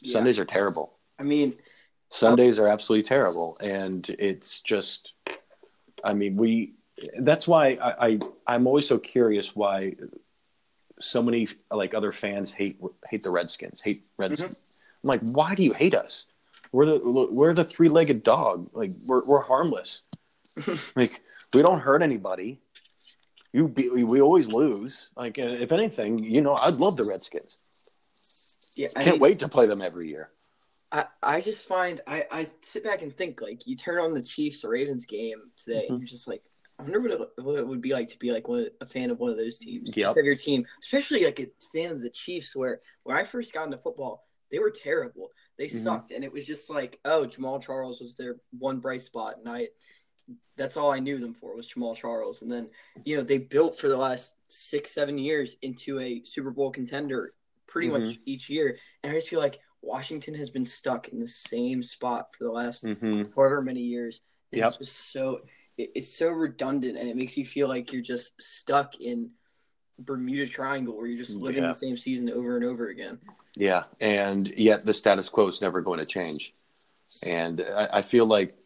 Yeah. 0.00 0.14
Sundays 0.14 0.38
are 0.38 0.44
terrible. 0.44 0.98
I 1.18 1.22
mean, 1.22 1.54
Sundays 2.08 2.58
are 2.58 2.68
absolutely 2.68 3.04
terrible, 3.04 3.56
and 3.62 4.08
it's 4.18 4.60
just, 4.60 5.12
I 6.04 6.12
mean, 6.12 6.36
we. 6.36 6.74
That's 7.18 7.48
why 7.48 7.70
I, 7.74 8.06
I 8.06 8.18
I'm 8.46 8.66
always 8.66 8.86
so 8.86 8.98
curious 8.98 9.56
why 9.56 9.96
so 11.00 11.22
many 11.22 11.48
like 11.70 11.94
other 11.94 12.12
fans 12.12 12.52
hate 12.52 12.78
hate 13.08 13.22
the 13.22 13.30
Redskins, 13.30 13.82
hate 13.82 14.02
Redskins. 14.18 14.50
Mm-hmm. 14.50 15.04
I'm 15.04 15.08
like, 15.08 15.34
why 15.34 15.54
do 15.54 15.62
you 15.64 15.72
hate 15.72 15.94
us? 15.94 16.26
We're 16.72 16.86
the 16.86 16.98
we're 17.30 17.54
the 17.54 17.64
three 17.64 17.88
legged 17.88 18.22
dog. 18.22 18.70
Like 18.72 18.90
we're 19.06 19.24
we're 19.26 19.42
harmless. 19.42 20.02
like 20.96 21.20
we 21.52 21.62
don't 21.62 21.80
hurt 21.80 22.02
anybody. 22.02 22.60
You 23.52 23.68
be, 23.68 23.90
we, 23.90 24.04
we 24.04 24.20
always 24.22 24.48
lose. 24.48 25.10
Like 25.16 25.38
uh, 25.38 25.42
if 25.42 25.72
anything, 25.72 26.18
you 26.24 26.40
know, 26.40 26.56
I'd 26.62 26.76
love 26.76 26.96
the 26.96 27.04
Redskins. 27.04 27.62
yeah, 28.74 28.88
I 28.96 29.04
Can't 29.04 29.16
mean, 29.16 29.20
wait 29.20 29.38
to 29.40 29.48
play 29.48 29.66
them 29.66 29.82
every 29.82 30.08
year. 30.08 30.30
I, 30.90 31.04
I 31.22 31.40
just 31.42 31.66
find 31.66 32.00
I, 32.06 32.24
I 32.30 32.46
sit 32.62 32.84
back 32.84 33.02
and 33.02 33.14
think 33.14 33.40
like 33.42 33.66
you 33.66 33.76
turn 33.76 33.98
on 33.98 34.14
the 34.14 34.22
Chiefs 34.22 34.64
Ravens 34.64 35.04
game 35.04 35.38
today 35.56 35.86
and 35.88 35.96
Mhm. 35.98 36.00
you're 36.00 36.08
just 36.08 36.26
like 36.28 36.44
I 36.78 36.82
wonder 36.84 37.00
what 37.00 37.10
it, 37.12 37.28
what 37.44 37.58
it 37.58 37.66
would 37.68 37.82
be 37.82 37.92
like 37.92 38.08
to 38.08 38.18
be 38.18 38.32
like 38.32 38.48
one, 38.48 38.66
a 38.80 38.86
fan 38.86 39.10
of 39.10 39.18
one 39.20 39.30
of 39.30 39.36
those 39.36 39.58
teams. 39.58 39.94
Yep. 39.96 40.16
of 40.16 40.24
your 40.24 40.34
team, 40.34 40.66
especially 40.82 41.24
like 41.26 41.38
a 41.38 41.46
fan 41.72 41.92
of 41.92 42.02
the 42.02 42.10
Chiefs. 42.10 42.56
Where 42.56 42.80
when 43.04 43.16
I 43.16 43.24
first 43.24 43.52
got 43.52 43.66
into 43.66 43.76
football, 43.78 44.24
they 44.50 44.58
were 44.58 44.70
terrible. 44.70 45.30
They 45.58 45.66
Mhm. 45.66 45.82
sucked, 45.82 46.10
and 46.12 46.24
it 46.24 46.32
was 46.32 46.46
just 46.46 46.70
like, 46.70 46.98
oh, 47.04 47.26
Jamaal 47.26 47.62
Charles 47.62 48.00
was 48.00 48.14
their 48.14 48.36
one 48.58 48.80
bright 48.80 49.02
spot, 49.02 49.38
and 49.38 49.48
I 49.48 49.68
that's 50.56 50.76
all 50.76 50.92
I 50.92 51.00
knew 51.00 51.18
them 51.18 51.34
for 51.34 51.56
was 51.56 51.66
Jamaal 51.66 51.96
Charles, 51.96 52.42
and 52.42 52.50
then 52.50 52.70
you 53.04 53.16
know 53.16 53.22
they 53.22 53.38
built 53.38 53.76
for 53.76 53.88
the 53.88 53.96
last 53.96 54.34
six 54.48 54.90
seven 54.90 55.18
years 55.18 55.56
into 55.62 55.98
a 55.98 56.22
Super 56.24 56.50
Bowl 56.50 56.70
contender 56.70 57.34
pretty 57.66 57.88
Mhm. 57.88 57.92
much 58.06 58.18
each 58.24 58.48
year, 58.48 58.78
and 59.02 59.10
I 59.10 59.16
just 59.16 59.28
feel 59.28 59.40
like 59.40 59.60
Washington 59.80 60.34
has 60.34 60.48
been 60.48 60.64
stuck 60.64 61.08
in 61.08 61.18
the 61.18 61.26
same 61.26 61.82
spot 61.82 62.34
for 62.34 62.44
the 62.44 62.52
last 62.52 62.84
Mm-hmm. 62.84 63.32
however 63.34 63.62
many 63.62 63.80
years. 63.80 64.20
Yep. 64.52 64.68
It's 64.68 64.78
just 64.78 65.10
so 65.12 65.44
it, 65.78 65.90
it's 65.94 66.14
so 66.14 66.28
redundant, 66.30 66.98
and 66.98 67.08
it 67.08 67.16
makes 67.16 67.36
you 67.36 67.44
feel 67.46 67.66
like 67.66 67.92
you're 67.92 68.02
just 68.02 68.40
stuck 68.40 69.00
in 69.00 69.32
Bermuda 70.04 70.46
Triangle, 70.46 70.96
where 70.96 71.06
you're 71.06 71.18
just 71.18 71.34
living 71.36 71.62
Yeah. 71.62 71.68
the 71.68 71.74
same 71.74 71.96
season 71.96 72.30
over 72.30 72.56
and 72.56 72.64
over 72.64 72.88
again. 72.88 73.18
Yeah, 73.56 73.82
and 74.00 74.48
yet 74.56 74.84
the 74.84 74.94
status 74.94 75.28
quo 75.28 75.48
is 75.48 75.60
never 75.60 75.80
going 75.80 75.98
to 76.00 76.06
change, 76.06 76.54
and 77.26 77.60
I, 77.60 77.88
I 77.98 78.02
feel 78.02 78.26
like, 78.26 78.56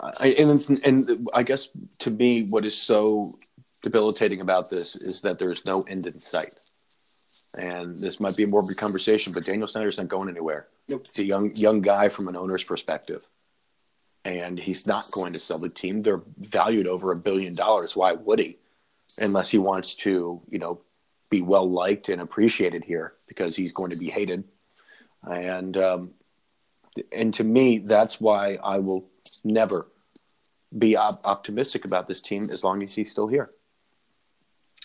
I, 0.00 0.28
and 0.38 0.50
it's, 0.52 0.68
and 0.70 1.28
I 1.34 1.42
guess 1.42 1.68
to 2.00 2.10
me, 2.10 2.44
what 2.44 2.64
is 2.64 2.76
so 2.76 3.38
debilitating 3.82 4.40
about 4.40 4.70
this 4.70 4.96
is 4.96 5.20
that 5.22 5.38
there's 5.38 5.64
no 5.64 5.82
end 5.82 6.06
in 6.06 6.20
sight, 6.20 6.54
and 7.58 7.98
this 7.98 8.20
might 8.20 8.36
be 8.36 8.44
a 8.44 8.46
morbid 8.46 8.76
conversation, 8.76 9.32
but 9.32 9.44
Daniel 9.44 9.66
Snyder's 9.68 9.98
not 9.98 10.08
going 10.08 10.28
anywhere. 10.28 10.68
Nope. 10.88 11.06
He's 11.12 11.24
a 11.24 11.26
young 11.26 11.50
young 11.54 11.80
guy 11.80 12.08
from 12.08 12.28
an 12.28 12.36
owner's 12.36 12.64
perspective, 12.64 13.22
and 14.24 14.58
he's 14.58 14.86
not 14.86 15.10
going 15.12 15.32
to 15.32 15.40
sell 15.40 15.58
the 15.58 15.68
team. 15.68 16.02
They're 16.02 16.22
valued 16.38 16.86
over 16.86 17.10
a 17.12 17.16
billion 17.16 17.54
dollars. 17.54 17.96
Why 17.96 18.12
would 18.12 18.38
he? 18.38 18.58
Unless 19.18 19.50
he 19.50 19.58
wants 19.58 19.94
to, 19.96 20.40
you 20.48 20.58
know, 20.58 20.80
be 21.30 21.42
well 21.42 21.70
liked 21.70 22.08
and 22.08 22.20
appreciated 22.20 22.84
here 22.84 23.14
because 23.26 23.56
he's 23.56 23.72
going 23.72 23.90
to 23.90 23.98
be 23.98 24.08
hated. 24.08 24.44
And 25.22 25.76
um, 25.76 26.10
and 27.12 27.32
to 27.34 27.44
me, 27.44 27.78
that's 27.78 28.20
why 28.20 28.56
I 28.56 28.78
will 28.78 29.08
never 29.44 29.88
be 30.76 30.96
op- 30.96 31.20
optimistic 31.24 31.84
about 31.84 32.08
this 32.08 32.20
team 32.20 32.44
as 32.50 32.64
long 32.64 32.82
as 32.82 32.94
he's 32.94 33.10
still 33.10 33.26
here. 33.26 33.50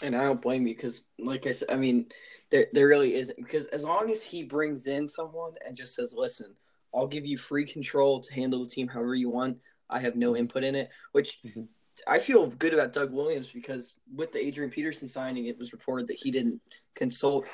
And 0.03 0.15
I 0.15 0.23
don't 0.25 0.41
blame 0.41 0.67
you 0.67 0.75
because, 0.75 1.01
like 1.17 1.47
I 1.47 1.51
said, 1.51 1.71
I 1.71 1.77
mean, 1.77 2.07
there 2.49 2.67
there 2.73 2.88
really 2.88 3.15
isn't 3.15 3.38
because 3.38 3.65
as 3.67 3.83
long 3.83 4.11
as 4.11 4.23
he 4.23 4.43
brings 4.43 4.88
in 4.88 5.07
someone 5.07 5.53
and 5.65 5.75
just 5.75 5.95
says, 5.95 6.13
"Listen, 6.13 6.53
I'll 6.93 7.07
give 7.07 7.25
you 7.25 7.38
free 7.38 7.65
control 7.65 8.19
to 8.19 8.33
handle 8.33 8.63
the 8.63 8.69
team 8.69 8.88
however 8.88 9.15
you 9.15 9.29
want. 9.29 9.57
I 9.89 9.99
have 9.99 10.15
no 10.15 10.35
input 10.35 10.63
in 10.63 10.75
it," 10.75 10.89
which. 11.11 11.39
Mhm. 11.43 11.67
I 12.08 12.19
feel 12.19 12.47
good 12.47 12.73
about 12.73 12.93
Doug 12.93 13.12
Williams 13.12 13.49
because 13.51 13.95
with 14.13 14.31
the 14.31 14.45
Adrian 14.45 14.69
Peterson 14.69 15.08
signing, 15.08 15.45
it 15.45 15.58
was 15.58 15.71
reported 15.71 16.08
that 16.08 16.17
he 16.17 16.31
didn't 16.31 16.62
consult 16.93 17.47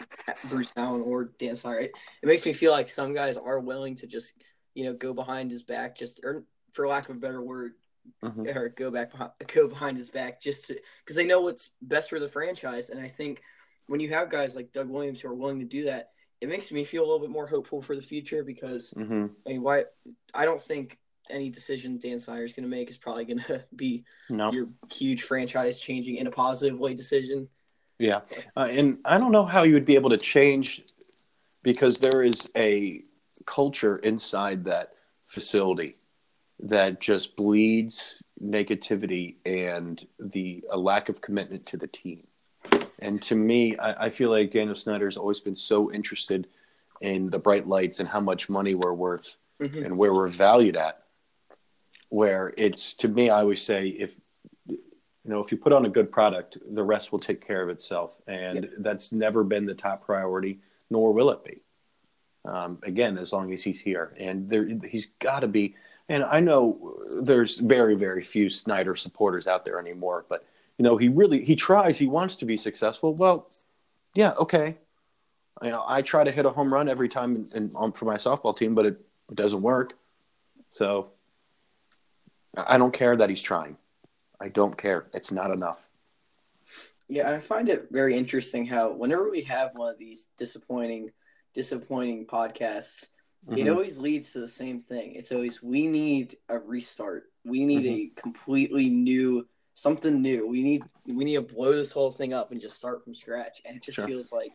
Bruce 0.49 0.73
Allen 0.77 1.03
or 1.05 1.31
Dan 1.37 1.55
Snyder. 1.55 1.79
It, 1.79 1.91
it 2.23 2.25
makes 2.25 2.45
me 2.45 2.53
feel 2.53 2.71
like 2.71 2.89
some 2.89 3.13
guys 3.13 3.37
are 3.37 3.59
willing 3.59 3.95
to 3.95 4.07
just, 4.07 4.33
you 4.73 4.85
know, 4.85 4.93
go 4.93 5.13
behind 5.13 5.51
his 5.51 5.63
back, 5.63 5.95
just 5.95 6.21
or 6.23 6.43
for 6.71 6.87
lack 6.87 7.09
of 7.09 7.17
a 7.17 7.19
better 7.19 7.41
word, 7.41 7.73
Mhm. 8.23 8.55
or 8.55 8.69
go 8.69 8.89
back 8.89 9.11
behind, 9.11 9.31
go 9.53 9.67
behind 9.67 9.97
his 9.97 10.09
back 10.09 10.41
just 10.41 10.65
to 10.65 10.79
because 11.03 11.15
they 11.15 11.25
know 11.25 11.41
what's 11.41 11.71
best 11.81 12.09
for 12.09 12.19
the 12.19 12.27
franchise. 12.29 12.89
And 12.89 12.99
I 12.99 13.07
think 13.07 13.41
when 13.87 13.99
you 13.99 14.09
have 14.09 14.29
guys 14.29 14.55
like 14.55 14.71
Doug 14.71 14.89
Williams 14.89 15.21
who 15.21 15.27
are 15.27 15.35
willing 15.35 15.59
to 15.59 15.65
do 15.65 15.83
that, 15.83 16.11
it 16.39 16.49
makes 16.49 16.71
me 16.71 16.83
feel 16.83 17.03
a 17.03 17.05
little 17.05 17.19
bit 17.19 17.29
more 17.29 17.45
hopeful 17.45 17.81
for 17.81 17.95
the 17.95 18.01
future 18.01 18.43
because 18.43 18.89
hmm 18.95 19.27
I 19.45 19.49
mean, 19.49 19.61
why? 19.61 19.85
I 20.33 20.45
don't 20.45 20.61
think 20.61 20.97
any 21.31 21.49
decision 21.49 21.97
Dan 21.97 22.19
Snyder 22.19 22.43
is 22.45 22.53
going 22.53 22.63
to 22.63 22.69
make 22.69 22.89
is 22.89 22.97
probably 22.97 23.25
going 23.25 23.39
to 23.47 23.63
be 23.75 24.03
No. 24.29 24.51
your 24.51 24.67
huge 24.91 25.23
franchise 25.23 25.79
changing 25.79 26.15
in 26.17 26.27
a 26.27 26.31
positive 26.31 26.77
way 26.79 26.93
decision. 26.93 27.47
Yeah, 27.99 28.21
uh, 28.57 28.61
and 28.61 28.97
I 29.05 29.17
don't 29.19 29.31
know 29.31 29.45
how 29.45 29.63
you 29.63 29.73
would 29.75 29.85
be 29.85 29.95
able 29.95 30.09
to 30.09 30.17
change 30.17 30.83
because 31.61 31.99
there 31.99 32.23
is 32.23 32.49
a 32.55 33.01
culture 33.45 33.97
inside 33.97 34.63
that 34.65 34.89
facility 35.27 35.97
that 36.59 36.99
just 36.99 37.35
bleeds 37.35 38.21
negativity 38.41 39.35
and 39.45 40.05
the 40.19 40.63
a 40.71 40.77
lack 40.77 41.09
of 41.09 41.21
commitment 41.21 41.63
to 41.67 41.77
the 41.77 41.87
team. 41.87 42.21
And 42.99 43.21
to 43.23 43.35
me, 43.35 43.77
I, 43.77 44.05
I 44.05 44.09
feel 44.09 44.29
like 44.31 44.51
Daniel 44.51 44.75
Snyder's 44.75 45.17
always 45.17 45.39
been 45.39 45.55
so 45.55 45.91
interested 45.91 46.47
in 47.01 47.29
the 47.29 47.39
bright 47.39 47.67
lights 47.67 47.99
and 47.99 48.07
how 48.09 48.19
much 48.19 48.49
money 48.49 48.73
we're 48.75 48.93
worth 48.93 49.37
Mhm. 49.59 49.85
and 49.85 49.97
where 49.97 50.11
we're 50.13 50.27
valued 50.27 50.75
at. 50.75 51.03
Where 52.11 52.53
it's 52.57 52.93
to 52.95 53.07
me, 53.07 53.29
I 53.29 53.39
always 53.39 53.61
say 53.61 53.87
if 53.87 54.11
you 54.67 54.77
know 55.23 55.39
if 55.39 55.49
you 55.49 55.57
put 55.57 55.71
on 55.71 55.85
a 55.85 55.89
good 55.89 56.11
product, 56.11 56.57
the 56.69 56.83
rest 56.83 57.13
will 57.13 57.19
take 57.19 57.39
care 57.45 57.63
of 57.63 57.69
itself, 57.69 58.15
and 58.27 58.69
that's 58.79 59.13
never 59.13 59.45
been 59.45 59.65
the 59.65 59.73
top 59.73 60.05
priority, 60.05 60.59
nor 60.89 61.13
will 61.13 61.31
it 61.31 61.45
be. 61.45 61.63
Um, 62.43 62.79
again, 62.83 63.17
as 63.17 63.31
long 63.31 63.53
as 63.53 63.63
he's 63.63 63.79
here, 63.79 64.13
and 64.19 64.49
there, 64.49 64.67
he's 64.85 65.13
got 65.19 65.39
to 65.39 65.47
be. 65.47 65.75
And 66.09 66.25
I 66.25 66.41
know 66.41 66.99
there's 67.21 67.59
very, 67.59 67.95
very 67.95 68.23
few 68.23 68.49
Snyder 68.49 68.97
supporters 68.97 69.47
out 69.47 69.63
there 69.63 69.79
anymore, 69.79 70.25
but 70.27 70.45
you 70.77 70.83
know 70.83 70.97
he 70.97 71.07
really 71.07 71.45
he 71.45 71.55
tries, 71.55 71.97
he 71.97 72.07
wants 72.07 72.35
to 72.37 72.45
be 72.45 72.57
successful. 72.57 73.15
Well, 73.15 73.49
yeah, 74.15 74.33
okay. 74.37 74.75
You 75.63 75.69
know, 75.69 75.85
I 75.87 76.01
try 76.01 76.25
to 76.25 76.31
hit 76.31 76.45
a 76.45 76.49
home 76.49 76.73
run 76.73 76.89
every 76.89 77.07
time 77.07 77.37
in, 77.37 77.45
in, 77.55 77.71
um, 77.77 77.93
for 77.93 78.03
my 78.03 78.15
softball 78.15 78.57
team, 78.57 78.75
but 78.75 78.85
it, 78.85 78.99
it 79.29 79.35
doesn't 79.35 79.61
work. 79.61 79.93
So 80.71 81.11
I 82.55 82.77
don't 82.77 82.93
care 82.93 83.15
that 83.15 83.29
he's 83.29 83.41
trying. 83.41 83.77
I 84.39 84.49
don't 84.49 84.77
care. 84.77 85.05
It's 85.13 85.31
not 85.31 85.51
enough. 85.51 85.87
Yeah, 87.07 87.29
I 87.31 87.39
find 87.39 87.67
it 87.69 87.87
very 87.91 88.15
interesting 88.15 88.65
how 88.65 88.93
whenever 88.93 89.29
we 89.29 89.41
have 89.41 89.71
one 89.75 89.91
of 89.91 89.97
these 89.99 90.27
disappointing, 90.37 91.11
disappointing 91.53 92.25
podcasts, 92.25 93.09
it 93.49 93.67
Mhm. 93.67 93.71
always 93.73 93.97
leads 93.97 94.31
to 94.33 94.39
the 94.39 94.47
same 94.47 94.79
thing. 94.79 95.15
It's 95.15 95.31
always 95.31 95.61
we 95.61 95.87
need 95.87 96.37
a 96.47 96.57
restart. 96.57 97.31
We 97.43 97.65
need 97.65 97.85
a 97.85 98.21
completely 98.21 98.89
new 98.89 99.47
something 99.73 100.21
new. 100.21 100.47
We 100.47 100.61
need 100.63 100.83
we 101.05 101.23
need 101.25 101.35
to 101.35 101.41
blow 101.41 101.71
this 101.73 101.91
whole 101.91 102.11
thing 102.11 102.33
up 102.33 102.51
and 102.51 102.61
just 102.61 102.77
start 102.77 103.03
from 103.03 103.15
scratch. 103.15 103.61
And 103.65 103.75
it 103.75 103.83
just 103.83 103.95
Sure. 103.95 104.05
feels 104.05 104.31
like 104.31 104.53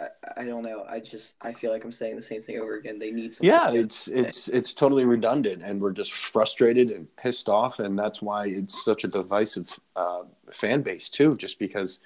I, 0.00 0.08
I 0.38 0.44
don't 0.44 0.62
know. 0.62 0.84
I 0.88 1.00
just 1.00 1.36
I 1.42 1.52
feel 1.52 1.70
like 1.70 1.84
I'm 1.84 1.92
saying 1.92 2.16
the 2.16 2.22
same 2.22 2.42
thing 2.42 2.58
over 2.58 2.72
again. 2.72 2.98
They 2.98 3.10
need 3.10 3.34
something. 3.34 3.48
Yeah, 3.50 3.70
it's 3.72 4.08
it's 4.08 4.48
it's 4.48 4.72
totally 4.72 5.04
redundant, 5.04 5.62
and 5.62 5.80
we're 5.80 5.92
just 5.92 6.12
frustrated 6.12 6.90
and 6.90 7.14
pissed 7.16 7.48
off, 7.48 7.78
and 7.78 7.98
that's 7.98 8.22
why 8.22 8.46
it's 8.46 8.84
such 8.84 9.04
a 9.04 9.08
divisive 9.08 9.78
uh, 9.96 10.22
fan 10.52 10.82
base 10.82 11.10
too. 11.10 11.36
Just 11.36 11.58
because, 11.58 11.98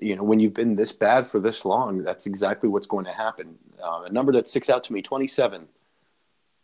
you 0.00 0.16
know, 0.16 0.24
when 0.24 0.40
you've 0.40 0.54
been 0.54 0.76
this 0.76 0.92
bad 0.92 1.26
for 1.26 1.38
this 1.40 1.64
long, 1.64 2.02
that's 2.02 2.26
exactly 2.26 2.68
what's 2.68 2.86
going 2.86 3.04
to 3.04 3.12
happen. 3.12 3.56
Uh, 3.82 4.02
a 4.06 4.10
number 4.12 4.32
that 4.32 4.48
sticks 4.48 4.70
out 4.70 4.84
to 4.84 4.92
me: 4.92 5.02
27. 5.02 5.68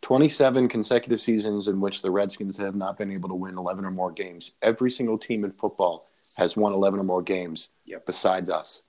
27 0.03 0.69
consecutive 0.69 1.19
seasons 1.19 1.67
in 1.67 1.81
which 1.81 2.03
the 2.03 2.11
Redskins 2.11 2.55
have 2.57 2.75
not 2.75 2.99
been 2.99 3.11
able 3.11 3.27
to 3.29 3.35
win 3.35 3.57
11 3.57 3.83
or 3.83 3.89
more 3.89 4.11
games. 4.11 4.51
Every 4.61 4.91
single 4.91 5.17
team 5.17 5.43
in 5.43 5.51
football 5.53 6.05
has 6.37 6.55
won 6.55 6.71
11 6.73 6.99
or 6.99 7.03
more 7.03 7.23
games 7.23 7.71
Yep. 7.85 8.05
besides 8.05 8.51
us. 8.51 8.83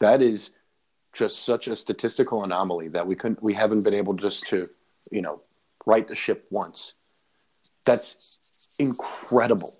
That 0.00 0.20
is 0.20 0.50
just 1.14 1.44
such 1.46 1.68
a 1.68 1.76
statistical 1.76 2.44
anomaly 2.44 2.88
that 2.88 3.06
we 3.06 3.14
couldn't 3.14 3.42
we 3.42 3.54
haven't 3.54 3.84
been 3.84 3.94
able 3.94 4.12
just 4.14 4.46
to, 4.48 4.68
you 5.10 5.22
know, 5.22 5.40
right 5.86 6.06
the 6.06 6.14
ship 6.14 6.46
once. 6.50 6.94
That's 7.84 8.74
incredible. 8.78 9.72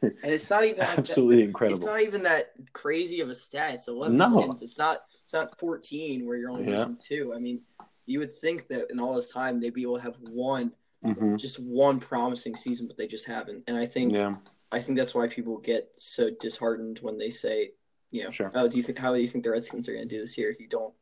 and 0.00 0.14
it's 0.22 0.48
not 0.48 0.64
even 0.64 0.78
like 0.78 0.88
that- 0.88 0.98
Absolutely 0.98 1.52
It's 1.68 1.84
not 1.84 2.00
even 2.00 2.22
that 2.22 2.52
crazy 2.72 3.20
of 3.20 3.28
a 3.28 3.34
stat. 3.34 3.74
It's 3.74 3.88
eleven 3.88 4.16
No. 4.16 4.34
wins. 4.36 4.62
It's 4.62 4.78
not. 4.78 5.04
It's 5.22 5.34
not 5.34 5.58
fourteen 5.58 6.24
where 6.26 6.36
you're 6.36 6.50
only 6.50 6.72
Yeah. 6.72 6.88
two. 7.00 7.34
I 7.34 7.38
mean, 7.38 7.60
you 8.06 8.20
would 8.20 8.32
think 8.32 8.68
that 8.68 8.90
in 8.90 9.00
all 9.00 9.14
this 9.14 9.32
time 9.32 9.60
they'd 9.60 9.74
be 9.74 9.82
able 9.82 9.96
to 9.96 10.02
have 10.02 10.16
one, 10.30 10.72
Mhm. 11.04 11.36
just 11.38 11.58
one 11.58 11.98
promising 11.98 12.54
season, 12.54 12.86
but 12.86 12.96
they 12.96 13.06
just 13.08 13.26
haven't. 13.26 13.64
And 13.66 13.76
I 13.76 13.84
think 13.86 14.12
Yeah. 14.12 14.36
I 14.72 14.80
think 14.80 14.96
that's 14.98 15.14
why 15.14 15.26
people 15.28 15.58
get 15.58 15.92
so 15.96 16.30
disheartened 16.30 16.98
when 17.00 17.18
they 17.18 17.30
say, 17.30 17.72
you 18.16 18.24
know, 18.24 18.30
Sure. 18.30 18.50
oh, 18.54 18.68
do 18.68 18.76
you 18.76 18.82
think 18.82 18.98
how 18.98 19.14
do 19.14 19.20
you 19.20 19.28
think 19.28 19.44
the 19.44 19.50
Redskins 19.50 19.88
are 19.88 19.92
going 19.92 20.08
to 20.08 20.14
do 20.14 20.20
this 20.20 20.36
year? 20.38 20.54
You 20.58 20.66
don't. 20.66 20.94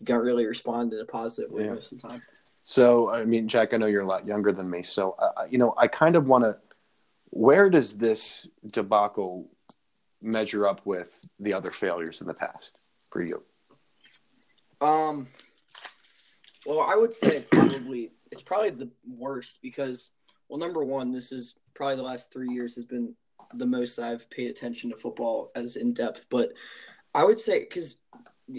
You 0.00 0.06
don't 0.06 0.24
really 0.24 0.46
respond 0.46 0.92
in 0.92 0.98
a 1.00 1.04
positive 1.04 1.52
way 1.52 1.64
Yeah. 1.66 1.74
most 1.74 1.92
of 1.92 2.00
the 2.02 2.08
time. 2.08 2.20
So, 2.62 3.10
I 3.10 3.24
mean, 3.24 3.46
Jack, 3.46 3.72
I 3.72 3.76
know 3.76 3.86
you're 3.86 4.02
a 4.02 4.06
lot 4.06 4.26
younger 4.26 4.50
than 4.50 4.68
me. 4.68 4.82
So, 4.82 5.12
uh, 5.12 5.44
you 5.48 5.58
know, 5.58 5.74
I 5.78 5.86
kind 5.86 6.16
of 6.16 6.26
want 6.26 6.42
to. 6.44 6.58
Where 7.30 7.70
does 7.70 7.96
this 7.96 8.48
debacle 8.72 9.48
measure 10.20 10.66
up 10.66 10.80
with 10.84 11.20
the 11.38 11.54
other 11.54 11.70
failures 11.70 12.20
in 12.20 12.26
the 12.26 12.34
past 12.34 12.90
for 13.10 13.22
you? 13.24 13.42
Um, 14.80 15.28
well, 16.66 16.80
I 16.80 16.96
would 16.96 17.14
say 17.14 17.44
probably 17.52 18.12
it's 18.32 18.42
probably 18.42 18.70
the 18.70 18.90
worst 19.08 19.60
because, 19.62 20.10
well, 20.48 20.58
number 20.58 20.84
one, 20.84 21.10
this 21.12 21.30
is 21.32 21.54
probably 21.74 21.96
the 21.96 22.02
last 22.02 22.32
three 22.32 22.48
years 22.48 22.74
has 22.74 22.84
been 22.84 23.14
the 23.54 23.66
most 23.66 23.98
I've 23.98 24.28
paid 24.30 24.50
attention 24.50 24.90
to 24.90 24.96
football 24.96 25.50
as 25.54 25.76
in 25.76 25.92
depth. 25.92 26.26
But 26.30 26.52
I 27.14 27.24
would 27.24 27.40
say 27.40 27.60
because 27.60 27.96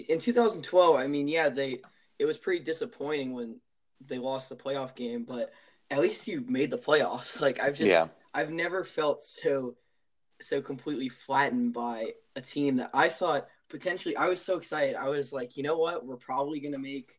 in 0.08 0.18
2012, 0.18 0.96
I 0.96 1.06
mean, 1.06 1.28
yeah, 1.28 1.48
they 1.48 1.80
it 2.18 2.24
was 2.24 2.38
pretty 2.38 2.62
disappointing 2.62 3.32
when 3.32 3.60
they 4.06 4.18
lost 4.18 4.48
the 4.48 4.56
playoff 4.56 4.94
game, 4.94 5.24
but 5.24 5.50
at 5.90 6.00
least 6.00 6.28
you 6.28 6.44
made 6.46 6.70
the 6.70 6.78
playoffs. 6.78 7.40
Like 7.44 7.60
I've 7.60 7.74
just 7.74 7.90
yeah. 7.90 8.08
I've 8.32 8.50
never 8.50 8.84
felt 8.84 9.22
so 9.22 9.76
so 10.40 10.60
completely 10.60 11.08
flattened 11.08 11.72
by 11.72 12.12
a 12.36 12.40
team 12.40 12.76
that 12.76 12.90
I 12.92 13.08
thought 13.08 13.48
potentially 13.68 14.16
I 14.16 14.28
was 14.28 14.40
so 14.40 14.56
excited. 14.56 14.96
I 14.96 15.08
was 15.08 15.32
like, 15.32 15.56
you 15.56 15.62
know 15.62 15.76
what? 15.76 16.04
We're 16.04 16.16
probably 16.16 16.60
gonna 16.60 16.78
make 16.78 17.18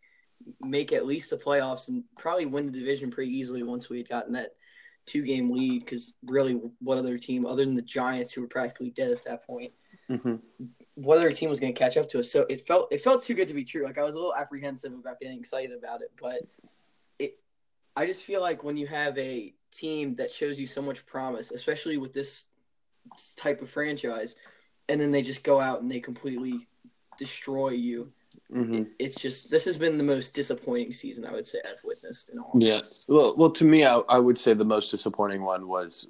make 0.62 0.92
at 0.92 1.06
least 1.06 1.30
the 1.30 1.38
playoffs 1.38 1.88
and 1.88 2.04
probably 2.18 2.46
win 2.46 2.66
the 2.66 2.72
division 2.72 3.10
pretty 3.10 3.32
easily 3.32 3.64
once 3.64 3.90
we 3.90 3.98
had 3.98 4.10
gotten 4.10 4.34
that 4.34 4.52
two 5.06 5.24
game 5.24 5.52
lead. 5.52 5.86
Because 5.86 6.14
really, 6.26 6.54
what 6.80 6.98
other 6.98 7.18
team 7.18 7.46
other 7.46 7.66
than 7.66 7.76
the 7.76 7.82
Giants, 7.82 8.34
who 8.34 8.42
were 8.42 8.48
practically 8.48 8.90
dead 8.90 9.12
at 9.12 9.24
that 9.26 9.48
point, 9.48 9.72
Mm-hmm. 10.08 10.36
what 10.94 11.18
other 11.18 11.32
team 11.32 11.50
was 11.50 11.60
going 11.60 11.74
to 11.74 11.80
catch 11.80 11.98
up 11.98 12.08
to 12.10 12.20
us? 12.20 12.32
So 12.32 12.46
it 12.48 12.68
felt 12.68 12.94
it 12.94 13.02
felt 13.02 13.24
too 13.24 13.34
good 13.34 13.48
to 13.48 13.56
be 13.56 13.64
true. 13.64 13.84
Like 13.84 13.98
I 13.98 14.04
was 14.04 14.14
a 14.14 14.20
little 14.20 14.36
apprehensive 14.36 14.94
about 14.94 15.20
getting 15.20 15.40
excited 15.40 15.76
about 15.76 16.02
it, 16.02 16.12
but 16.22 16.42
it. 17.18 17.40
I 17.96 18.06
just 18.06 18.24
feel 18.24 18.40
like 18.40 18.64
when 18.64 18.78
you 18.78 18.86
have 18.86 19.18
a 19.18 19.54
team 19.72 20.16
that 20.18 20.32
shows 20.32 20.60
you 20.60 20.68
so 20.68 20.82
much 20.82 21.06
promise, 21.08 21.50
especially 21.50 21.98
with 21.98 22.14
this 22.14 22.46
type 23.36 23.64
of 23.64 23.70
franchise, 23.70 24.36
and 24.90 25.02
then 25.02 25.12
they 25.12 25.24
just 25.24 25.44
go 25.44 25.60
out 25.60 25.82
and 25.82 25.90
they 25.90 26.00
completely 26.00 26.68
destroy 27.18 27.70
you. 27.70 28.12
Mm-hmm. 28.54 28.74
It, 28.74 28.88
it's 29.00 29.20
just 29.22 29.50
this 29.52 29.66
has 29.66 29.78
been 29.78 29.98
the 29.98 30.04
most 30.04 30.34
disappointing 30.34 30.94
season 30.94 31.26
I 31.26 31.32
would 31.32 31.46
say 31.46 31.60
I've 31.66 31.84
witnessed 31.84 32.30
in 32.30 32.40
all. 32.40 32.52
Yeah. 32.56 32.82
Well, 33.08 33.36
well, 33.36 33.52
to 33.52 33.64
me, 33.64 33.86
I, 33.86 33.98
I 33.98 34.20
would 34.20 34.38
say 34.38 34.54
the 34.54 34.66
most 34.66 34.92
disappointing 34.92 35.42
one 35.42 35.68
was 35.68 36.08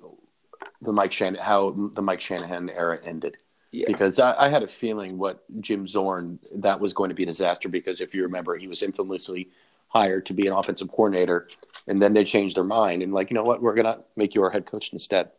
the 0.82 0.92
Mike 0.92 1.14
Shan 1.14 1.36
how 1.36 1.70
the 1.70 2.02
Mike 2.02 2.22
Shanahan 2.22 2.70
era 2.70 2.98
ended. 3.06 3.38
Yeah. 3.72 3.86
Because 3.88 4.20
I, 4.20 4.46
I 4.46 4.50
had 4.50 4.64
a 4.64 4.68
feeling 4.68 5.18
what 5.18 5.44
Jim 5.60 5.88
Zorn 5.88 6.40
that 6.58 6.80
was 6.80 6.94
going 6.94 7.10
to 7.10 7.16
be 7.16 7.24
a 7.24 7.28
disaster. 7.28 7.68
Because 7.68 8.00
if 8.00 8.14
you 8.14 8.24
remember, 8.24 8.56
he 8.56 8.68
was 8.68 8.82
infamously 8.82 9.50
hired 9.88 10.26
to 10.26 10.34
be 10.34 10.48
an 10.48 10.54
offensive 10.54 10.90
coordinator, 10.90 11.48
and 11.88 12.02
then 12.02 12.14
they 12.14 12.26
changed 12.26 12.58
their 12.58 12.64
mind 12.64 13.02
and 13.02 13.14
like, 13.14 13.30
you 13.30 13.36
know 13.36 13.44
what, 13.44 13.62
we're 13.62 13.76
gonna 13.76 14.00
make 14.16 14.36
you 14.36 14.44
our 14.44 14.50
head 14.50 14.66
coach 14.66 14.92
instead. 14.92 15.32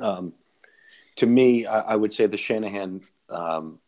Um, 0.00 0.32
to 1.16 1.26
me, 1.26 1.66
I, 1.66 1.80
I 1.80 1.96
would 1.96 2.14
say 2.14 2.26
the 2.26 2.38
Shanahan 2.38 3.02
um, 3.28 3.78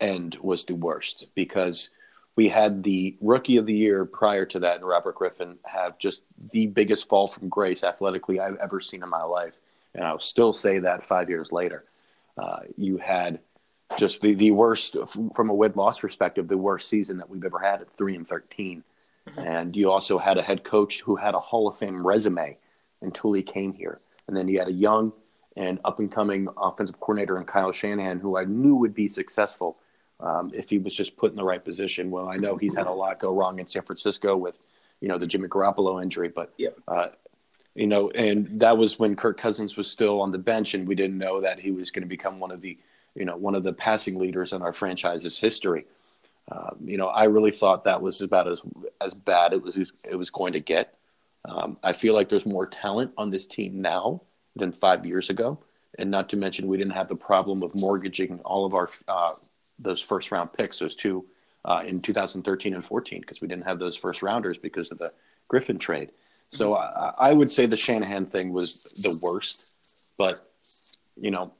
end 0.00 0.36
was 0.42 0.64
the 0.64 0.74
worst 0.74 1.26
because 1.34 1.90
we 2.36 2.48
had 2.48 2.82
the 2.82 3.16
rookie 3.20 3.56
of 3.56 3.66
the 3.66 3.74
year 3.74 4.04
prior 4.04 4.44
to 4.46 4.58
that, 4.60 4.76
and 4.76 4.84
Robert 4.84 5.14
Griffin 5.14 5.56
have 5.64 5.98
just 5.98 6.22
the 6.52 6.66
biggest 6.66 7.08
fall 7.08 7.28
from 7.28 7.48
grace 7.48 7.84
athletically 7.84 8.40
I've 8.40 8.56
ever 8.56 8.80
seen 8.80 9.02
in 9.02 9.08
my 9.08 9.22
life, 9.22 9.54
and 9.94 10.04
I'll 10.04 10.18
still 10.18 10.52
say 10.52 10.80
that 10.80 11.04
five 11.04 11.28
years 11.28 11.52
later. 11.52 11.84
Uh, 12.36 12.60
you 12.76 12.96
had 12.96 13.38
just 13.96 14.20
the, 14.20 14.34
the 14.34 14.50
worst 14.50 14.96
from 15.34 15.50
a 15.50 15.54
win 15.54 15.72
loss 15.76 16.00
perspective, 16.00 16.48
the 16.48 16.58
worst 16.58 16.88
season 16.88 17.18
that 17.18 17.30
we've 17.30 17.44
ever 17.44 17.60
had 17.60 17.80
at 17.80 17.96
three 17.96 18.16
and 18.16 18.26
13 18.26 18.82
and 19.36 19.76
you 19.76 19.90
also 19.90 20.18
had 20.18 20.38
a 20.38 20.42
head 20.42 20.64
coach 20.64 21.00
who 21.00 21.16
had 21.16 21.34
a 21.34 21.38
Hall 21.38 21.68
of 21.68 21.78
Fame 21.78 22.06
resume 22.06 22.56
until 23.02 23.32
he 23.32 23.42
came 23.42 23.72
here, 23.72 23.98
and 24.26 24.36
then 24.36 24.48
you 24.48 24.58
had 24.58 24.68
a 24.68 24.72
young 24.72 25.12
and 25.56 25.78
up 25.84 25.98
and 25.98 26.10
coming 26.10 26.48
offensive 26.56 26.98
coordinator 27.00 27.38
in 27.38 27.44
Kyle 27.44 27.72
Shanahan, 27.72 28.18
who 28.18 28.36
I 28.36 28.44
knew 28.44 28.74
would 28.76 28.94
be 28.94 29.08
successful 29.08 29.78
um, 30.24 30.50
if 30.54 30.70
he 30.70 30.78
was 30.78 30.94
just 30.94 31.16
put 31.16 31.30
in 31.30 31.36
the 31.36 31.44
right 31.44 31.64
position. 31.64 32.10
Well, 32.10 32.28
I 32.28 32.36
know 32.36 32.56
he's 32.56 32.74
had 32.74 32.86
a 32.86 32.92
lot 32.92 33.20
go 33.20 33.32
wrong 33.32 33.58
in 33.58 33.66
San 33.66 33.82
Francisco 33.82 34.36
with, 34.36 34.56
you 35.00 35.08
know, 35.08 35.18
the 35.18 35.26
Jimmy 35.26 35.48
Garoppolo 35.48 36.02
injury, 36.02 36.28
but 36.28 36.52
Yep. 36.56 36.78
uh, 36.88 37.08
you 37.74 37.86
know, 37.86 38.10
and 38.10 38.60
that 38.60 38.78
was 38.78 38.98
when 38.98 39.16
Kirk 39.16 39.36
Cousins 39.38 39.76
was 39.76 39.90
still 39.90 40.20
on 40.20 40.32
the 40.32 40.38
bench, 40.38 40.74
and 40.74 40.88
we 40.88 40.94
didn't 40.94 41.18
know 41.18 41.40
that 41.40 41.58
he 41.58 41.72
was 41.72 41.90
going 41.90 42.04
to 42.04 42.08
become 42.08 42.38
one 42.38 42.52
of 42.52 42.60
the, 42.60 42.78
you 43.14 43.24
know, 43.24 43.36
one 43.36 43.54
of 43.54 43.64
the 43.64 43.72
passing 43.72 44.18
leaders 44.18 44.52
in 44.52 44.62
our 44.62 44.72
franchise's 44.72 45.38
history. 45.38 45.84
Um, 46.50 46.76
you 46.84 46.96
know, 46.96 47.08
I 47.08 47.24
really 47.24 47.50
thought 47.50 47.84
that 47.84 48.00
was 48.00 48.20
about 48.20 48.48
as 48.48 48.62
as 49.00 49.12
bad 49.12 49.52
it 49.52 49.62
was 49.62 49.76
it 49.76 50.16
was 50.16 50.30
going 50.30 50.52
to 50.52 50.60
get. 50.60 50.94
Um, 51.44 51.76
I 51.82 51.92
feel 51.92 52.14
like 52.14 52.28
there's 52.28 52.46
more 52.46 52.66
talent 52.66 53.12
on 53.18 53.30
this 53.30 53.46
team 53.46 53.82
now 53.82 54.22
than 54.56 54.72
five 54.72 55.04
years 55.04 55.28
ago, 55.28 55.58
and 55.98 56.10
not 56.10 56.28
to 56.30 56.36
mention 56.36 56.68
we 56.68 56.78
didn't 56.78 56.92
have 56.92 57.08
the 57.08 57.16
problem 57.16 57.62
of 57.62 57.74
mortgaging 57.74 58.40
all 58.44 58.64
of 58.64 58.74
our 58.74 58.88
uh, 59.08 59.32
those 59.84 60.00
first 60.00 60.32
round 60.32 60.52
picks, 60.52 60.78
those 60.78 60.96
two 60.96 61.24
uh, 61.64 61.82
in 61.86 62.00
2013 62.00 62.74
and 62.74 62.84
14, 62.84 63.20
because 63.20 63.40
we 63.40 63.48
didn't 63.48 63.64
have 63.64 63.78
those 63.78 63.96
first 63.96 64.22
rounders 64.22 64.58
because 64.58 64.90
of 64.90 64.98
the 64.98 65.12
Griffin 65.48 65.78
trade. 65.78 66.10
So 66.50 66.74
I, 66.74 67.12
I 67.18 67.32
would 67.32 67.50
say 67.50 67.66
the 67.66 67.76
Shanahan 67.76 68.26
thing 68.26 68.52
was 68.52 68.82
the 69.02 69.18
worst, 69.22 69.76
but 70.16 70.40
you 71.16 71.30
know, 71.30 71.52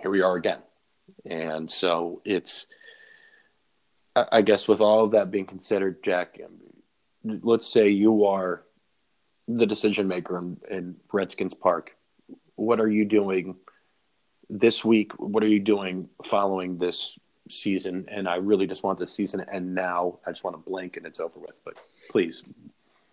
here 0.00 0.10
we 0.10 0.22
are 0.22 0.36
again, 0.36 0.60
and 1.24 1.70
so 1.70 2.20
it's. 2.24 2.66
I 4.14 4.26
I 4.32 4.42
guess 4.42 4.66
with 4.68 4.80
all 4.80 5.04
of 5.04 5.12
that 5.12 5.30
being 5.30 5.46
considered, 5.46 6.02
Jack, 6.02 6.40
let's 7.24 7.66
say 7.66 7.88
you 7.90 8.26
are 8.26 8.62
the 9.48 9.66
decision 9.66 10.08
maker 10.08 10.38
in, 10.38 10.56
in 10.70 10.96
Redskins 11.12 11.54
Park. 11.54 11.96
What 12.54 12.80
are 12.80 12.88
you 12.88 13.04
doing 13.04 13.56
this 14.50 14.84
week? 14.84 15.12
What 15.18 15.42
are 15.42 15.48
you 15.48 15.60
doing 15.60 16.08
following 16.24 16.76
this 16.76 17.18
season? 17.48 18.06
And 18.10 18.28
I 18.28 18.36
really 18.36 18.66
just 18.66 18.82
want 18.82 18.98
this 18.98 19.12
season 19.12 19.40
to 19.40 19.54
end 19.54 19.74
now. 19.74 20.18
I 20.26 20.32
just 20.32 20.44
want 20.44 20.56
to 20.56 20.70
blink 20.70 20.96
and 20.96 21.06
it's 21.06 21.20
over 21.20 21.38
with. 21.38 21.54
But 21.64 21.80
please, 22.10 22.42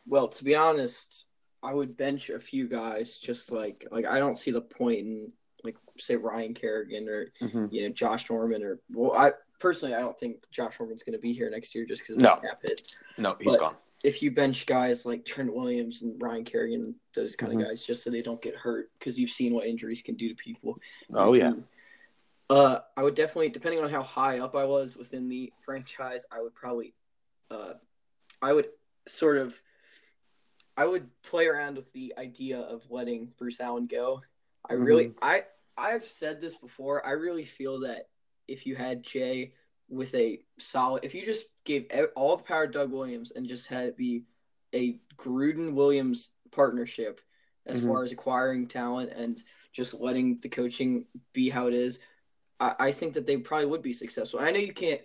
Well, 0.08 0.28
to 0.30 0.44
be 0.44 0.56
honest, 0.56 1.26
I 1.64 1.74
would 1.74 1.96
bench 1.98 2.30
a 2.30 2.40
few 2.40 2.68
guys 2.68 3.18
just 3.18 3.52
like 3.52 3.86
like 3.92 4.06
I 4.06 4.20
don't 4.20 4.38
see 4.38 4.52
the 4.52 4.62
point 4.62 5.00
in 5.00 5.32
like 5.64 5.76
say 5.98 6.16
Ryan 6.16 6.54
Kerrigan 6.54 7.08
or 7.10 7.26
Mhm. 7.42 7.72
you 7.72 7.82
know 7.84 7.90
Josh 7.90 8.30
Norman 8.30 8.64
or 8.64 8.80
well 8.94 9.14
I 9.14 9.34
personally 9.60 9.96
I 9.96 10.00
don't 10.00 10.18
think 10.18 10.38
Josh 10.52 10.80
Norman's 10.80 11.04
going 11.04 11.14
to 11.14 11.20
be 11.20 11.34
here 11.34 11.50
next 11.50 11.74
year 11.76 11.84
just 11.86 12.02
because 12.04 12.16
of 12.16 12.22
No. 12.22 12.38
snap 12.40 12.62
hit. 12.68 12.96
no, 13.18 13.36
he's 13.40 13.52
But- 13.54 13.60
gone. 13.60 13.76
If 14.04 14.22
you 14.22 14.32
bench 14.32 14.66
guys 14.66 15.06
like 15.06 15.26
Trent 15.26 15.54
Williams 15.54 16.04
and 16.04 16.22
Ryan 16.22 16.43
Kerrigan, 16.43 16.95
those 17.16 17.36
kind 17.36 17.52
Mhm. 17.54 17.62
of 17.62 17.68
guys, 17.68 17.84
just 17.84 18.04
so 18.04 18.10
they 18.10 18.22
don't 18.22 18.41
get 18.41 18.56
hurt, 18.56 18.91
because 18.98 19.20
you've 19.20 19.32
seen 19.32 19.54
what 19.54 19.66
injuries 19.66 20.02
can 20.02 20.16
do 20.16 20.30
to 20.30 20.36
people. 20.36 20.80
Oh 21.14 21.34
yeah, 21.34 21.54
Uh, 22.50 22.80
I 22.95 23.04
would 23.04 23.16
definitely, 23.16 23.50
depending 23.50 23.84
on 23.84 23.89
how 23.89 24.02
high 24.02 24.39
up 24.39 24.56
I 24.56 24.64
was 24.64 24.95
within 24.95 25.28
the 25.28 25.52
franchise, 25.66 26.26
I 26.32 26.41
would 26.41 26.56
probably, 26.56 26.93
uh, 27.52 27.74
I 28.41 28.54
would 28.54 28.70
sort 29.06 29.38
of, 29.38 29.62
I 30.78 30.86
would 30.86 31.10
play 31.24 31.48
around 31.48 31.76
with 31.76 31.91
the 31.91 32.14
idea 32.18 32.60
of 32.60 32.89
letting 32.89 33.34
Bruce 33.38 33.60
Allen 33.60 33.88
go. 33.88 34.22
I 34.70 34.76
really, 34.76 35.14
I, 35.22 35.45
I've 35.78 36.06
said 36.06 36.39
this 36.39 36.56
before. 36.56 37.06
I 37.06 37.12
really 37.12 37.43
feel 37.43 37.80
that 37.82 38.10
if 38.48 38.66
you 38.66 38.76
had 38.76 39.04
Jay 39.04 39.54
with 39.90 40.14
a 40.16 40.42
solid, 40.60 41.06
if 41.06 41.16
you 41.16 41.26
just 41.26 41.46
gave 41.64 41.88
all 42.16 42.36
the 42.38 42.44
power 42.44 42.68
to 42.68 42.72
Doug 42.74 42.92
Williams 42.92 43.32
and 43.32 43.48
just 43.48 43.68
had 43.68 43.86
it 43.86 43.98
be 43.98 44.24
a 44.74 45.00
Gruden 45.16 45.74
Williams 45.74 46.32
partnership 46.52 47.22
as 47.66 47.82
Mhm. 47.82 47.88
far 47.88 48.04
as 48.04 48.12
acquiring 48.12 48.68
talent 48.68 49.12
and 49.12 49.44
just 49.72 49.94
letting 49.94 50.40
the 50.40 50.50
coaching 50.50 51.06
be 51.34 51.50
how 51.50 51.68
it 51.68 51.74
is, 51.74 52.00
I, 52.60 52.76
I 52.80 52.92
think 52.92 53.14
that 53.14 53.26
they 53.28 53.38
probably 53.38 53.68
would 53.68 53.82
be 53.82 53.94
successful. 53.94 54.40
I 54.40 54.52
know 54.52 54.60
you 54.60 54.74
can't 54.74 55.02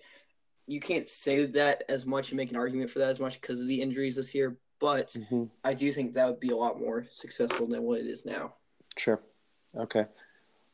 you 0.68 0.78
can't 0.78 1.09
say 1.09 1.45
that 1.45 1.83
as 1.89 2.07
much 2.07 2.30
and 2.30 2.37
make 2.37 2.51
an 2.51 2.57
argument 2.57 2.89
for 2.89 3.01
that 3.01 3.11
as 3.11 3.18
much 3.18 3.41
because 3.41 3.61
of 3.61 3.66
the 3.66 3.83
injuries 3.83 4.14
this 4.14 4.33
year, 4.33 4.57
but 4.78 5.09
Mhm. 5.09 5.51
I 5.64 5.74
do 5.74 5.91
think 5.91 6.14
that 6.14 6.28
would 6.28 6.39
be 6.39 6.51
a 6.51 6.57
lot 6.57 6.78
more 6.78 7.05
successful 7.11 7.66
than 7.66 7.83
what 7.83 7.99
it 7.99 8.07
is 8.07 8.24
now. 8.24 8.55
Sure. 8.97 9.20
Okay. 9.74 10.07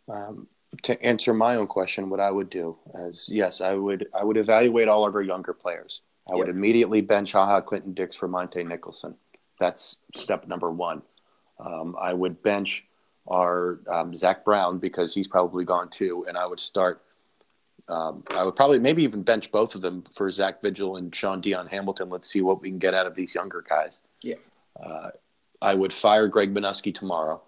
Um, 0.07 0.47
to 0.83 1.03
answer 1.03 1.35
my 1.35 1.57
own 1.57 1.67
question, 1.67 2.11
what 2.11 2.21
I 2.21 2.31
would 2.31 2.51
do 2.51 2.77
is 2.95 3.29
yes, 3.31 3.61
I 3.61 3.75
would 3.75 4.07
I 4.15 4.25
would 4.25 4.37
evaluate 4.37 4.89
all 4.89 5.07
of 5.07 5.15
our 5.15 5.23
younger 5.23 5.55
players. 5.55 6.03
I 6.31 6.35
would 6.35 6.49
immediately 6.51 7.01
bench 7.01 7.33
Ha 7.33 7.47
Ha 7.47 7.61
Clinton 7.63 7.95
Dix 7.95 8.15
for 8.15 8.29
Montae 8.29 8.67
Nicholson. 8.67 9.15
That's 9.59 9.97
step 10.15 10.47
number 10.47 10.71
one. 10.71 11.03
Um, 11.59 11.97
I 11.99 12.13
would 12.13 12.43
bench 12.43 12.85
our 13.27 13.81
um, 13.91 14.15
Zach 14.15 14.45
Brown 14.45 14.79
because 14.79 15.15
he's 15.15 15.27
probably 15.27 15.65
gone 15.65 15.89
too, 15.89 16.27
and 16.29 16.37
I 16.37 16.47
would 16.47 16.61
start. 16.61 17.03
Um, 17.89 18.25
I 18.37 18.45
would 18.45 18.55
probably 18.55 18.79
maybe 18.79 19.03
even 19.03 19.23
bench 19.23 19.51
both 19.51 19.75
of 19.75 19.81
them 19.81 20.05
for 20.15 20.31
Zach 20.31 20.61
Vigil 20.61 20.97
and 20.97 21.15
Shaun 21.15 21.41
Dion 21.41 21.67
Hamilton. 21.67 22.11
Let's 22.11 22.31
see 22.31 22.43
what 22.43 22.61
we 22.61 22.69
can 22.69 22.79
get 22.79 22.93
out 22.93 23.07
of 23.07 23.15
these 23.15 23.35
younger 23.35 23.65
guys. 23.67 24.03
Yeah. 24.23 24.35
Uh, 24.79 25.11
I 25.63 25.75
would 25.75 25.93
fire 25.93 26.29
Greg 26.29 26.53
Manusky 26.53 26.95
tomorrow, 26.95 27.41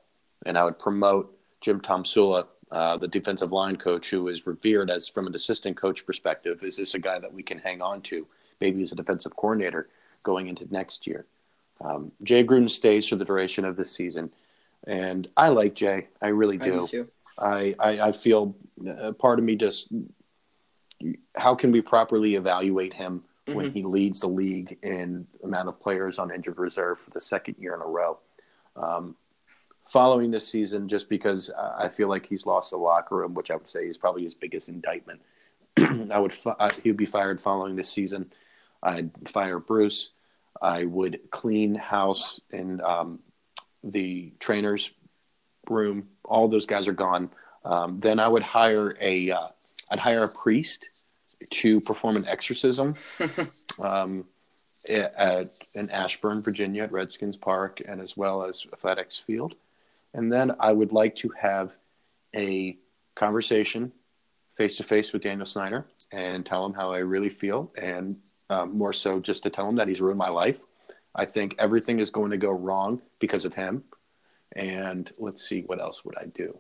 and 0.47 0.57
I 0.57 0.65
would 0.65 0.79
promote 0.79 1.37
Jim 1.61 1.81
Tomsula, 1.81 2.47
uh, 2.71 2.97
the 2.97 3.09
defensive 3.09 3.53
line 3.53 3.77
coach, 3.77 4.11
who 4.11 4.29
is 4.29 4.47
revered 4.47 4.91
as 4.91 5.09
from 5.09 5.27
an 5.27 5.35
assistant 5.35 5.77
coach 5.77 6.07
perspective. 6.07 6.63
Is 6.63 6.77
this 6.77 6.95
a 6.95 6.99
guy 6.99 7.19
that 7.19 7.33
we 7.33 7.43
can 7.43 7.59
hang 7.59 7.83
on 7.83 8.01
to? 8.03 8.27
Maybe 8.61 8.83
as 8.83 8.93
a 8.93 8.97
defensive 8.97 9.35
coordinator 9.37 9.87
going 10.23 10.49
into 10.49 10.67
next 10.71 11.07
year. 11.07 11.27
Um, 11.81 12.13
Jay 12.23 12.45
Gruden 12.45 12.71
stays 12.71 13.09
for 13.09 13.17
the 13.17 13.25
duration 13.25 13.65
of 13.65 13.77
this 13.77 13.91
season, 13.91 14.31
and 14.87 15.29
I 15.37 15.49
like 15.49 15.75
Jay. 15.75 16.09
I 16.21 16.29
really 16.29 16.57
I 16.61 16.65
do 16.65 16.87
do. 16.91 17.09
I, 17.39 17.75
I, 17.79 18.01
I 18.09 18.13
feel 18.13 18.55
uh, 18.87 19.13
part 19.13 19.39
of 19.39 19.45
me 19.47 19.57
just 19.57 19.89
how 21.35 21.55
can 21.55 21.73
we 21.73 21.81
properly 21.81 22.35
evaluate 22.35 22.93
him 22.93 23.25
when 23.47 23.71
Mhm. 23.71 23.73
he 23.73 23.83
leads 23.83 24.21
the 24.21 24.29
league 24.29 24.79
in 24.83 25.27
amount 25.43 25.69
of 25.69 25.81
players 25.81 26.19
on 26.19 26.31
injured 26.31 26.59
reserve 26.59 26.99
for 26.99 27.11
the 27.11 27.21
second 27.21 27.57
year 27.59 27.75
in 27.75 27.81
a 27.81 27.87
row. 27.87 28.19
Um, 28.77 29.17
following 29.93 30.31
this 30.31 30.47
season, 30.47 30.89
just 30.89 31.09
because 31.09 31.51
I 31.57 31.85
I 31.85 31.89
feel 31.89 32.09
like 32.09 32.27
he's 32.27 32.47
lost 32.47 32.71
the 32.71 32.77
locker 32.77 33.17
room, 33.17 33.35
which 33.35 33.51
I 33.51 33.57
would 33.57 33.69
say 33.69 33.87
is 33.87 33.99
probably 33.99 34.23
his 34.23 34.35
biggest 34.35 34.69
indictment. 34.69 35.21
I 36.11 36.19
would 36.19 36.33
fi- 36.33 36.57
I- 36.59 36.73
he 36.83 36.91
would 36.91 36.97
be 36.97 37.07
fired 37.07 37.41
following 37.41 37.77
this 37.77 37.91
season. 37.91 38.33
I'd 38.83 39.11
fire 39.29 39.59
Bruce. 39.59 40.11
I 40.63 40.85
would 40.85 41.21
clean 41.31 41.75
house 41.75 42.41
in 42.51 42.81
um, 42.83 43.21
the 43.83 44.33
trainers 44.41 44.93
room. 45.69 46.09
All 46.25 46.49
those 46.49 46.67
guys 46.67 46.87
are 46.89 46.93
gone. 46.93 47.31
Um, 47.65 48.01
then 48.01 48.21
I 48.21 48.29
would 48.29 48.43
hire 48.43 48.95
a 49.01 49.31
uh, 49.31 49.49
I'd 49.91 49.99
hire 49.99 50.25
a 50.25 50.29
priest 50.29 50.89
to 51.51 51.81
perform 51.81 52.17
an 52.17 52.27
exorcism. 52.29 52.95
um, 53.83 54.25
at 54.89 55.51
in 55.75 55.91
Ashburn, 55.91 56.41
Virginia, 56.41 56.85
at 56.85 56.93
Redskins 56.93 57.37
Park, 57.37 57.83
and 57.87 58.01
as 58.01 58.17
well 58.17 58.45
as 58.45 58.65
FedEx 58.83 59.23
Field. 59.23 59.55
And 60.15 60.33
then 60.33 60.53
I 60.59 60.73
would 60.73 60.93
like 60.93 61.17
to 61.17 61.31
have 61.41 61.73
a 62.35 62.79
conversation 63.15 63.93
face 64.57 64.77
to 64.77 64.85
face 64.85 65.13
with 65.13 65.23
Daniel 65.23 65.47
Snyder 65.47 65.87
and 66.13 66.45
tell 66.45 66.67
him 66.67 66.75
how 66.75 66.93
I 66.93 66.99
really 66.99 67.29
feel, 67.29 67.73
and 67.81 68.19
um, 68.51 68.77
more 68.77 68.93
so 68.93 69.21
just 69.21 69.43
to 69.45 69.51
tell 69.51 69.69
him 69.69 69.77
that 69.77 69.89
he's 69.89 70.01
ruined 70.01 70.19
my 70.19 70.29
life. 70.29 70.59
I 71.15 71.25
think 71.25 71.55
everything 71.59 72.01
is 72.01 72.11
going 72.11 72.31
to 72.31 72.37
go 72.37 72.51
wrong 72.51 73.01
because 73.19 73.45
of 73.45 73.55
him. 73.55 73.85
And 74.55 75.11
let's 75.19 75.49
see, 75.49 75.63
what 75.63 75.81
else 75.81 76.05
would 76.05 76.17
I 76.17 76.27
do? 76.27 76.59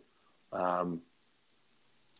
Um, 0.52 1.02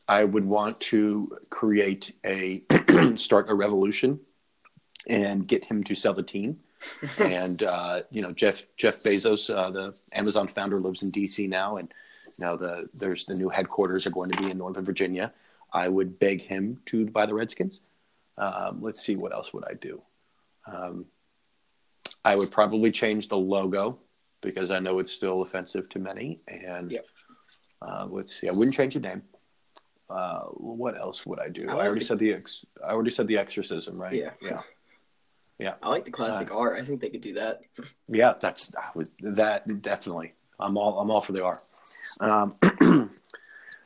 I 0.08 0.24
would 0.24 0.44
want 0.44 0.80
to 0.80 1.38
create 1.50 2.12
a 2.26 2.62
start 3.14 3.48
a 3.48 3.54
revolution 3.54 4.20
and 5.08 5.46
get 5.46 5.64
him 5.64 5.82
to 5.84 5.94
sell 5.94 6.14
the 6.14 6.22
team. 6.22 6.58
And 7.18 7.62
uh, 7.62 8.02
you 8.10 8.22
know 8.22 8.32
Jeff 8.32 8.62
Jeff 8.76 8.96
Bezos, 8.96 9.54
uh, 9.54 9.70
the 9.70 9.98
Amazon 10.14 10.48
founder, 10.48 10.78
lives 10.78 11.02
in 11.02 11.10
D.C. 11.10 11.46
now, 11.46 11.76
and 11.76 11.92
now 12.38 12.56
the 12.56 12.88
there's 12.94 13.26
the 13.26 13.34
new 13.34 13.48
headquarters 13.48 14.06
are 14.06 14.10
going 14.10 14.30
to 14.30 14.42
be 14.42 14.50
in 14.50 14.58
Northern 14.58 14.84
Virginia. 14.84 15.32
I 15.72 15.88
would 15.88 16.18
beg 16.18 16.42
him 16.42 16.80
to 16.86 17.06
buy 17.06 17.26
the 17.26 17.34
Redskins. 17.34 17.80
Um, 18.38 18.78
let's 18.80 19.00
see 19.00 19.16
what 19.16 19.32
else 19.32 19.52
would 19.52 19.64
I 19.64 19.74
do. 19.74 20.02
Um, 20.66 21.06
I 22.24 22.36
would 22.36 22.50
probably 22.50 22.90
change 22.90 23.28
the 23.28 23.36
logo 23.36 23.98
because 24.40 24.70
I 24.70 24.78
know 24.78 24.98
it's 24.98 25.12
still 25.12 25.42
offensive 25.42 25.88
to 25.90 25.98
many. 25.98 26.38
And 26.48 26.90
yep. 26.90 27.06
uh, 27.82 28.06
let's 28.08 28.40
see, 28.40 28.48
I 28.48 28.52
wouldn't 28.52 28.74
change 28.74 28.94
the 28.94 29.00
name. 29.00 29.22
Uh, 30.08 30.40
what 30.54 30.98
else 30.98 31.24
would 31.24 31.38
I 31.38 31.48
do? 31.48 31.66
I, 31.68 31.74
I 31.74 31.86
already 31.86 32.00
the, 32.00 32.06
said 32.06 32.18
the 32.18 32.32
ex. 32.32 32.64
I 32.84 32.90
already 32.90 33.10
said 33.10 33.28
the 33.28 33.38
exorcism, 33.38 34.00
right? 34.00 34.14
Yeah, 34.14 34.30
yeah, 34.42 34.62
yeah. 35.60 35.74
I 35.82 35.90
like 35.90 36.04
the 36.04 36.10
classic 36.10 36.50
uh, 36.50 36.56
R. 36.58 36.74
I 36.74 36.82
think 36.82 37.00
they 37.00 37.10
could 37.10 37.20
do 37.20 37.34
that. 37.34 37.60
Yeah, 38.08 38.34
that's 38.40 38.72
that 39.20 39.82
definitely. 39.82 40.32
I'm 40.58 40.76
all 40.76 40.98
I'm 41.00 41.10
all 41.10 41.20
for 41.20 41.32
the 41.32 41.44
R. 41.44 41.56
Um, 42.20 42.54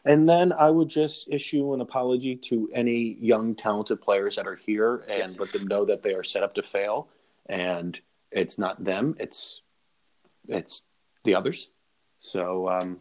and 0.04 0.28
then 0.28 0.52
I 0.52 0.70
would 0.70 0.88
just 0.88 1.28
issue 1.30 1.74
an 1.74 1.80
apology 1.80 2.36
to 2.36 2.70
any 2.72 3.16
young 3.20 3.54
talented 3.54 4.00
players 4.00 4.36
that 4.36 4.46
are 4.46 4.56
here 4.56 5.04
and 5.08 5.38
let 5.38 5.52
them 5.52 5.66
know 5.66 5.84
that 5.84 6.02
they 6.02 6.14
are 6.14 6.22
set 6.22 6.42
up 6.42 6.54
to 6.54 6.62
fail, 6.62 7.08
and 7.46 7.98
it's 8.30 8.58
not 8.58 8.84
them. 8.84 9.16
It's 9.18 9.62
it's 10.48 10.82
the 11.24 11.34
others. 11.34 11.70
So 12.18 12.68
um, 12.68 13.00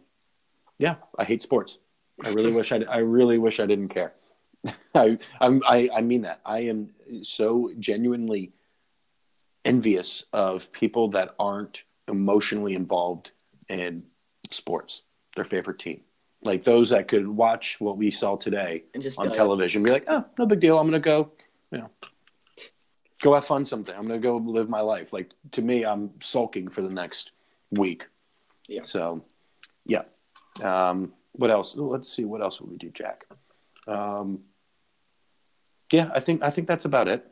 yeah, 0.78 0.96
I 1.16 1.24
hate 1.24 1.42
sports. 1.42 1.78
I 2.24 2.30
really 2.30 2.52
wish 2.58 2.72
I. 2.72 2.78
I 2.88 2.98
really 2.98 3.38
wish 3.38 3.60
I 3.60 3.66
didn't 3.66 3.88
care. 3.88 4.14
I, 4.94 5.18
I'm, 5.40 5.62
I 5.66 5.88
I 5.94 6.00
mean 6.00 6.22
that. 6.22 6.40
I 6.44 6.60
am 6.60 6.90
so 7.22 7.70
genuinely 7.78 8.52
envious 9.64 10.24
of 10.32 10.72
people 10.72 11.08
that 11.10 11.34
aren't 11.38 11.82
emotionally 12.08 12.74
involved 12.74 13.30
in 13.68 14.04
sports, 14.50 15.02
their 15.36 15.44
favorite 15.44 15.78
team. 15.78 16.00
Like 16.42 16.64
those 16.64 16.90
that 16.90 17.08
could 17.08 17.26
watch 17.26 17.80
what 17.80 17.96
we 17.96 18.10
saw 18.10 18.36
today 18.36 18.84
on 18.94 19.28
like, 19.28 19.36
television, 19.36 19.82
be 19.82 19.90
like, 19.90 20.04
"Oh, 20.06 20.24
no 20.38 20.44
big 20.44 20.60
deal. 20.60 20.78
I'm 20.78 20.88
going 20.88 21.00
to 21.00 21.04
go, 21.04 21.32
you 21.70 21.78
know, 21.78 21.90
go 23.22 23.32
have 23.32 23.46
fun 23.46 23.64
someday. 23.64 23.94
I'm 23.94 24.06
going 24.06 24.20
to 24.20 24.28
go 24.28 24.34
live 24.34 24.68
my 24.68 24.80
life." 24.80 25.12
Like 25.12 25.32
to 25.52 25.62
me, 25.62 25.86
I'm 25.86 26.10
sulking 26.20 26.68
for 26.68 26.82
the 26.82 26.90
next 26.90 27.30
week. 27.70 28.06
Yeah. 28.68 28.82
So, 28.84 29.24
yeah. 29.86 30.02
Um, 30.62 31.14
what 31.32 31.50
else? 31.50 31.74
Let's 31.76 32.12
see. 32.12 32.26
What 32.26 32.42
else 32.42 32.60
would 32.60 32.70
we 32.70 32.76
do, 32.76 32.90
Jack? 32.90 33.24
Um, 33.86 34.40
yeah, 35.90 36.10
I 36.14 36.20
think 36.20 36.42
I 36.42 36.50
think 36.50 36.68
that's 36.68 36.84
about 36.84 37.08
it. 37.08 37.26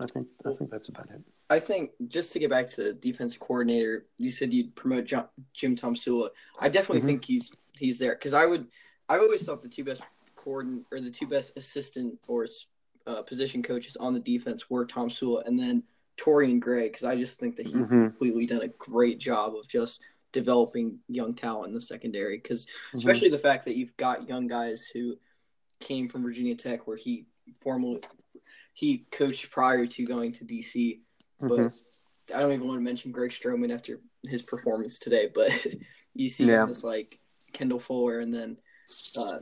I 0.00 0.06
think 0.06 0.26
I 0.44 0.52
think 0.54 0.70
that's 0.70 0.88
about 0.88 1.08
it. 1.10 1.20
I 1.50 1.58
think 1.58 1.90
just 2.06 2.32
to 2.32 2.38
get 2.38 2.48
back 2.48 2.68
to 2.70 2.84
the 2.84 2.92
defense 2.92 3.36
coordinator, 3.36 4.06
you 4.16 4.30
said 4.30 4.52
you'd 4.52 4.74
promote 4.76 5.04
John, 5.04 5.26
Jim 5.52 5.74
Tomsula. 5.74 6.30
I 6.60 6.68
definitely 6.68 6.98
mm-hmm. 6.98 7.06
think 7.08 7.24
he's 7.24 7.50
he's 7.76 7.98
there 7.98 8.12
because 8.12 8.34
I 8.34 8.46
would. 8.46 8.68
I've 9.08 9.20
always 9.20 9.44
thought 9.44 9.60
the 9.60 9.68
two 9.68 9.82
best 9.82 10.02
coordinator 10.36 10.86
or 10.92 11.00
the 11.00 11.10
two 11.10 11.26
best 11.26 11.56
assistant 11.56 12.24
or 12.28 12.46
uh, 13.08 13.22
position 13.22 13.62
coaches 13.62 13.96
on 13.96 14.14
the 14.14 14.20
defense 14.20 14.70
were 14.70 14.86
Tomsula 14.86 15.44
and 15.46 15.58
then 15.58 15.82
Torrian 16.20 16.60
Gray 16.60 16.88
because 16.88 17.04
I 17.04 17.16
just 17.16 17.40
think 17.40 17.56
that 17.56 17.66
he's 17.66 17.74
mm-hmm. 17.74 18.04
completely 18.04 18.46
done 18.46 18.62
a 18.62 18.68
great 18.68 19.18
job 19.18 19.56
of 19.56 19.66
just 19.66 20.06
developing 20.32 20.98
young 21.08 21.34
talent 21.34 21.68
in 21.68 21.74
the 21.74 21.80
secondary 21.80 22.36
because 22.36 22.66
mm-hmm. 22.66 22.98
especially 22.98 23.28
the 23.28 23.38
fact 23.38 23.64
that 23.64 23.76
you've 23.76 23.96
got 23.96 24.28
young 24.28 24.46
guys 24.46 24.86
who 24.86 25.16
came 25.80 26.08
from 26.08 26.22
Virginia 26.22 26.54
Tech 26.54 26.86
where 26.86 26.96
he 26.96 27.26
formally 27.60 28.00
he 28.74 29.06
coached 29.10 29.50
prior 29.50 29.86
to 29.86 30.04
going 30.04 30.32
to 30.32 30.44
DC 30.44 31.00
but 31.40 31.58
mm-hmm. 31.58 32.36
I 32.36 32.40
don't 32.40 32.52
even 32.52 32.66
want 32.66 32.78
to 32.78 32.84
mention 32.84 33.12
Greg 33.12 33.30
Stroman 33.30 33.74
after 33.74 34.00
his 34.24 34.42
performance 34.42 34.98
today 34.98 35.30
but 35.34 35.50
you 36.14 36.28
see 36.28 36.44
yeah. 36.44 36.62
him 36.62 36.70
as 36.70 36.84
like 36.84 37.18
Kendall 37.52 37.80
Fuller 37.80 38.20
and 38.20 38.32
then 38.34 38.56
uh, 39.18 39.38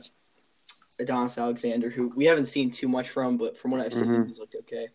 Adonis 0.99 1.37
Alexander 1.37 1.89
who 1.89 2.09
we 2.15 2.25
haven't 2.25 2.47
seen 2.47 2.69
too 2.69 2.87
much 2.87 3.09
from 3.09 3.37
but 3.37 3.57
from 3.57 3.71
what 3.71 3.81
I've 3.81 3.93
seen 3.93 4.05
mm-hmm. 4.05 4.27
he's 4.27 4.39
looked 4.39 4.55
okay 4.61 4.87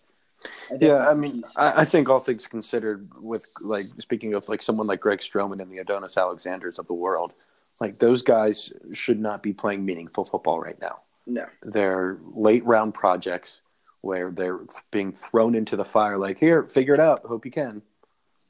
I 0.71 0.77
yeah, 0.81 1.09
I 1.09 1.15
mean, 1.15 1.43
I, 1.57 1.83
I, 1.83 1.85
think 1.85 2.09
all 2.09 2.21
things 2.21 2.47
considered, 2.47 3.09
with 3.21 3.47
like 3.63 3.85
speaking 3.85 4.35
of 4.35 4.49
like 4.49 4.63
someone 4.63 4.87
like 4.87 5.01
Greg 5.01 5.21
Stroman 5.21 5.63
and 5.63 5.71
the 5.71 5.79
Adonis 5.79 6.19
Alexanders 6.19 6.79
of 6.79 6.87
the 6.87 6.95
world, 6.95 7.33
like 7.81 7.99
those 7.99 8.23
guys 8.23 8.73
should 8.93 9.21
not 9.21 9.43
be 9.43 9.53
playing 9.53 9.85
meaningful 9.85 10.25
football 10.25 10.61
right 10.61 10.79
now. 10.81 11.01
No, 11.27 11.47
they're 11.63 12.19
late 12.35 12.65
round 12.65 12.95
projects 12.95 13.63
where 14.05 14.31
they're 14.31 14.61
being 14.91 15.13
thrown 15.13 15.55
into 15.55 15.77
the 15.77 15.85
fire. 15.85 16.19
Like, 16.19 16.39
here, 16.39 16.65
figure 16.65 16.95
it 16.95 17.01
out. 17.01 17.25
Hope 17.25 17.45
you 17.45 17.51
can, 17.51 17.83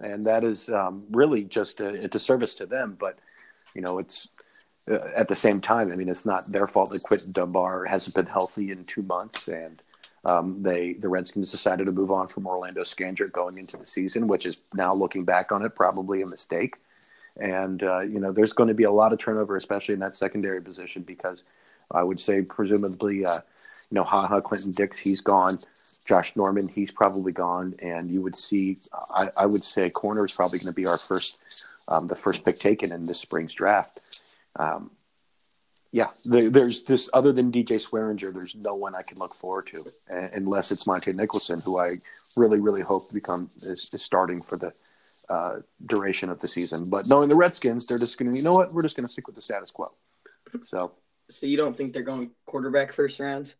and 0.00 0.26
that 0.26 0.44
is 0.44 0.68
um, 0.68 1.04
really 1.10 1.44
just 1.44 1.80
a, 1.80 2.04
a 2.04 2.08
disservice 2.08 2.54
to 2.56 2.66
them. 2.66 2.96
But 2.98 3.18
you 3.74 3.80
know, 3.80 3.98
it's 3.98 4.28
uh, 4.90 4.98
at 5.16 5.28
the 5.28 5.34
same 5.34 5.60
time. 5.60 5.92
I 5.92 5.96
mean, 5.96 6.08
it's 6.08 6.26
not 6.26 6.44
their 6.48 6.66
fault 6.66 6.90
that 6.90 7.02
Quinton 7.02 7.32
Dunbar 7.32 7.84
hasn't 7.84 8.14
been 8.14 8.26
healthy 8.26 8.70
in 8.70 8.84
two 8.84 9.02
months 9.02 9.48
and 9.48 9.80
um, 10.24 10.62
they 10.62 10.94
the 10.94 11.08
Redskins 11.08 11.50
decided 11.50 11.84
to 11.86 11.92
move 11.92 12.10
on 12.10 12.28
from 12.28 12.46
Orlando 12.46 12.82
Scandrick 12.82 13.32
going 13.32 13.58
into 13.58 13.76
the 13.76 13.86
season, 13.86 14.26
which 14.26 14.46
is 14.46 14.64
now 14.74 14.94
looking 14.94 15.24
back 15.24 15.52
on 15.52 15.64
it 15.64 15.74
probably 15.74 16.22
a 16.22 16.26
mistake. 16.26 16.76
And 17.40 17.82
uh, 17.82 18.00
you 18.00 18.20
know, 18.20 18.32
there's 18.32 18.52
going 18.52 18.68
to 18.68 18.74
be 18.74 18.84
a 18.84 18.90
lot 18.90 19.12
of 19.12 19.18
turnover, 19.18 19.56
especially 19.56 19.94
in 19.94 20.00
that 20.00 20.14
secondary 20.14 20.62
position, 20.62 21.02
because 21.02 21.44
I 21.90 22.02
would 22.02 22.18
say 22.18 22.42
presumably, 22.42 23.26
uh, 23.26 23.40
know, 23.94 24.04
Ha 24.04 24.26
Ha 24.26 24.40
Clinton 24.40 24.72
Dix, 24.72 24.98
he's 24.98 25.20
gone. 25.20 25.56
Josh 26.06 26.36
Norman, 26.36 26.68
he's 26.68 26.90
probably 26.90 27.32
gone, 27.32 27.74
and 27.80 28.08
you 28.08 28.20
would 28.20 28.36
see. 28.36 28.76
I, 29.14 29.28
I 29.38 29.46
would 29.46 29.64
say 29.64 29.88
corner 29.88 30.24
is 30.24 30.34
probably 30.34 30.58
going 30.58 30.72
to 30.72 30.74
be 30.74 30.86
our 30.86 30.98
first, 30.98 31.66
um, 31.88 32.06
the 32.06 32.14
first 32.14 32.44
pick 32.44 32.58
taken 32.58 32.92
in 32.92 33.06
this 33.06 33.20
spring's 33.20 33.54
draft. 33.54 34.00
Um, 34.56 34.90
yeah, 35.92 36.08
there's 36.24 36.82
this 36.82 37.08
other 37.14 37.32
than 37.32 37.52
DJ 37.52 37.80
Swearinger, 37.80 38.34
there's 38.34 38.56
no 38.56 38.74
one 38.74 38.96
I 38.96 39.02
can 39.02 39.16
look 39.16 39.32
forward 39.32 39.68
to, 39.68 39.84
unless 40.08 40.72
it's 40.72 40.84
Montae 40.84 41.14
Nicholson, 41.14 41.60
who 41.64 41.78
I 41.78 41.98
really, 42.36 42.60
really 42.60 42.82
hope 42.82 43.06
to 43.08 43.14
become 43.14 43.48
is, 43.58 43.90
is 43.92 44.02
starting 44.02 44.42
for 44.42 44.56
the 44.56 44.72
uh, 45.28 45.60
duration 45.86 46.30
of 46.30 46.40
the 46.40 46.48
season. 46.48 46.90
But 46.90 47.08
knowing 47.08 47.28
the 47.28 47.36
Redskins, 47.36 47.86
they're 47.86 47.98
just 47.98 48.18
going 48.18 48.32
to, 48.32 48.36
you 48.36 48.42
know 48.42 48.54
what, 48.54 48.72
we're 48.74 48.82
just 48.82 48.96
going 48.96 49.06
to 49.06 49.12
stick 49.12 49.28
with 49.28 49.36
the 49.36 49.40
status 49.40 49.70
quo. 49.70 49.86
So, 50.62 50.90
so 51.28 51.46
you 51.46 51.56
don't 51.56 51.76
think 51.76 51.92
they're 51.92 52.02
going 52.02 52.30
quarterback 52.46 52.92
first 52.92 53.20
round? 53.20 53.54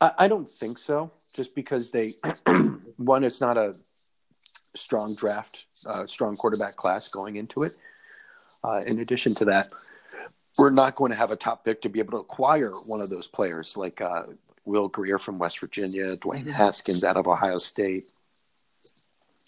I, 0.00 0.12
I 0.18 0.28
don't 0.28 0.48
think 0.48 0.78
so. 0.78 1.10
Just 1.34 1.54
because 1.54 1.90
they, 1.90 2.14
one, 2.96 3.24
it's 3.24 3.40
not 3.40 3.56
a 3.56 3.74
strong 4.74 5.14
draft, 5.14 5.66
uh, 5.86 6.06
strong 6.06 6.36
quarterback 6.36 6.76
class 6.76 7.08
going 7.10 7.36
into 7.36 7.62
it. 7.62 7.72
Uh, 8.64 8.82
in 8.86 9.00
addition 9.00 9.34
to 9.36 9.44
that 9.44 9.68
we're 10.58 10.70
not 10.70 10.96
going 10.96 11.10
to 11.10 11.16
have 11.16 11.30
a 11.30 11.36
top 11.36 11.64
pick 11.64 11.80
to 11.82 11.88
be 11.88 12.00
able 12.00 12.10
to 12.10 12.18
acquire 12.18 12.72
one 12.86 13.00
of 13.00 13.08
those 13.08 13.28
players 13.28 13.76
like 13.76 14.00
uh, 14.00 14.24
Will 14.64 14.88
Grier 14.88 15.18
from 15.18 15.38
West 15.38 15.60
Virginia, 15.60 16.16
Dwayne 16.16 16.40
mm-hmm. 16.40 16.50
Haskins 16.50 17.04
out 17.04 17.16
of 17.16 17.28
Ohio 17.28 17.58
State. 17.58 18.04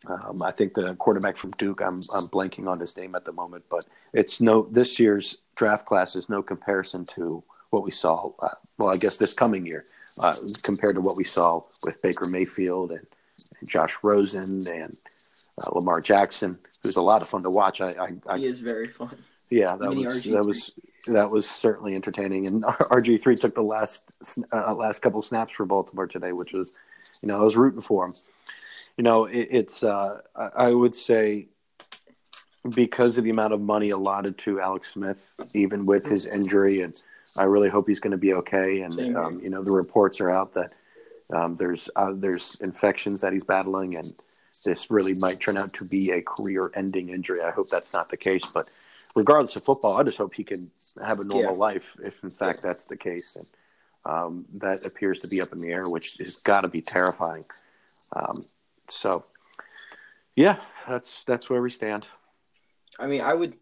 Um, 0.08 0.38
I 0.42 0.52
think 0.52 0.72
the 0.72 0.94
quarterback 0.94 1.36
from 1.36 1.50
Duke, 1.58 1.82
I'm, 1.82 2.00
I'm 2.14 2.28
blanking 2.28 2.68
on 2.68 2.78
his 2.78 2.96
name 2.96 3.14
at 3.14 3.24
the 3.24 3.32
moment, 3.32 3.64
but 3.68 3.84
it's 4.14 4.40
no, 4.40 4.66
this 4.70 4.98
year's 4.98 5.38
draft 5.56 5.84
class 5.84 6.16
is 6.16 6.30
no 6.30 6.42
comparison 6.42 7.04
to 7.06 7.42
what 7.70 7.82
we 7.82 7.90
saw. 7.90 8.32
Uh, 8.38 8.48
well, 8.78 8.90
I 8.90 8.96
guess 8.96 9.16
this 9.16 9.32
coming 9.32 9.66
year, 9.66 9.84
uh, 10.20 10.34
compared 10.62 10.96
to 10.96 11.00
what 11.00 11.16
we 11.16 11.24
saw 11.24 11.62
with 11.84 12.00
Baker 12.02 12.26
Mayfield 12.26 12.90
and, 12.90 13.06
and 13.60 13.68
Josh 13.68 13.96
Rosen 14.02 14.66
and 14.66 14.96
uh, 15.58 15.70
Lamar 15.72 16.00
Jackson, 16.00 16.58
who's 16.82 16.96
a 16.96 17.02
lot 17.02 17.22
of 17.22 17.28
fun 17.28 17.42
to 17.42 17.50
watch. 17.50 17.80
I, 17.80 17.90
I, 17.90 18.08
I 18.26 18.38
he 18.38 18.46
is 18.46 18.60
very 18.60 18.88
fun. 18.88 19.16
Yeah, 19.50 19.76
that 19.76 19.88
Mini 19.88 20.04
was 20.04 20.24
RG3. 20.24 20.30
that 20.32 20.44
was 20.44 20.74
that 21.06 21.30
was 21.30 21.48
certainly 21.48 21.94
entertaining. 21.94 22.46
And 22.46 22.62
RG 22.64 23.22
three 23.22 23.36
took 23.36 23.54
the 23.54 23.62
last 23.62 24.14
uh, 24.52 24.74
last 24.74 25.00
couple 25.00 25.22
snaps 25.22 25.52
for 25.52 25.66
Baltimore 25.66 26.06
today, 26.06 26.32
which 26.32 26.52
was, 26.52 26.72
you 27.22 27.28
know, 27.28 27.38
I 27.38 27.42
was 27.42 27.56
rooting 27.56 27.80
for 27.80 28.06
him. 28.06 28.14
You 28.96 29.04
know, 29.04 29.24
it, 29.24 29.48
it's 29.50 29.82
uh, 29.82 30.20
I 30.34 30.68
would 30.68 30.94
say 30.94 31.48
because 32.68 33.16
of 33.16 33.24
the 33.24 33.30
amount 33.30 33.52
of 33.52 33.60
money 33.60 33.90
allotted 33.90 34.36
to 34.38 34.60
Alex 34.60 34.92
Smith, 34.92 35.34
even 35.54 35.86
with 35.86 36.06
his 36.06 36.26
injury, 36.26 36.82
and 36.82 37.02
I 37.38 37.44
really 37.44 37.68
hope 37.68 37.88
he's 37.88 38.00
going 38.00 38.10
to 38.10 38.18
be 38.18 38.34
okay. 38.34 38.82
And 38.82 39.16
um, 39.16 39.40
you 39.42 39.50
know, 39.50 39.62
the 39.62 39.72
reports 39.72 40.20
are 40.20 40.30
out 40.30 40.52
that 40.52 40.74
um, 41.32 41.56
there's 41.56 41.88
uh, 41.96 42.12
there's 42.14 42.56
infections 42.60 43.20
that 43.22 43.32
he's 43.32 43.44
battling, 43.44 43.96
and 43.96 44.12
this 44.64 44.90
really 44.90 45.14
might 45.14 45.40
turn 45.40 45.56
out 45.56 45.72
to 45.74 45.84
be 45.84 46.10
a 46.10 46.20
career-ending 46.20 47.08
injury. 47.08 47.40
I 47.40 47.50
hope 47.50 47.68
that's 47.68 47.94
not 47.94 48.10
the 48.10 48.16
case, 48.16 48.44
but 48.52 48.70
regardless 49.14 49.56
of 49.56 49.64
football, 49.64 49.98
I 49.98 50.02
just 50.02 50.18
hope 50.18 50.34
he 50.34 50.44
can 50.44 50.70
have 51.02 51.20
a 51.20 51.24
normal 51.24 51.54
Yeah. 51.54 51.58
life 51.58 51.96
if, 52.04 52.22
in 52.22 52.30
fact, 52.30 52.62
that's 52.62 52.86
the 52.86 52.96
case. 52.96 53.36
And 53.36 53.46
um, 54.04 54.44
that 54.54 54.84
appears 54.84 55.18
to 55.20 55.28
be 55.28 55.40
up 55.40 55.52
in 55.52 55.60
the 55.60 55.72
air, 55.72 55.88
which 55.88 56.18
has 56.18 56.36
got 56.36 56.62
to 56.62 56.68
be 56.68 56.80
terrifying. 56.80 57.44
Um, 58.14 58.44
so, 58.88 59.24
yeah, 60.34 60.56
that's 60.88 61.24
that's 61.24 61.48
where 61.48 61.62
we 61.62 61.70
stand. 61.70 62.06
I 63.00 63.06
mean, 63.06 63.22
I 63.22 63.34
would, 63.34 63.54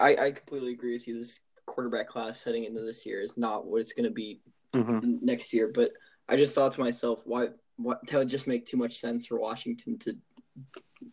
I, 0.00 0.16
I 0.16 0.30
completely 0.32 0.72
agree 0.72 0.92
with 0.94 1.06
you. 1.06 1.18
This 1.18 1.40
quarterback 1.66 2.08
class 2.08 2.42
heading 2.42 2.64
into 2.64 2.80
this 2.80 3.04
year 3.06 3.20
is 3.20 3.36
not 3.36 3.66
what 3.66 3.80
it's 3.80 3.92
going 3.92 4.08
to 4.08 4.14
be 4.14 4.40
Mm-hmm. 4.74 5.18
next 5.20 5.52
year. 5.52 5.70
But 5.72 5.92
I 6.30 6.36
just 6.36 6.54
thought 6.54 6.72
to 6.72 6.80
myself, 6.80 7.20
why, 7.26 7.48
what 7.76 8.00
that 8.06 8.16
would 8.16 8.28
just 8.30 8.46
make 8.46 8.64
too 8.64 8.78
much 8.78 8.98
sense 8.98 9.26
for 9.26 9.38
Washington 9.38 9.98
to 9.98 10.16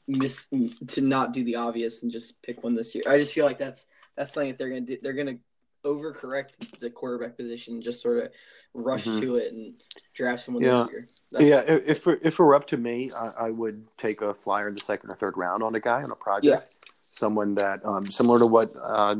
miss 0.07 0.45
to 0.87 1.01
not 1.01 1.33
do 1.33 1.43
the 1.43 1.57
obvious 1.57 2.01
and 2.01 2.09
just 2.09 2.41
pick 2.41 2.63
one 2.63 2.73
this 2.73 2.95
year. 2.95 3.03
I 3.05 3.17
just 3.17 3.33
feel 3.33 3.45
like 3.45 3.57
that's 3.57 3.85
that's 4.15 4.31
something 4.31 4.47
that 4.51 4.57
they're 4.57 4.69
going 4.69 4.85
to 4.85 4.95
do. 4.95 5.01
They're 5.03 5.11
going 5.11 5.27
to 5.27 5.39
overcorrect 5.85 6.79
the 6.79 6.89
quarterback 6.89 7.35
position, 7.35 7.81
just 7.81 8.01
sort 8.01 8.23
of 8.23 8.29
rush 8.73 9.05
Mhm. 9.05 9.19
to 9.19 9.35
it 9.35 9.51
and 9.51 9.77
draft 10.13 10.43
someone 10.43 10.63
Yeah. 10.63 10.83
this 10.83 10.91
year. 10.91 11.05
That's 11.31 11.45
Yeah, 11.45 11.59
if 11.67 11.83
if 11.85 12.07
it, 12.07 12.19
if 12.23 12.33
it 12.35 12.39
were 12.39 12.55
up 12.55 12.65
to 12.67 12.77
me, 12.77 13.11
I, 13.11 13.47
I 13.47 13.49
would 13.51 13.85
take 13.97 14.21
a 14.21 14.33
flyer 14.33 14.69
in 14.69 14.75
the 14.75 14.79
second 14.81 15.09
or 15.09 15.15
third 15.15 15.35
round 15.35 15.63
on 15.63 15.75
a 15.75 15.81
guy 15.81 16.01
on 16.01 16.11
a 16.11 16.15
project, 16.15 16.75
someone 17.19 17.53
that 17.55 17.85
um, 17.85 18.09
similar 18.09 18.39
to 18.39 18.45
what 18.45 18.69
uh, 18.81 19.15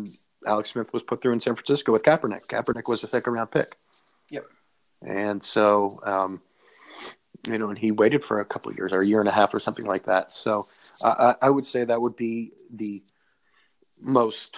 Alex 0.47 0.71
Smith 0.71 0.91
was 0.93 1.03
put 1.03 1.21
through 1.21 1.33
in 1.33 1.39
San 1.39 1.55
Francisco 1.55 1.91
with 1.91 2.03
Kaepernick. 2.03 2.47
Kaepernick 2.47 2.87
was 2.87 3.03
a 3.03 3.07
second 3.07 3.33
round 3.33 3.51
pick. 3.51 3.75
Yep. 4.29 4.45
And 5.01 5.43
so, 5.43 5.99
um, 6.03 6.41
you 7.47 7.57
know, 7.57 7.69
and 7.69 7.77
he 7.77 7.91
waited 7.91 8.23
for 8.23 8.39
a 8.39 8.45
couple 8.45 8.71
of 8.71 8.77
years 8.77 8.91
or 8.91 8.99
a 8.99 9.05
year 9.05 9.19
and 9.19 9.29
a 9.29 9.31
half 9.31 9.53
or 9.53 9.59
something 9.59 9.85
like 9.85 10.03
that. 10.03 10.31
So, 10.31 10.63
I 11.03 11.07
I, 11.09 11.35
I 11.43 11.49
would 11.49 11.65
say 11.65 11.83
that 11.83 12.01
would 12.01 12.15
be 12.15 12.51
the 12.71 13.01
most 13.99 14.57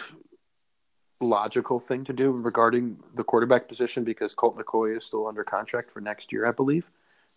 logical 1.19 1.79
thing 1.79 2.03
to 2.05 2.13
do 2.13 2.31
regarding 2.31 2.97
the 3.15 3.23
quarterback 3.23 3.67
position 3.67 4.03
because 4.03 4.33
Colt 4.33 4.57
McCoy 4.57 4.97
is 4.97 5.05
still 5.05 5.27
under 5.27 5.43
contract 5.43 5.91
for 5.91 6.01
next 6.01 6.31
year, 6.31 6.47
I 6.47 6.51
believe. 6.51 6.89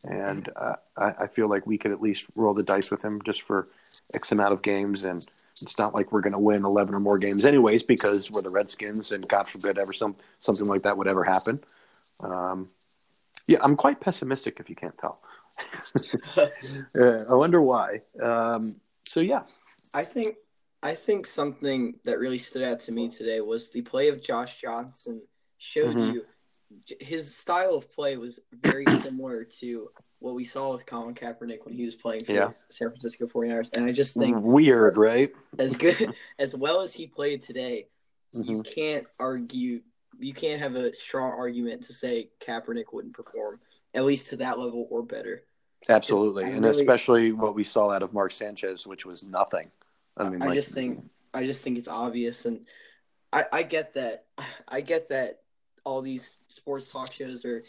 And 0.04 0.50
uh, 0.56 0.76
I, 0.96 1.14
I 1.20 1.26
feel 1.26 1.48
like 1.48 1.66
we 1.66 1.78
could 1.78 1.90
at 1.92 2.00
least 2.00 2.26
roll 2.36 2.54
the 2.54 2.62
dice 2.62 2.90
with 2.90 3.02
him 3.02 3.20
just 3.22 3.42
for 3.42 3.68
X 4.14 4.32
amount 4.32 4.52
of 4.52 4.62
games. 4.62 5.04
And 5.04 5.26
it's 5.62 5.78
not 5.78 5.94
like 5.94 6.12
we're 6.12 6.20
going 6.20 6.32
to 6.34 6.38
win 6.38 6.64
11 6.64 6.94
or 6.94 7.00
more 7.00 7.18
games, 7.18 7.44
anyways, 7.44 7.82
because 7.82 8.30
we're 8.30 8.42
the 8.42 8.50
Redskins, 8.50 9.12
and 9.12 9.26
God 9.28 9.48
forbid 9.48 9.78
ever 9.78 9.92
some 9.92 10.16
something 10.40 10.66
like 10.66 10.82
that 10.82 10.96
would 10.96 11.06
ever 11.08 11.24
happen. 11.24 11.58
Um, 12.20 12.68
yeah, 13.46 13.58
I'm 13.62 13.76
quite 13.76 14.00
pessimistic 14.00 14.58
if 14.60 14.68
you 14.68 14.76
can't 14.76 14.96
tell. 14.98 15.20
uh, 16.36 17.24
I 17.30 17.34
wonder 17.34 17.62
why. 17.62 18.00
Um, 18.22 18.80
so, 19.06 19.20
yeah. 19.20 19.42
I 19.92 20.04
think 20.04 20.36
I 20.82 20.94
think 20.94 21.26
something 21.26 21.94
that 22.04 22.18
really 22.18 22.38
stood 22.38 22.62
out 22.62 22.80
to 22.80 22.92
me 22.92 23.08
today 23.08 23.40
was 23.40 23.70
the 23.70 23.80
play 23.82 24.08
of 24.08 24.22
Josh 24.22 24.60
Johnson 24.60 25.22
showed 25.58 25.96
Mhm. 25.96 26.12
you 26.12 26.24
his 27.00 27.34
style 27.34 27.74
of 27.74 27.92
play 27.92 28.16
was 28.16 28.38
very 28.52 28.84
similar 29.02 29.44
to 29.44 29.90
what 30.18 30.34
we 30.34 30.44
saw 30.44 30.72
with 30.72 30.86
Colin 30.86 31.14
Kaepernick 31.14 31.64
when 31.64 31.74
he 31.74 31.84
was 31.84 31.94
playing 31.94 32.24
for 32.24 32.32
Yeah. 32.32 32.46
the 32.48 32.54
San 32.70 32.88
Francisco 32.88 33.26
49ers. 33.26 33.76
And 33.76 33.84
I 33.84 33.92
just 33.92 34.16
think 34.16 34.38
Weird, 34.40 34.96
right? 34.96 35.30
as 35.58 35.76
good 35.76 36.14
as 36.38 36.54
well 36.56 36.80
as 36.80 36.94
he 36.94 37.06
played 37.06 37.42
today, 37.42 37.88
Mhm. 38.34 38.48
you 38.48 38.62
can't 38.62 39.06
argue 39.20 39.80
you 40.18 40.32
can't 40.32 40.60
have 40.62 40.76
a 40.76 40.94
strong 40.94 41.32
argument 41.32 41.82
to 41.82 41.92
say 41.92 42.30
Kaepernick 42.40 42.92
wouldn't 42.92 43.14
perform, 43.14 43.60
at 43.94 44.04
least 44.04 44.30
to 44.30 44.36
that 44.36 44.58
level 44.60 44.86
or 44.90 45.02
better. 45.02 45.42
Absolutely, 45.88 46.44
and 46.44 46.64
really- 46.64 46.70
especially 46.70 47.32
what 47.32 47.54
we 47.54 47.64
saw 47.64 47.90
out 47.90 48.02
of 48.02 48.14
Mark 48.14 48.30
Sanchez, 48.32 48.86
which 48.86 49.04
was 49.04 49.26
nothing. 49.26 49.70
I 50.16 50.28
mean, 50.30 50.40
I 50.42 50.46
like, 50.46 50.54
just 50.54 50.72
think 50.72 51.04
I 51.34 51.44
just 51.44 51.62
think 51.64 51.78
it's 51.78 51.88
obvious, 51.88 52.46
and 52.46 52.64
I, 53.32 53.44
I 53.52 53.62
get 53.64 53.92
that. 53.94 54.26
I 54.68 54.80
get 54.80 55.08
that 55.08 55.42
all 55.84 56.02
these 56.02 56.38
sports 56.48 56.92
talk 56.92 57.12
shows 57.12 57.44
are 57.44 57.62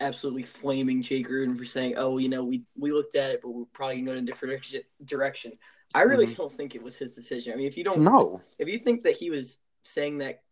absolutely 0.00 0.42
flaming 0.42 1.00
Jay 1.02 1.22
Gruden 1.22 1.56
for 1.56 1.64
saying, 1.64 1.94
"Oh, 1.96 2.18
you 2.18 2.28
know, 2.28 2.44
we 2.44 2.64
we 2.76 2.92
looked 2.92 3.14
at 3.14 3.30
it, 3.30 3.40
but 3.42 3.50
we're 3.50 3.64
probably 3.72 4.02
going 4.02 4.04
to 4.06 4.10
go 4.10 4.16
in 4.18 4.24
a 4.24 4.26
different 4.26 4.50
direction- 4.52 4.82
direction." 5.04 5.58
I 5.94 6.02
really 6.02 6.26
Mhm. 6.26 6.36
don't 6.36 6.52
think 6.52 6.74
it 6.74 6.82
was 6.82 6.96
his 6.96 7.14
decision. 7.14 7.52
I 7.52 7.56
mean, 7.56 7.66
if 7.66 7.76
you 7.78 7.84
don't, 7.84 8.00
no, 8.02 8.40
if 8.58 8.68
you 8.68 8.78
think 8.78 9.02
that 9.02 9.16
he 9.16 9.30
was 9.30 9.58
saying 9.84 10.18
that 10.18 10.42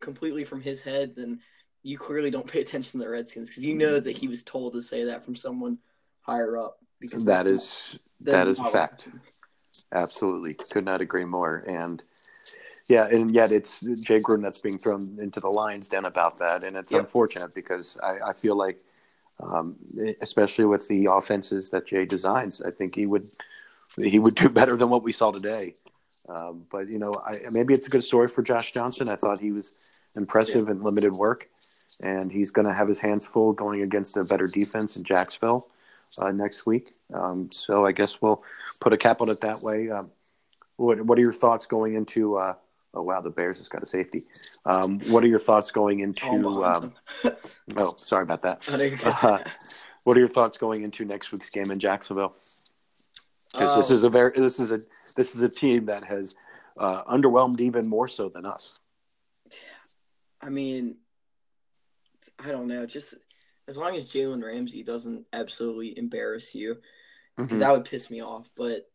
completely 0.00 0.44
from 0.44 0.60
his 0.60 0.82
head, 0.82 1.14
then 1.16 1.40
you 1.82 1.96
clearly 1.96 2.30
don't 2.30 2.46
pay 2.46 2.60
attention 2.60 3.00
to 3.00 3.06
the 3.06 3.10
Redskins 3.10 3.48
because 3.48 3.64
you 3.64 3.74
know 3.74 3.98
that 3.98 4.16
he 4.16 4.28
was 4.28 4.42
told 4.42 4.74
to 4.74 4.82
say 4.82 5.04
that 5.04 5.24
from 5.24 5.34
someone 5.34 5.78
higher 6.20 6.58
up. 6.58 6.78
Because 6.98 7.24
that's 7.24 7.48
is 7.48 7.98
that 8.20 8.44
that's 8.44 8.58
a 8.58 8.64
fact. 8.66 9.08
Absolutely, 9.92 10.54
could 10.54 10.84
not 10.84 11.00
agree 11.00 11.24
more. 11.24 11.64
And 11.66 12.02
yeah, 12.90 13.06
and 13.06 13.32
yet 13.32 13.52
it's 13.52 13.80
Jay 13.80 14.20
Gruden 14.20 14.42
that's 14.42 14.60
being 14.60 14.78
thrown 14.78 15.16
into 15.20 15.40
the 15.40 15.48
lion's 15.48 15.88
den 15.88 16.04
about 16.04 16.38
that, 16.38 16.64
and 16.64 16.76
it's 16.76 16.92
Yep. 16.92 17.02
unfortunate 17.02 17.54
because 17.54 17.96
I, 18.02 18.30
I 18.30 18.32
feel 18.32 18.56
like, 18.56 18.78
um, 19.38 19.76
especially 20.20 20.64
with 20.66 20.88
the 20.88 21.06
offenses 21.06 21.70
that 21.70 21.86
Jay 21.86 22.04
designs, 22.04 22.60
I 22.60 22.70
think 22.72 22.94
he 22.96 23.06
would 23.06 23.30
he 23.96 24.18
would 24.18 24.34
do 24.34 24.48
better 24.60 24.76
than 24.76 24.88
what 24.90 25.02
we 25.04 25.12
saw 25.12 25.30
today. 25.30 25.74
Um, 26.28 26.66
but 26.70 26.88
you 26.88 26.98
know, 26.98 27.14
I, 27.24 27.36
maybe 27.50 27.74
it's 27.74 27.86
a 27.86 27.90
good 27.90 28.04
story 28.04 28.28
for 28.28 28.42
Josh 28.42 28.72
Johnson. 28.72 29.08
I 29.08 29.16
thought 29.16 29.40
he 29.40 29.52
was 29.52 29.72
impressive 30.16 30.68
in 30.68 30.82
limited 30.82 31.12
work, 31.12 31.48
and 32.02 32.30
he's 32.32 32.50
going 32.50 32.66
to 32.66 32.74
have 32.74 32.88
his 32.88 33.00
hands 33.00 33.26
full 33.26 33.52
going 33.52 33.82
against 33.82 34.16
a 34.16 34.24
better 34.24 34.46
defense 34.48 34.96
in 34.96 35.04
Jacksonville 35.04 35.68
uh, 36.20 36.32
next 36.32 36.66
week. 36.66 36.94
Um, 37.14 37.50
so 37.52 37.86
I 37.86 37.92
guess 37.92 38.20
we'll 38.20 38.42
put 38.80 38.92
a 38.92 38.96
cap 38.96 39.20
on 39.20 39.28
it 39.28 39.40
that 39.42 39.62
way. 39.62 39.90
Um, 39.90 40.10
what 40.76 41.00
What 41.02 41.18
are 41.18 41.22
your 41.22 41.32
thoughts 41.32 41.66
going 41.66 41.94
into? 41.94 42.36
Uh, 42.36 42.54
oh 42.94 43.02
wow, 43.02 43.20
the 43.20 43.30
Bears 43.30 43.58
just 43.58 43.70
got 43.70 43.82
a 43.82 43.86
safety. 43.86 44.24
Um, 44.64 45.00
what 45.10 45.22
are 45.24 45.28
your 45.28 45.38
thoughts 45.38 45.70
going 45.70 46.00
into? 46.00 46.24
Oh, 46.26 46.62
Um, 46.62 46.94
oh, 47.76 47.94
sorry 47.96 48.22
about 48.22 48.42
that. 48.42 48.60
I 48.68 48.76
know 48.76 48.84
you're 48.84 48.96
good. 48.96 49.06
Uh, 49.06 49.44
what 50.04 50.16
are 50.16 50.20
your 50.20 50.28
thoughts 50.28 50.58
going 50.58 50.82
into 50.82 51.04
next 51.04 51.30
week's 51.32 51.50
game 51.50 51.70
in 51.70 51.78
Jacksonville? 51.78 52.34
Because 53.52 53.76
this 53.76 53.90
Oh. 53.90 53.94
is 53.94 54.04
a 54.04 54.08
very 54.08 54.32
this 54.34 54.60
is 54.60 54.72
a 54.72 54.80
this 55.16 55.34
is 55.34 55.42
a 55.42 55.48
team 55.48 55.86
that 55.86 56.04
has 56.04 56.34
uh, 56.78 57.04
underwhelmed 57.04 57.60
even 57.60 57.88
more 57.88 58.08
so 58.08 58.28
than 58.28 58.46
us. 58.46 58.78
I 60.40 60.48
mean, 60.48 60.96
I 62.38 62.50
don't 62.50 62.68
know. 62.68 62.86
Just 62.86 63.14
as 63.68 63.76
long 63.76 63.94
as 63.96 64.08
Jalen 64.08 64.42
Ramsey 64.42 64.82
doesn't 64.82 65.26
absolutely 65.32 65.96
embarrass 65.98 66.54
you, 66.54 66.78
because 67.36 67.58
Mhm. 67.58 67.60
that 67.60 67.72
would 67.72 67.84
piss 67.84 68.08
me 68.10 68.20
off. 68.22 68.48
But 68.56 68.90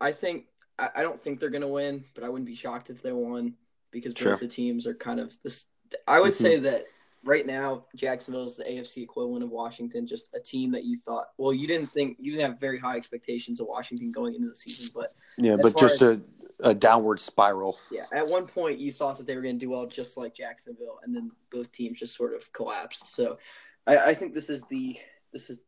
I 0.00 0.12
think 0.12 0.46
I, 0.80 0.90
I 0.96 1.02
don't 1.02 1.20
think 1.20 1.38
they're 1.38 1.50
gonna 1.50 1.68
win, 1.68 2.04
but 2.14 2.24
I 2.24 2.28
wouldn't 2.28 2.46
be 2.46 2.54
shocked 2.54 2.90
if 2.90 3.02
they 3.02 3.12
won 3.12 3.54
because 3.90 4.14
Sure. 4.16 4.32
both 4.32 4.40
the 4.40 4.48
teams 4.48 4.86
are 4.86 4.94
kind 4.94 5.20
of 5.20 5.32
this. 5.42 5.66
I 6.08 6.20
would 6.20 6.32
Mhm. 6.32 6.34
say 6.42 6.56
that 6.60 6.86
right 7.22 7.46
now 7.46 7.84
Jacksonville 7.94 8.44
is 8.44 8.56
the 8.56 8.64
AFC 8.70 9.02
equivalent 9.02 9.44
of 9.44 9.50
Washington, 9.50 10.06
just 10.06 10.30
a 10.34 10.40
team 10.40 10.70
that 10.72 10.84
you 10.84 10.96
thought. 10.96 11.26
Well, 11.36 11.52
you 11.52 11.66
didn't 11.66 11.88
think 11.88 12.16
you 12.18 12.32
didn't 12.32 12.50
have 12.50 12.60
very 12.60 12.78
high 12.78 12.96
expectations 12.96 13.60
of 13.60 13.66
Washington 13.66 14.10
going 14.10 14.34
into 14.34 14.48
the 14.48 14.54
season, 14.54 14.90
but 14.94 15.12
Yeah, 15.36 15.56
but 15.60 15.76
just 15.76 16.00
a, 16.02 16.20
a 16.60 16.74
downward 16.74 17.20
spiral. 17.20 17.76
yeah, 17.90 18.04
at 18.12 18.26
one 18.28 18.46
point 18.46 18.78
you 18.78 18.90
thought 18.92 19.18
that 19.18 19.26
they 19.26 19.36
were 19.36 19.42
going 19.42 19.58
to 19.58 19.64
do 19.64 19.70
well, 19.70 19.86
just 19.86 20.16
like 20.16 20.34
Jacksonville, 20.34 21.00
and 21.02 21.14
then 21.14 21.30
both 21.50 21.70
teams 21.72 21.98
just 21.98 22.14
sort 22.16 22.34
of 22.34 22.50
collapsed. 22.52 23.12
So, 23.12 23.38
I, 23.86 23.98
I 24.10 24.14
think 24.14 24.32
this 24.34 24.48
is 24.48 24.62
the 24.70 24.96
this 25.32 25.50
is 25.50 25.60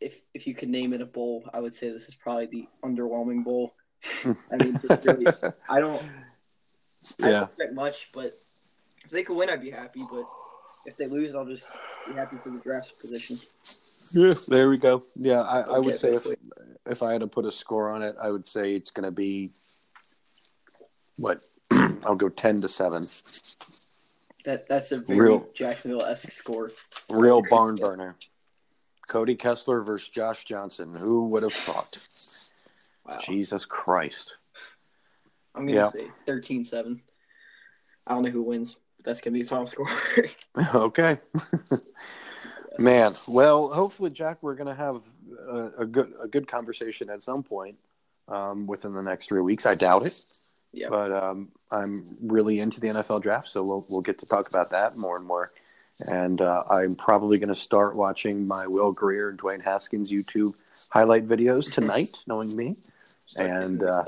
if 0.00 0.20
if 0.34 0.46
you 0.46 0.54
could 0.54 0.68
name 0.68 0.92
it 0.92 1.00
a 1.00 1.06
bowl, 1.06 1.48
I 1.52 1.60
would 1.60 1.74
say 1.74 1.90
this 1.90 2.08
is 2.08 2.14
probably 2.14 2.46
the 2.46 2.68
underwhelming 2.84 3.44
bowl. 3.44 3.74
I 4.24 4.56
mean, 4.62 4.78
just 4.80 5.06
really, 5.06 5.26
I 5.68 5.80
don't 5.80 6.02
I 7.22 7.26
yeah. 7.26 7.30
don't 7.30 7.42
expect 7.44 7.74
much, 7.74 8.08
but 8.14 8.30
if 9.04 9.10
they 9.10 9.22
could 9.22 9.36
win, 9.36 9.50
I'd 9.50 9.60
be 9.60 9.70
happy. 9.70 10.02
But 10.10 10.24
if 10.86 10.96
they 10.96 11.06
lose, 11.06 11.34
I'll 11.34 11.44
just 11.44 11.70
be 12.06 12.14
happy 12.14 12.36
for 12.42 12.50
the 12.50 12.58
draft 12.58 12.98
position. 13.00 13.38
Yeah, 14.12 14.34
there 14.48 14.68
we 14.68 14.78
go. 14.78 15.02
Yeah, 15.16 15.42
I, 15.42 15.60
I 15.60 15.78
would 15.78 15.96
say 15.96 16.08
if, 16.08 16.24
basically. 16.24 16.36
if 16.86 17.02
I 17.02 17.12
had 17.12 17.20
to 17.20 17.26
put 17.26 17.44
a 17.44 17.52
score 17.52 17.90
on 17.90 18.02
it, 18.02 18.16
I 18.20 18.30
would 18.30 18.46
say 18.46 18.74
it's 18.74 18.90
going 18.90 19.04
to 19.04 19.10
be 19.10 19.50
what 21.16 21.40
I'll 21.70 22.16
go 22.16 22.28
ten 22.28 22.60
to 22.62 22.68
seven. 22.68 23.06
That 24.44 24.68
that's 24.68 24.92
a 24.92 24.98
very 24.98 25.20
Real- 25.20 25.48
Jacksonville 25.54 26.02
esque 26.02 26.32
score. 26.32 26.72
Real 27.10 27.42
barn 27.48 27.76
burner. 27.76 28.16
Cody 29.08 29.34
Kessler 29.34 29.82
versus 29.82 30.08
Josh 30.08 30.44
Johnson. 30.44 30.94
Who 30.94 31.28
would 31.28 31.42
have 31.42 31.52
thought? 31.52 32.08
Wow. 33.06 33.18
Jesus 33.26 33.64
Christ. 33.66 34.36
I'm 35.54 35.66
gonna 35.66 35.78
Yeah. 35.78 35.90
say 35.90 36.10
13-7. 36.26 37.00
I 38.06 38.14
don't 38.14 38.22
know 38.24 38.30
who 38.30 38.42
wins. 38.42 38.76
But 38.96 39.06
that's 39.06 39.20
gonna 39.20 39.34
be 39.34 39.42
the 39.42 39.48
final 39.48 39.66
score. 39.66 39.86
okay. 40.74 41.18
Man, 42.78 43.12
well, 43.28 43.68
hopefully, 43.68 44.10
Jack, 44.10 44.42
we're 44.42 44.56
going 44.56 44.66
to 44.66 44.74
have 44.74 45.02
a, 45.48 45.82
a 45.82 45.86
good 45.86 46.12
a 46.20 46.26
good 46.26 46.48
conversation 46.48 47.08
at 47.08 47.22
some 47.22 47.42
point 47.42 47.76
um, 48.26 48.66
within 48.66 48.92
the 48.94 49.02
next 49.02 49.26
three 49.26 49.40
weeks. 49.40 49.64
I 49.64 49.74
doubt 49.76 50.04
it, 50.06 50.24
yeah. 50.72 50.88
but 50.88 51.12
um, 51.12 51.50
I'm 51.70 52.04
really 52.20 52.58
into 52.58 52.80
the 52.80 52.88
NFL 52.88 53.22
draft, 53.22 53.46
so 53.46 53.62
we'll 53.62 53.86
we'll 53.88 54.00
get 54.00 54.18
to 54.18 54.26
talk 54.26 54.48
about 54.48 54.70
that 54.70 54.96
more 54.96 55.16
and 55.16 55.24
more 55.24 55.52
And 56.08 56.40
uh, 56.40 56.64
I'm 56.68 56.96
probably 56.96 57.38
going 57.38 57.48
to 57.48 57.54
start 57.54 57.94
watching 57.94 58.46
my 58.46 58.66
Will 58.66 58.90
Grier 58.90 59.28
and 59.28 59.38
Dwayne 59.38 59.62
Haskins 59.62 60.10
YouTube 60.10 60.54
highlight 60.90 61.28
videos 61.28 61.72
tonight, 61.72 62.18
knowing 62.26 62.54
me. 62.56 62.76
And 63.36 63.82
uh, 63.82 64.04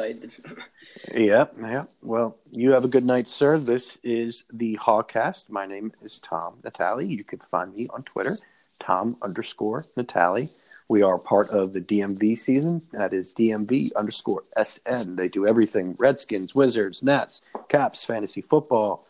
yeah, 1.15 1.47
yeah. 1.61 1.85
Well, 2.03 2.37
you 2.53 2.73
have 2.73 2.85
a 2.85 2.89
good 2.89 3.05
night, 3.05 3.29
sir. 3.29 3.59
This 3.59 3.99
is 4.03 4.45
the 4.53 4.77
Hogcast. 4.81 5.51
My 5.51 5.67
name 5.67 5.93
is 6.03 6.19
Tom 6.19 6.59
Natali. 6.63 7.09
You 7.09 7.25
can 7.25 7.41
find 7.51 7.75
me 7.75 7.89
on 7.93 8.03
Twitter, 8.03 8.37
Tom 8.79 9.17
underscore 9.23 9.85
Natali. 9.97 10.55
We 10.89 11.03
are 11.03 11.19
part 11.19 11.51
of 11.51 11.73
the 11.73 11.81
DMV 11.81 12.39
season. 12.39 12.81
That 12.93 13.13
is 13.13 13.35
DMV 13.35 13.95
underscore 13.97 14.45
SN. 14.63 15.17
They 15.17 15.29
do 15.29 15.47
everything 15.47 15.97
Redskins, 15.99 16.55
Wizards, 16.55 17.03
Nats, 17.03 17.43
Caps, 17.69 18.05
fantasy 18.05 18.41
football. 18.41 19.05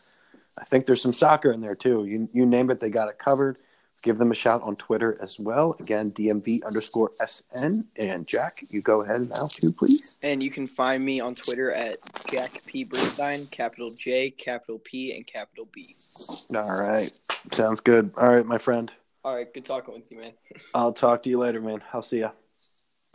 I 0.57 0.65
think 0.65 0.87
there's 0.87 1.03
some 1.03 1.13
soccer 1.13 1.53
in 1.53 1.61
there 1.61 1.75
too. 1.75 2.07
You, 2.07 2.29
you 2.33 2.47
name 2.47 2.71
it, 2.71 2.81
they 2.81 2.89
got 2.89 3.11
it 3.11 3.19
covered. 3.19 3.59
Give 4.03 4.19
them 4.19 4.31
a 4.31 4.35
shout 4.35 4.63
on 4.63 4.77
Twitter 4.77 5.17
as 5.21 5.39
well. 5.39 5.77
Again, 5.81 6.13
DMV 6.13 6.65
underscore 6.65 7.11
SN. 7.25 7.87
And 7.97 8.27
Jack, 8.27 8.63
you 8.69 8.83
go 8.83 9.03
ahead 9.03 9.29
now 9.29 9.49
too, 9.49 9.73
please. 9.73 10.17
And 10.23 10.43
you 10.43 10.51
can 10.51 10.67
find 10.67 11.05
me 11.05 11.21
on 11.21 11.35
Twitter 11.35 11.73
at 11.73 11.99
Jack 12.31 12.65
P. 12.67 12.85
Bernstein, 12.85 13.47
capital 13.47 13.91
J, 13.91 14.31
capital 14.31 14.79
P, 14.79 15.17
and 15.17 15.27
capital 15.27 15.69
B. 15.73 15.89
All 16.55 16.81
right. 16.81 17.11
Sounds 17.53 17.81
good. 17.81 18.13
All 18.17 18.33
right, 18.33 18.47
my 18.47 18.59
friend. 18.59 18.93
All 19.25 19.35
right, 19.35 19.53
good 19.53 19.65
talking 19.65 19.93
with 19.93 20.11
you, 20.13 20.19
man. 20.19 20.33
I'll 20.75 20.93
talk 20.93 21.25
to 21.25 21.31
you 21.31 21.41
later, 21.41 21.61
man. 21.61 21.83
I'll 21.93 22.03
see 22.03 22.21
ya. 22.21 22.31